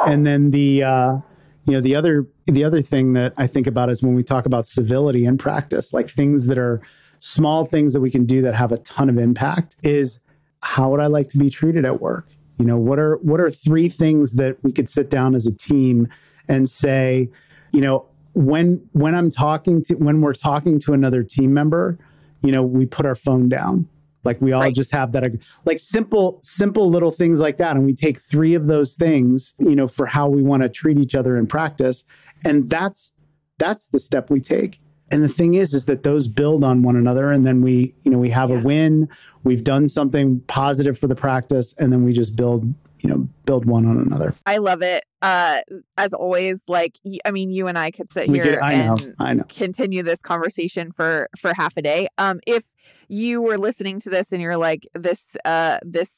and 0.07 0.25
then 0.25 0.51
the 0.51 0.83
uh 0.83 1.17
you 1.65 1.73
know 1.73 1.81
the 1.81 1.93
other 1.93 2.25
the 2.45 2.63
other 2.63 2.81
thing 2.81 3.11
that 3.13 3.33
i 3.37 3.45
think 3.47 3.67
about 3.67 3.89
is 3.89 4.01
when 4.01 4.15
we 4.15 4.23
talk 4.23 4.45
about 4.45 4.65
civility 4.65 5.25
in 5.25 5.37
practice 5.37 5.91
like 5.91 6.09
things 6.11 6.45
that 6.45 6.57
are 6.57 6.79
small 7.19 7.65
things 7.65 7.91
that 7.91 7.99
we 7.99 8.09
can 8.11 8.23
do 8.25 8.41
that 8.41 8.55
have 8.55 8.71
a 8.71 8.77
ton 8.77 9.09
of 9.09 9.17
impact 9.17 9.75
is 9.83 10.19
how 10.63 10.89
would 10.89 10.99
i 10.99 11.07
like 11.07 11.29
to 11.29 11.37
be 11.37 11.49
treated 11.49 11.85
at 11.85 12.01
work 12.01 12.27
you 12.57 12.65
know 12.65 12.77
what 12.77 12.99
are 12.99 13.17
what 13.17 13.39
are 13.39 13.49
three 13.49 13.89
things 13.89 14.33
that 14.33 14.57
we 14.63 14.71
could 14.71 14.89
sit 14.89 15.09
down 15.09 15.35
as 15.35 15.45
a 15.47 15.53
team 15.53 16.07
and 16.47 16.69
say 16.69 17.29
you 17.71 17.81
know 17.81 18.05
when 18.33 18.81
when 18.93 19.13
i'm 19.15 19.29
talking 19.29 19.83
to 19.83 19.95
when 19.95 20.21
we're 20.21 20.33
talking 20.33 20.79
to 20.79 20.93
another 20.93 21.23
team 21.23 21.53
member 21.53 21.97
you 22.41 22.51
know 22.51 22.63
we 22.63 22.85
put 22.85 23.05
our 23.05 23.15
phone 23.15 23.47
down 23.49 23.87
Like 24.23 24.41
we 24.41 24.53
all 24.53 24.61
Right. 24.61 24.73
just 24.75 24.91
have 24.91 25.11
that, 25.11 25.23
like 25.65 25.79
simple, 25.79 26.39
simple 26.41 26.89
little 26.89 27.11
things 27.11 27.39
like 27.39 27.57
that. 27.57 27.75
And 27.75 27.85
we 27.85 27.93
take 27.93 28.19
three 28.19 28.55
of 28.55 28.65
those 28.65 28.95
things, 28.95 29.53
you 29.59 29.75
know, 29.75 29.87
for 29.87 30.07
how 30.07 30.27
we 30.27 30.41
want 30.41 30.63
to 30.63 30.69
treat 30.69 30.97
each 30.97 31.13
other 31.13 31.37
in 31.37 31.45
practice. 31.45 32.03
And 32.43 32.67
that's, 32.67 33.11
that's 33.59 33.87
the 33.89 33.99
step 33.99 34.31
we 34.31 34.39
take. 34.39 34.79
And 35.11 35.23
the 35.23 35.29
thing 35.29 35.53
is, 35.53 35.73
is 35.73 35.85
that 35.85 36.03
those 36.03 36.27
build 36.27 36.63
on 36.63 36.81
one 36.81 36.95
another. 36.95 37.31
And 37.31 37.45
then 37.45 37.61
we, 37.61 37.93
you 38.03 38.11
know, 38.11 38.17
we 38.17 38.29
have 38.31 38.49
Yeah. 38.49 38.57
a 38.57 38.61
win, 38.63 39.07
we've 39.43 39.63
done 39.63 39.87
something 39.87 40.39
positive 40.47 40.97
for 40.97 41.07
the 41.07 41.15
practice, 41.15 41.75
and 41.77 41.93
then 41.93 42.03
we 42.03 42.11
just 42.11 42.35
build, 42.35 42.65
you 43.01 43.09
know, 43.09 43.27
build 43.45 43.65
one 43.65 43.85
on 43.85 43.97
another. 43.99 44.33
I 44.47 44.57
love 44.57 44.81
it. 44.81 45.03
Uh, 45.21 45.61
as 45.97 46.13
always, 46.13 46.61
like 46.67 46.97
i 47.23 47.31
mean, 47.31 47.51
you 47.51 47.67
and 47.67 47.77
I 47.77 47.91
could 47.91 48.11
sit 48.11 48.29
We 48.29 48.39
here 48.39 48.55
could, 48.55 48.63
I 48.63 48.75
know, 48.85 48.93
and 48.95 49.15
I 49.19 49.33
know. 49.35 49.43
continue 49.47 50.01
this 50.03 50.21
conversation 50.21 50.91
for 50.91 51.29
for 51.39 51.53
half 51.53 51.77
a 51.77 51.81
day. 51.83 52.07
Um, 52.17 52.39
if 52.47 52.63
you 53.07 53.41
were 53.43 53.57
listening 53.59 53.99
to 54.01 54.09
this 54.09 54.31
and 54.31 54.41
you're 54.41 54.57
like, 54.57 54.87
this, 54.95 55.35
uh, 55.45 55.77
this. 55.83 56.15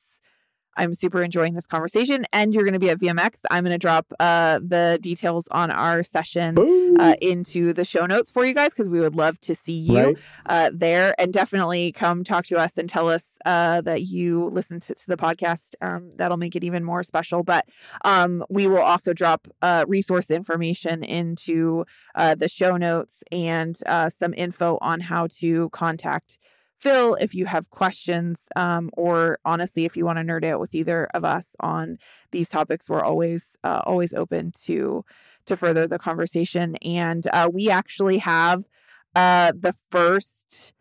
I'm 0.77 0.93
super 0.93 1.21
enjoying 1.21 1.53
this 1.53 1.67
conversation, 1.67 2.25
and 2.31 2.53
you're 2.53 2.63
going 2.63 2.73
to 2.73 2.79
be 2.79 2.89
at 2.89 2.99
VMX. 2.99 3.39
I'm 3.51 3.63
going 3.63 3.73
to 3.73 3.77
drop 3.77 4.11
uh, 4.19 4.59
the 4.61 4.99
details 5.01 5.47
on 5.51 5.71
our 5.71 6.03
session 6.03 6.55
uh, 6.99 7.15
into 7.21 7.73
the 7.73 7.83
show 7.83 8.05
notes 8.05 8.31
for 8.31 8.45
you 8.45 8.53
guys 8.53 8.71
because 8.71 8.87
we 8.89 8.99
would 8.99 9.15
love 9.15 9.39
to 9.41 9.55
see 9.55 9.77
you 9.77 9.97
right? 9.97 10.17
uh, 10.45 10.69
there 10.73 11.13
and 11.19 11.33
definitely 11.33 11.91
come 11.91 12.23
talk 12.23 12.45
to 12.45 12.57
us 12.57 12.71
and 12.77 12.87
tell 12.87 13.09
us 13.09 13.23
uh, 13.45 13.81
that 13.81 14.03
you 14.03 14.49
listen 14.49 14.79
to, 14.81 14.93
to 14.93 15.07
the 15.07 15.17
podcast. 15.17 15.59
Um, 15.81 16.11
that'll 16.15 16.37
make 16.37 16.55
it 16.55 16.63
even 16.63 16.83
more 16.83 17.03
special. 17.03 17.43
But 17.43 17.67
um, 18.05 18.43
we 18.49 18.67
will 18.67 18.81
also 18.81 19.13
drop 19.13 19.47
uh, 19.61 19.85
resource 19.87 20.29
information 20.29 21.03
into 21.03 21.85
uh, 22.15 22.35
the 22.35 22.49
show 22.49 22.77
notes 22.77 23.23
and 23.31 23.77
uh, 23.85 24.09
some 24.09 24.33
info 24.35 24.77
on 24.81 24.99
how 24.99 25.27
to 25.39 25.69
contact 25.69 26.39
Phil 26.79 27.15
if 27.15 27.33
you 27.33 27.45
have 27.45 27.69
questions 27.69 28.39
um, 28.55 28.89
or 28.93 29.39
honestly 29.43 29.85
if 29.85 29.97
you 29.97 30.05
want 30.05 30.17
to 30.19 30.23
nerd 30.23 30.45
out 30.45 30.59
with 30.59 30.73
either 30.75 31.05
of 31.13 31.25
us 31.25 31.47
on 31.59 31.97
these 32.31 32.49
topics. 32.49 32.89
We're 32.89 33.03
always 33.03 33.43
uh, 33.63 33.81
always 33.85 34.13
open 34.13 34.51
to 34.65 35.03
to 35.45 35.57
further 35.57 35.87
the 35.87 35.97
conversation. 35.99 36.75
And 36.77 37.25
uh, 37.33 37.49
we 37.51 37.69
actually 37.69 38.19
have 38.19 38.65
uh, 39.15 39.53
the 39.57 39.73
first 39.91 40.73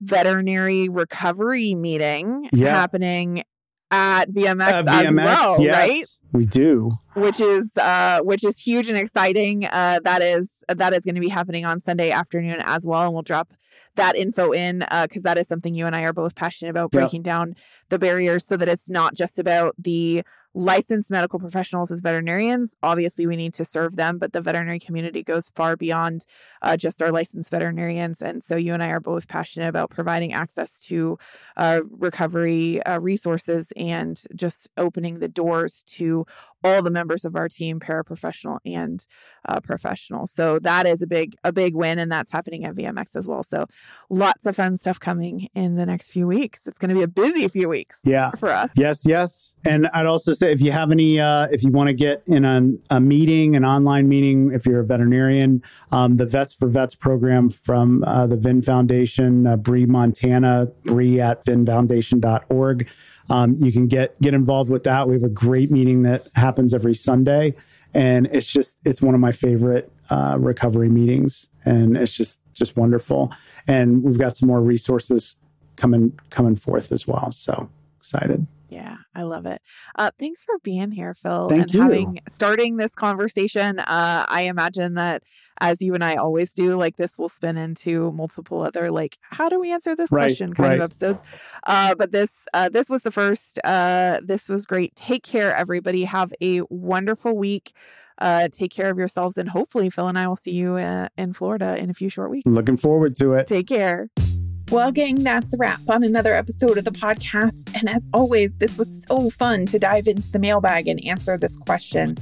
veterinary 0.00 0.88
recovery 0.88 1.74
meeting 1.74 2.48
Yeah. 2.52 2.74
happening 2.74 3.44
at 3.90 4.26
VMX, 4.30 4.86
Uh, 4.86 5.02
as 5.08 5.14
well, 5.14 5.62
yes, 5.62 5.74
right? 5.74 6.06
We 6.32 6.44
do. 6.46 6.90
Which 7.14 7.40
is 7.40 7.70
uh, 7.76 8.20
which 8.20 8.44
is 8.44 8.56
huge 8.58 8.88
and 8.88 8.96
exciting. 8.96 9.66
Uh, 9.66 9.98
that 10.04 10.22
is 10.22 10.48
that 10.68 10.92
is 10.92 11.04
going 11.04 11.16
to 11.16 11.20
be 11.20 11.28
happening 11.28 11.64
on 11.64 11.80
Sunday 11.80 12.10
afternoon 12.12 12.60
as 12.60 12.84
well, 12.86 13.02
and 13.04 13.12
we'll 13.12 13.22
drop 13.22 13.52
that 13.96 14.16
info 14.16 14.52
in 14.52 14.84
because 15.02 15.22
that 15.22 15.38
is 15.38 15.48
something 15.48 15.74
you 15.74 15.86
and 15.86 15.96
I 15.96 16.02
are 16.02 16.12
both 16.12 16.34
passionate 16.34 16.70
about 16.70 16.90
breaking 16.90 17.22
down 17.22 17.54
the 17.88 17.98
barriers 17.98 18.46
so 18.46 18.56
that 18.56 18.68
it's 18.68 18.88
not 18.88 19.14
just 19.14 19.38
about 19.38 19.74
the 19.78 20.22
licensed 20.54 21.10
medical 21.10 21.38
professionals 21.38 21.90
as 21.90 22.00
veterinarians. 22.00 22.74
Obviously, 22.82 23.26
we 23.26 23.36
need 23.36 23.54
to 23.54 23.64
serve 23.64 23.96
them, 23.96 24.18
but 24.18 24.32
the 24.32 24.40
veterinary 24.40 24.80
community 24.80 25.22
goes 25.22 25.50
far 25.54 25.76
beyond 25.76 26.24
uh, 26.62 26.76
just 26.76 27.00
our 27.00 27.12
licensed 27.12 27.50
veterinarians. 27.50 28.20
And 28.20 28.42
so, 28.42 28.56
you 28.56 28.74
and 28.74 28.82
I 28.82 28.88
are 28.88 29.00
both 29.00 29.28
passionate 29.28 29.68
about 29.68 29.90
providing 29.90 30.32
access 30.32 30.78
to 30.80 31.18
uh, 31.56 31.80
recovery 31.90 32.82
uh, 32.82 32.98
resources 32.98 33.68
and 33.76 34.20
just 34.34 34.68
opening 34.76 35.20
the 35.20 35.28
doors 35.28 35.84
to 35.86 36.26
all 36.62 36.82
the 36.82 36.90
members 36.90 37.24
of 37.24 37.36
our 37.36 37.48
team, 37.48 37.80
paraprofessional 37.80 38.58
and 38.64 39.06
uh, 39.48 39.60
professional. 39.60 40.26
So 40.26 40.58
that 40.60 40.86
is 40.86 41.02
a 41.02 41.06
big 41.06 41.36
a 41.44 41.52
big 41.52 41.74
win, 41.74 41.98
and 41.98 42.10
that's 42.12 42.30
happening 42.30 42.64
at 42.64 42.74
VMX 42.74 43.16
as 43.16 43.26
well. 43.26 43.42
So 43.42 43.66
lots 44.10 44.44
of 44.46 44.56
fun 44.56 44.76
stuff 44.76 45.00
coming 45.00 45.48
in 45.54 45.76
the 45.76 45.86
next 45.86 46.08
few 46.10 46.26
weeks. 46.26 46.60
It's 46.66 46.78
going 46.78 46.90
to 46.90 46.94
be 46.94 47.02
a 47.02 47.08
busy 47.08 47.48
few 47.48 47.68
weeks 47.68 47.98
Yeah. 48.04 48.30
for 48.38 48.50
us. 48.50 48.70
Yes, 48.76 49.02
yes. 49.06 49.54
And 49.64 49.88
I'd 49.94 50.06
also 50.06 50.32
say 50.32 50.52
if 50.52 50.60
you 50.60 50.72
have 50.72 50.90
any, 50.90 51.18
uh, 51.20 51.48
if 51.50 51.62
you 51.62 51.70
want 51.70 51.88
to 51.88 51.94
get 51.94 52.22
in 52.26 52.44
a, 52.44 52.62
a 52.90 53.00
meeting, 53.00 53.56
an 53.56 53.64
online 53.64 54.08
meeting, 54.08 54.52
if 54.52 54.66
you're 54.66 54.80
a 54.80 54.84
veterinarian, 54.84 55.62
um, 55.92 56.16
the 56.16 56.26
Vets 56.26 56.52
for 56.54 56.68
Vets 56.68 56.94
program 56.94 57.48
from 57.50 58.04
uh, 58.04 58.26
the 58.26 58.36
Vin 58.36 58.62
Foundation, 58.62 59.46
uh, 59.46 59.56
Bree 59.56 59.86
Montana, 59.86 60.66
Bree 60.84 61.20
at 61.20 61.44
vinfoundation.org. 61.46 62.88
Um, 63.30 63.56
you 63.60 63.72
can 63.72 63.86
get 63.86 64.20
get 64.20 64.34
involved 64.34 64.70
with 64.70 64.84
that. 64.84 65.08
We 65.08 65.14
have 65.14 65.22
a 65.22 65.28
great 65.28 65.70
meeting 65.70 66.02
that 66.02 66.28
happens 66.34 66.74
every 66.74 66.94
Sunday, 66.94 67.54
and 67.94 68.26
it's 68.32 68.50
just 68.50 68.76
it's 68.84 69.00
one 69.00 69.14
of 69.14 69.20
my 69.20 69.32
favorite 69.32 69.90
uh, 70.10 70.36
recovery 70.38 70.88
meetings, 70.88 71.46
and 71.64 71.96
it's 71.96 72.12
just 72.12 72.40
just 72.52 72.76
wonderful. 72.76 73.32
And 73.66 74.02
we've 74.02 74.18
got 74.18 74.36
some 74.36 74.48
more 74.48 74.60
resources 74.60 75.36
coming 75.76 76.18
coming 76.30 76.56
forth 76.56 76.92
as 76.92 77.06
well. 77.06 77.30
So 77.30 77.70
excited. 77.98 78.46
Yeah, 78.70 78.98
I 79.16 79.22
love 79.24 79.46
it. 79.46 79.60
Uh, 79.96 80.12
thanks 80.18 80.44
for 80.44 80.54
being 80.62 80.92
here, 80.92 81.12
Phil, 81.12 81.48
Thank 81.48 81.62
and 81.62 81.74
you. 81.74 81.82
having 81.82 82.20
starting 82.30 82.76
this 82.76 82.92
conversation. 82.94 83.80
Uh, 83.80 84.24
I 84.28 84.42
imagine 84.42 84.94
that 84.94 85.24
as 85.60 85.82
you 85.82 85.92
and 85.94 86.04
I 86.04 86.14
always 86.14 86.52
do, 86.52 86.78
like 86.78 86.96
this 86.96 87.18
will 87.18 87.28
spin 87.28 87.56
into 87.58 88.12
multiple 88.12 88.62
other 88.62 88.90
like, 88.92 89.18
how 89.22 89.48
do 89.48 89.58
we 89.58 89.72
answer 89.72 89.96
this 89.96 90.12
Right, 90.12 90.26
question 90.28 90.54
kind 90.54 90.68
right. 90.68 90.80
of 90.80 90.92
episodes. 90.92 91.22
Uh, 91.66 91.94
but 91.96 92.12
this 92.12 92.30
uh, 92.54 92.68
this 92.68 92.88
was 92.88 93.02
the 93.02 93.10
first. 93.10 93.58
Uh, 93.64 94.20
this 94.22 94.48
was 94.48 94.66
great. 94.66 94.94
Take 94.94 95.24
care, 95.24 95.54
everybody. 95.54 96.04
Have 96.04 96.32
a 96.40 96.62
wonderful 96.70 97.36
week. 97.36 97.72
Uh, 98.18 98.48
take 98.52 98.70
care 98.70 98.90
of 98.90 98.98
yourselves, 98.98 99.36
and 99.36 99.48
hopefully, 99.48 99.90
Phil 99.90 100.06
and 100.06 100.18
I 100.18 100.28
will 100.28 100.36
see 100.36 100.52
you 100.52 100.76
uh, 100.76 101.08
in 101.16 101.32
Florida 101.32 101.76
in 101.76 101.90
a 101.90 101.94
few 101.94 102.08
short 102.08 102.30
weeks. 102.30 102.46
Looking 102.46 102.76
forward 102.76 103.16
to 103.16 103.32
it. 103.32 103.46
Take 103.46 103.66
care. 103.66 104.10
Well, 104.70 104.92
gang, 104.92 105.24
that's 105.24 105.52
a 105.52 105.56
wrap 105.56 105.80
on 105.88 106.04
another 106.04 106.32
episode 106.32 106.78
of 106.78 106.84
the 106.84 106.92
podcast. 106.92 107.76
And 107.76 107.88
as 107.88 108.06
always, 108.14 108.52
this 108.58 108.78
was 108.78 109.04
so 109.08 109.28
fun 109.30 109.66
to 109.66 109.80
dive 109.80 110.06
into 110.06 110.30
the 110.30 110.38
mailbag 110.38 110.86
and 110.86 111.04
answer 111.04 111.36
this 111.36 111.56
question. 111.56 112.16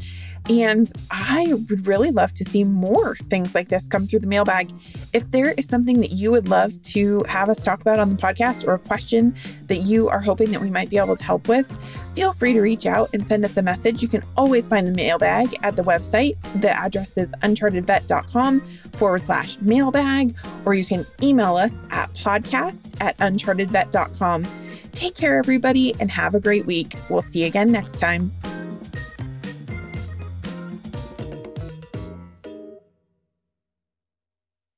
And 0.49 0.91
I 1.11 1.53
would 1.53 1.87
really 1.87 2.11
love 2.11 2.33
to 2.35 2.45
see 2.49 2.65
more 2.65 3.17
things 3.17 3.55
like 3.55 3.69
this 3.69 3.85
come 3.87 4.07
through 4.07 4.21
the 4.21 4.27
mailbag. 4.27 4.73
If 5.13 5.31
there 5.31 5.53
is 5.53 5.67
something 5.67 6.01
that 6.01 6.13
you 6.13 6.31
would 6.31 6.49
love 6.49 6.81
to 6.83 7.23
have 7.29 7.51
us 7.51 7.63
talk 7.63 7.81
about 7.81 7.99
on 7.99 8.11
the 8.11 8.17
podcast 8.17 8.67
or 8.67 8.75
a 8.75 8.79
question 8.79 9.35
that 9.67 9.79
you 9.79 10.09
are 10.09 10.21
hoping 10.21 10.51
that 10.53 10.61
we 10.63 10.71
might 10.71 10.89
be 10.89 10.97
able 10.97 11.17
to 11.17 11.23
help 11.23 11.49
with, 11.49 11.71
feel 12.15 12.33
free 12.33 12.55
to 12.55 12.61
reach 12.61 12.87
out 12.87 13.11
and 13.13 13.27
send 13.27 13.45
us 13.45 13.57
a 13.59 13.63
message. 13.63 14.03
You 14.03 14.09
can 14.09 14.23
always 14.37 14.69
find 14.69 14.87
the 14.87 14.93
mailbag 14.93 15.55
at 15.63 15.77
the 15.77 15.83
website. 15.83 16.37
The 16.63 16.71
address 16.71 17.17
is 17.19 17.29
unchartedvet.com 17.43 18.61
forward 18.95 19.21
slash 19.23 19.61
mailbag, 19.61 20.35
or 20.65 20.75
you 20.75 20.85
can 20.85 21.07
email 21.23 21.57
us 21.57 21.73
at 21.91 22.13
podcast 22.15 22.91
at 23.01 23.17
unchartedvet.com. 23.19 24.47
Take 24.93 25.15
care, 25.15 25.39
everybody, 25.39 25.95
and 26.01 26.11
have 26.11 26.35
a 26.35 26.41
great 26.41 26.65
week. 26.65 26.95
We'll 27.11 27.23
see 27.23 27.41
you 27.41 27.47
again 27.47 27.71
next 27.71 27.99
time. 27.99 28.33